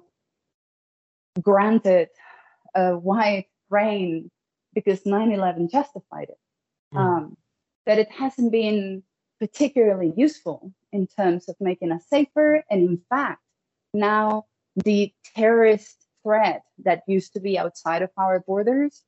granted 1.41 2.09
a 2.76 2.97
wide 2.97 3.45
rein 3.70 4.30
because 4.74 5.01
9-11 5.03 5.72
justified 5.72 6.30
it 6.30 6.39
mm. 6.93 6.99
um, 6.99 7.38
that 7.86 7.99
it 7.99 8.11
hasn't 8.11 8.51
been 8.51 9.03
particularly 9.40 10.14
useful 10.16 10.74
in 10.92 11.08
terms 11.08 11.48
of 11.50 11.56
making 11.60 11.92
us 11.92 12.04
safer 12.10 12.64
and 12.70 12.88
in 12.88 13.02
fact 13.10 13.42
now 13.94 14.46
the 14.76 15.14
terrorist 15.36 16.06
threat 16.24 16.64
that 16.84 17.04
used 17.08 17.34
to 17.34 17.40
be 17.40 17.58
outside 17.58 18.02
of 18.02 18.10
our 18.18 18.40
borders 18.42 19.04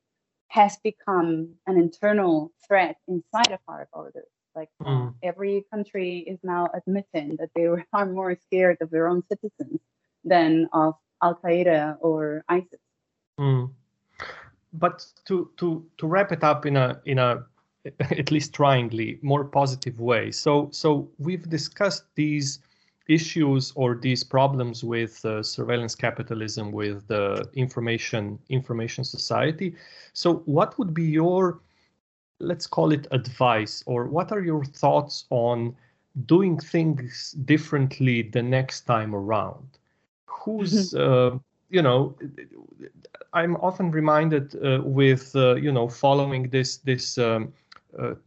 has 0.48 0.78
become 0.84 1.54
an 1.68 1.78
internal 1.78 2.52
threat 2.68 2.98
inside 3.08 3.52
of 3.52 3.60
our 3.68 3.88
borders. 3.94 4.28
Like 4.54 4.70
mm. 4.82 5.14
every 5.24 5.66
country 5.72 6.20
is 6.28 6.40
now 6.44 6.68
admitting 6.74 7.38
that 7.38 7.52
they 7.56 7.68
are 7.94 8.06
more 8.06 8.36
scared 8.48 8.78
of 8.82 8.90
their 8.90 9.08
own 9.08 9.24
citizens 9.30 9.80
than 10.26 10.68
of 10.74 10.96
Al 11.24 11.36
Qaeda 11.36 11.98
or 12.02 12.44
ISIS. 12.50 12.80
Mm. 13.40 13.72
But 14.74 15.06
to 15.26 15.52
to 15.58 15.86
to 15.98 16.08
wrap 16.08 16.32
it 16.32 16.44
up 16.44 16.66
in 16.66 16.76
a 16.76 17.02
in 17.06 17.18
a 17.20 17.46
at 18.00 18.32
least 18.32 18.54
tryingly 18.54 19.22
more 19.24 19.44
positive 19.44 20.00
way. 20.00 20.32
So 20.32 20.70
so 20.72 21.10
we've 21.18 21.50
discussed 21.50 22.06
these 22.16 22.60
issues 23.12 23.74
or 23.76 23.96
these 23.96 24.24
problems 24.24 24.84
with 24.84 25.24
uh, 25.26 25.44
surveillance 25.44 25.96
capitalism 25.96 26.72
with 26.72 27.08
the 27.08 27.48
information 27.54 28.40
information 28.50 29.04
society 29.04 29.76
so 30.14 30.36
what 30.46 30.78
would 30.78 30.94
be 30.94 31.04
your 31.04 31.60
let's 32.40 32.68
call 32.68 32.92
it 32.92 33.08
advice 33.12 33.84
or 33.86 34.06
what 34.06 34.32
are 34.32 34.42
your 34.42 34.64
thoughts 34.64 35.26
on 35.30 35.76
doing 36.26 36.60
things 36.60 37.32
differently 37.46 38.22
the 38.22 38.42
next 38.42 38.82
time 38.82 39.14
around 39.16 39.68
who's 40.26 40.94
mm-hmm. 40.94 41.36
uh, 41.36 41.40
you 41.70 41.82
know 41.82 42.16
i'm 43.34 43.56
often 43.58 43.92
reminded 43.92 44.56
uh, 44.64 44.82
with 44.84 45.36
uh, 45.36 45.56
you 45.56 45.72
know 45.72 45.88
following 45.88 46.50
this 46.50 46.78
this 46.78 47.18
um, 47.18 47.52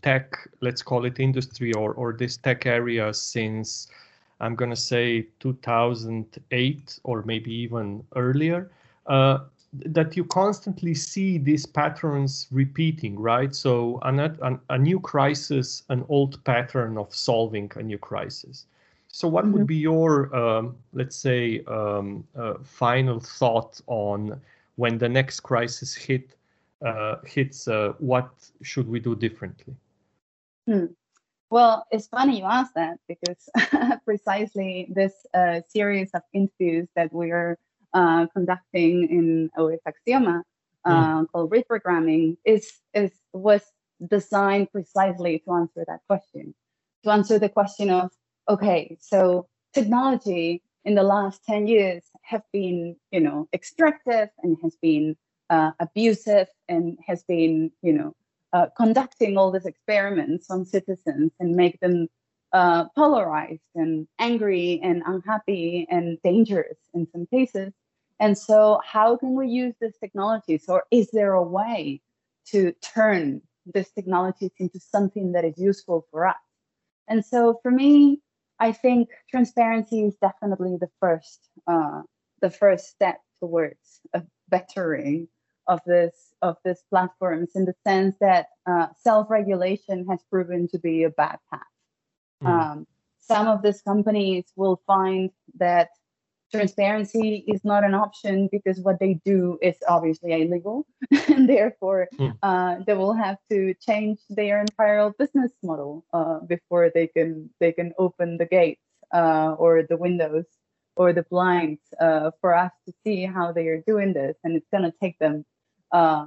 tech 0.02 0.36
let's 0.60 0.82
call 0.82 1.04
it 1.04 1.18
industry 1.18 1.72
or 1.72 1.94
or 1.94 2.12
this 2.12 2.36
tech 2.36 2.66
area 2.66 3.12
since 3.14 3.88
I'm 4.40 4.54
going 4.54 4.70
to 4.70 4.76
say 4.76 5.26
2008 5.40 7.00
or 7.04 7.22
maybe 7.22 7.52
even 7.52 8.04
earlier, 8.16 8.70
uh, 9.06 9.38
that 9.72 10.16
you 10.16 10.24
constantly 10.24 10.94
see 10.94 11.38
these 11.38 11.66
patterns 11.66 12.46
repeating, 12.50 13.18
right? 13.18 13.54
So 13.54 13.98
a, 14.02 14.58
a, 14.70 14.78
new 14.78 15.00
crisis, 15.00 15.82
an 15.88 16.04
old 16.08 16.42
pattern 16.44 16.96
of 16.96 17.14
solving 17.14 17.70
a 17.76 17.82
new 17.82 17.98
crisis. 17.98 18.66
So 19.08 19.26
what 19.26 19.44
mm-hmm. 19.44 19.54
would 19.54 19.66
be 19.66 19.76
your, 19.76 20.34
um, 20.34 20.76
let's 20.92 21.16
say, 21.16 21.64
um, 21.66 22.24
uh, 22.36 22.54
final 22.62 23.20
thought 23.20 23.80
on 23.86 24.40
when 24.76 24.98
the 24.98 25.08
next 25.08 25.40
crisis 25.40 25.94
hit 25.94 26.36
uh, 26.84 27.16
hits? 27.24 27.68
Uh, 27.68 27.94
what 27.98 28.30
should 28.62 28.88
we 28.88 29.00
do 29.00 29.14
differently? 29.14 29.74
Hmm. 30.66 30.86
Well, 31.50 31.86
it's 31.90 32.08
funny 32.08 32.38
you 32.38 32.44
ask 32.44 32.74
that 32.74 32.98
because 33.08 33.48
precisely 34.04 34.88
this 34.90 35.26
uh, 35.34 35.60
series 35.68 36.10
of 36.12 36.22
interviews 36.32 36.88
that 36.96 37.12
we 37.12 37.30
are 37.30 37.58
uh, 37.92 38.26
conducting 38.34 39.08
in 39.08 39.50
OS 39.56 39.78
Aksioma 39.86 40.42
uh, 40.84 41.20
mm. 41.20 41.26
called 41.30 41.50
reprogramming 41.50 42.36
is, 42.44 42.72
is 42.92 43.12
was 43.32 43.62
designed 44.08 44.72
precisely 44.72 45.38
to 45.44 45.52
answer 45.52 45.84
that 45.86 46.00
question, 46.08 46.54
to 47.04 47.10
answer 47.10 47.38
the 47.38 47.48
question 47.48 47.90
of 47.90 48.10
okay, 48.48 48.96
so 49.00 49.46
technology 49.72 50.62
in 50.84 50.94
the 50.94 51.02
last 51.02 51.44
10 51.44 51.66
years 51.66 52.02
have 52.22 52.42
been, 52.52 52.96
you 53.10 53.20
know, 53.20 53.48
extractive 53.52 54.28
and 54.42 54.56
has 54.62 54.76
been 54.82 55.16
uh, 55.50 55.72
abusive 55.80 56.48
and 56.68 56.98
has 57.06 57.22
been, 57.24 57.70
you 57.82 57.92
know, 57.92 58.14
uh, 58.52 58.66
conducting 58.76 59.36
all 59.36 59.50
these 59.50 59.66
experiments 59.66 60.50
on 60.50 60.64
citizens 60.64 61.32
and 61.40 61.56
make 61.56 61.80
them 61.80 62.08
uh, 62.52 62.84
polarized 62.94 63.68
and 63.74 64.06
angry 64.20 64.80
and 64.82 65.02
unhappy 65.06 65.86
and 65.90 66.18
dangerous 66.22 66.78
in 66.94 67.06
some 67.10 67.26
cases. 67.26 67.72
And 68.20 68.38
so, 68.38 68.80
how 68.84 69.16
can 69.16 69.34
we 69.34 69.48
use 69.48 69.74
these 69.80 69.98
technologies, 69.98 70.66
or 70.68 70.84
is 70.92 71.10
there 71.10 71.32
a 71.32 71.42
way 71.42 72.00
to 72.46 72.72
turn 72.80 73.42
these 73.74 73.90
technologies 73.90 74.52
into 74.58 74.78
something 74.78 75.32
that 75.32 75.44
is 75.44 75.58
useful 75.58 76.06
for 76.12 76.28
us? 76.28 76.36
And 77.08 77.24
so, 77.24 77.58
for 77.60 77.72
me, 77.72 78.20
I 78.60 78.70
think 78.70 79.08
transparency 79.28 80.04
is 80.04 80.14
definitely 80.22 80.76
the 80.80 80.90
first, 81.00 81.40
uh, 81.66 82.02
the 82.40 82.50
first 82.50 82.86
step 82.86 83.18
towards 83.40 84.00
bettering 84.48 85.28
of 85.66 85.80
this 85.86 86.34
of 86.42 86.56
these 86.64 86.82
platforms 86.90 87.50
in 87.54 87.64
the 87.64 87.74
sense 87.86 88.16
that 88.20 88.46
uh, 88.66 88.88
self-regulation 88.98 90.06
has 90.08 90.20
proven 90.30 90.68
to 90.68 90.78
be 90.78 91.04
a 91.04 91.10
bad 91.10 91.38
path. 91.50 91.60
Mm. 92.42 92.48
Um, 92.48 92.86
some 93.20 93.48
of 93.48 93.62
these 93.62 93.80
companies 93.80 94.44
will 94.56 94.82
find 94.86 95.30
that 95.58 95.88
transparency 96.52 97.44
is 97.48 97.64
not 97.64 97.82
an 97.82 97.94
option 97.94 98.48
because 98.52 98.78
what 98.80 99.00
they 99.00 99.14
do 99.24 99.58
is 99.62 99.76
obviously 99.88 100.32
illegal, 100.32 100.86
and 101.28 101.48
therefore 101.48 102.08
mm. 102.18 102.36
uh, 102.42 102.76
they 102.86 102.94
will 102.94 103.14
have 103.14 103.38
to 103.50 103.74
change 103.74 104.20
their 104.28 104.60
entire 104.60 105.10
business 105.18 105.52
model 105.62 106.04
uh, 106.12 106.40
before 106.40 106.90
they 106.94 107.06
can 107.06 107.50
they 107.60 107.72
can 107.72 107.92
open 107.98 108.36
the 108.36 108.46
gates 108.46 108.82
uh, 109.12 109.54
or 109.58 109.82
the 109.82 109.96
windows 109.96 110.44
or 110.96 111.12
the 111.12 111.24
blinds 111.24 111.80
uh, 112.00 112.30
for 112.40 112.54
us 112.54 112.70
to 112.86 112.92
see 113.02 113.24
how 113.24 113.50
they 113.50 113.66
are 113.66 113.82
doing 113.86 114.12
this, 114.12 114.36
and 114.44 114.56
it's 114.56 114.68
going 114.70 114.84
to 114.84 114.94
take 115.00 115.18
them 115.18 115.44
uh, 115.94 116.26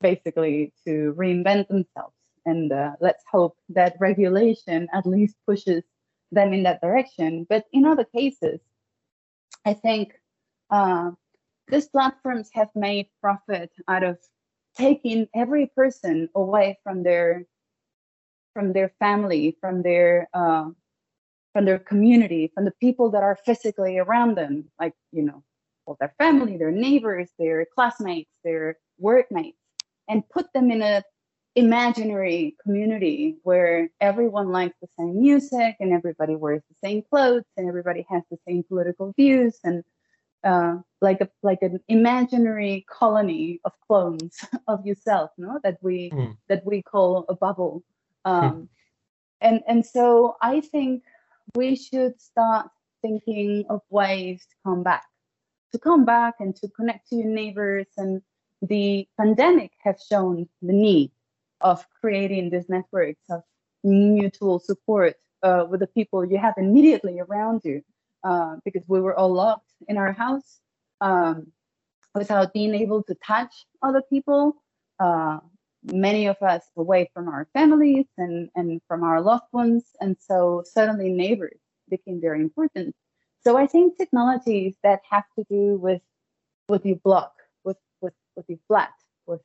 basically 0.00 0.72
to 0.86 1.14
reinvent 1.16 1.68
themselves. 1.68 2.14
And 2.44 2.70
uh, 2.70 2.92
let's 3.00 3.24
hope 3.28 3.56
that 3.70 3.96
regulation 3.98 4.86
at 4.92 5.06
least 5.06 5.34
pushes 5.46 5.82
them 6.30 6.52
in 6.52 6.62
that 6.64 6.80
direction. 6.80 7.46
But 7.48 7.64
in 7.72 7.86
other 7.86 8.04
cases, 8.04 8.60
I 9.64 9.72
think 9.72 10.12
uh, 10.70 11.10
these 11.68 11.88
platforms 11.88 12.50
have 12.52 12.68
made 12.74 13.08
profit 13.20 13.72
out 13.88 14.04
of 14.04 14.18
taking 14.76 15.26
every 15.34 15.66
person 15.74 16.28
away 16.34 16.78
from 16.84 17.02
their 17.02 17.46
from 18.54 18.72
their 18.72 18.90
family, 19.00 19.56
from 19.60 19.82
their 19.82 20.28
uh, 20.34 20.68
from 21.52 21.64
their 21.64 21.78
community, 21.78 22.52
from 22.54 22.64
the 22.66 22.78
people 22.80 23.10
that 23.10 23.22
are 23.22 23.38
physically 23.44 23.98
around 23.98 24.36
them, 24.36 24.70
like 24.78 24.94
you 25.10 25.22
know, 25.22 25.42
well, 25.86 25.96
their 25.98 26.14
family, 26.18 26.56
their 26.58 26.70
neighbors, 26.70 27.28
their 27.38 27.66
classmates, 27.74 28.30
their 28.44 28.76
workmates 28.98 29.58
and 30.08 30.28
put 30.28 30.52
them 30.52 30.70
in 30.70 30.82
a 30.82 31.02
imaginary 31.56 32.54
community 32.62 33.36
where 33.42 33.88
everyone 34.00 34.50
likes 34.50 34.76
the 34.82 34.88
same 34.98 35.18
music 35.18 35.74
and 35.80 35.90
everybody 35.90 36.36
wears 36.36 36.62
the 36.68 36.86
same 36.86 37.02
clothes 37.10 37.44
and 37.56 37.66
everybody 37.66 38.04
has 38.10 38.22
the 38.30 38.36
same 38.46 38.62
political 38.62 39.12
views 39.16 39.58
and 39.64 39.82
uh, 40.44 40.76
like 41.00 41.20
a 41.20 41.28
like 41.42 41.58
an 41.62 41.80
imaginary 41.88 42.86
colony 42.88 43.58
of 43.64 43.72
clones 43.86 44.38
of 44.68 44.86
yourself, 44.86 45.30
no? 45.38 45.58
That 45.64 45.78
we 45.82 46.10
mm. 46.10 46.36
that 46.48 46.64
we 46.64 46.82
call 46.82 47.24
a 47.28 47.34
bubble. 47.34 47.82
Um, 48.24 48.68
and 49.40 49.62
and 49.66 49.84
so 49.84 50.36
I 50.40 50.60
think 50.60 51.02
we 51.54 51.74
should 51.74 52.20
start 52.20 52.68
thinking 53.02 53.64
of 53.68 53.80
ways 53.90 54.46
to 54.50 54.56
come 54.64 54.82
back, 54.82 55.04
to 55.72 55.78
come 55.78 56.04
back 56.04 56.34
and 56.38 56.54
to 56.56 56.68
connect 56.68 57.08
to 57.08 57.16
your 57.16 57.28
neighbors. 57.28 57.86
And 57.96 58.22
the 58.62 59.08
pandemic 59.18 59.72
has 59.82 60.04
shown 60.08 60.48
the 60.62 60.72
need 60.72 61.10
of 61.60 61.86
creating 62.00 62.50
these 62.50 62.68
networks 62.68 63.22
of 63.30 63.42
mutual 63.84 64.58
support 64.58 65.16
uh, 65.42 65.64
with 65.68 65.80
the 65.80 65.86
people 65.86 66.24
you 66.24 66.38
have 66.38 66.54
immediately 66.56 67.20
around 67.20 67.60
you 67.64 67.82
uh, 68.24 68.56
because 68.64 68.82
we 68.88 69.00
were 69.00 69.16
all 69.16 69.32
locked 69.32 69.72
in 69.88 69.96
our 69.96 70.12
house 70.12 70.60
um, 71.00 71.46
without 72.14 72.52
being 72.52 72.74
able 72.74 73.02
to 73.02 73.14
touch 73.16 73.66
other 73.82 74.02
people. 74.02 74.56
Uh, 74.98 75.38
many 75.92 76.26
of 76.26 76.36
us 76.42 76.64
away 76.76 77.08
from 77.14 77.28
our 77.28 77.46
families 77.52 78.06
and, 78.18 78.48
and 78.56 78.80
from 78.88 79.04
our 79.04 79.20
loved 79.20 79.44
ones. 79.52 79.84
And 80.00 80.16
so 80.18 80.64
suddenly 80.66 81.10
neighbors 81.10 81.60
became 81.88 82.20
very 82.20 82.40
important. 82.40 82.94
So 83.44 83.56
I 83.56 83.66
think 83.66 83.96
technologies 83.96 84.74
that 84.82 85.00
have 85.08 85.24
to 85.38 85.44
do 85.48 85.76
with 85.76 86.02
with 86.68 86.84
your 86.84 86.96
block, 86.96 87.35
with 88.36 88.46
your 88.48 88.58
flat, 88.68 88.92
with 89.26 89.40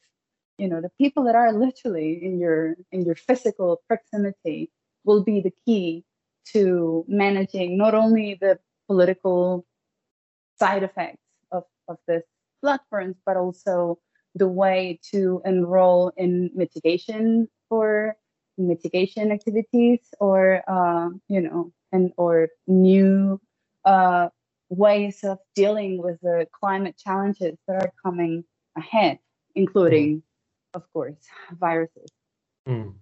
you 0.57 0.67
know 0.67 0.81
the 0.81 0.91
people 0.99 1.23
that 1.25 1.35
are 1.35 1.53
literally 1.53 2.19
in 2.23 2.39
your 2.39 2.75
in 2.91 3.03
your 3.03 3.15
physical 3.15 3.81
proximity 3.87 4.71
will 5.03 5.23
be 5.23 5.41
the 5.41 5.53
key 5.65 6.03
to 6.53 7.05
managing 7.07 7.77
not 7.77 7.93
only 7.93 8.37
the 8.39 8.59
political 8.87 9.65
side 10.59 10.83
effects 10.83 11.23
of, 11.51 11.63
of 11.87 11.97
this 12.07 12.23
platforms, 12.61 13.15
but 13.25 13.37
also 13.37 13.97
the 14.35 14.47
way 14.47 14.99
to 15.11 15.41
enroll 15.45 16.11
in 16.17 16.51
mitigation 16.53 17.47
for 17.67 18.15
mitigation 18.57 19.31
activities 19.31 19.99
or 20.19 20.61
uh, 20.67 21.09
you 21.27 21.41
know 21.41 21.71
and 21.91 22.11
or 22.17 22.49
new 22.67 23.39
uh, 23.85 24.29
ways 24.69 25.23
of 25.23 25.37
dealing 25.55 26.01
with 26.01 26.19
the 26.21 26.47
climate 26.57 26.95
challenges 26.97 27.57
that 27.67 27.75
are 27.83 27.91
coming 28.03 28.43
ahead, 28.77 29.19
including, 29.55 30.17
mm. 30.17 30.21
of 30.73 30.91
course, 30.93 31.27
viruses. 31.59 32.09
Mm. 32.67 32.93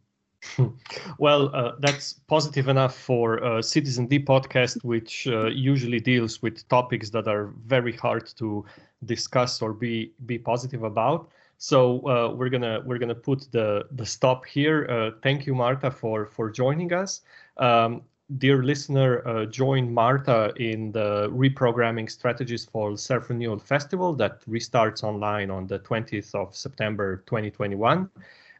well, 1.17 1.53
uh, 1.53 1.73
that's 1.79 2.13
positive 2.27 2.67
enough 2.69 2.95
for 2.95 3.43
uh, 3.43 3.61
Citizen 3.61 4.07
D 4.07 4.19
podcast, 4.19 4.83
which 4.83 5.27
uh, 5.27 5.47
usually 5.47 5.99
deals 5.99 6.41
with 6.41 6.67
topics 6.69 7.09
that 7.09 7.27
are 7.27 7.47
very 7.65 7.93
hard 7.93 8.27
to 8.37 8.65
discuss 9.05 9.61
or 9.61 9.73
be 9.73 10.11
be 10.25 10.37
positive 10.37 10.83
about. 10.83 11.29
So 11.57 11.99
uh, 12.07 12.33
we're 12.33 12.49
gonna 12.49 12.81
we're 12.85 12.99
gonna 12.99 13.15
put 13.15 13.51
the 13.51 13.85
the 13.91 14.05
stop 14.05 14.45
here. 14.45 14.87
Uh, 14.89 15.11
thank 15.21 15.45
you, 15.45 15.53
Marta, 15.53 15.91
for 15.91 16.25
for 16.25 16.49
joining 16.49 16.93
us. 16.93 17.21
Um, 17.57 18.03
dear 18.37 18.63
listener, 18.63 19.27
uh, 19.27 19.45
join 19.45 19.93
Marta 19.93 20.53
in 20.57 20.91
the 20.91 21.29
reprogramming 21.31 22.09
strategies 22.09 22.65
for 22.65 22.95
Self 22.97 23.29
Renewal 23.29 23.59
Festival 23.59 24.13
that 24.15 24.41
restarts 24.45 25.03
online 25.03 25.49
on 25.49 25.67
the 25.67 25.79
20th 25.79 26.35
of 26.35 26.55
September 26.55 27.23
2021 27.25 28.09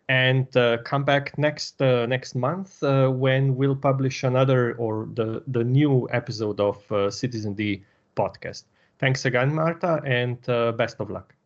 and 0.09 0.57
uh, 0.57 0.79
come 0.83 1.03
back 1.03 1.37
next 1.37 1.81
uh, 1.81 2.05
next 2.07 2.35
month 2.35 2.81
uh, 2.83 3.07
when 3.09 3.55
we'll 3.55 3.75
publish 3.75 4.23
another 4.23 4.73
or 4.75 5.07
the 5.13 5.43
the 5.47 5.63
new 5.63 6.09
episode 6.11 6.59
of 6.59 6.91
uh, 6.91 7.09
Citizen 7.11 7.53
D 7.53 7.83
podcast. 8.15 8.63
Thanks 8.97 9.23
again, 9.25 9.53
Marta, 9.53 10.01
and 10.03 10.41
best 10.75 10.99
of 10.99 11.09
luck. 11.09 11.38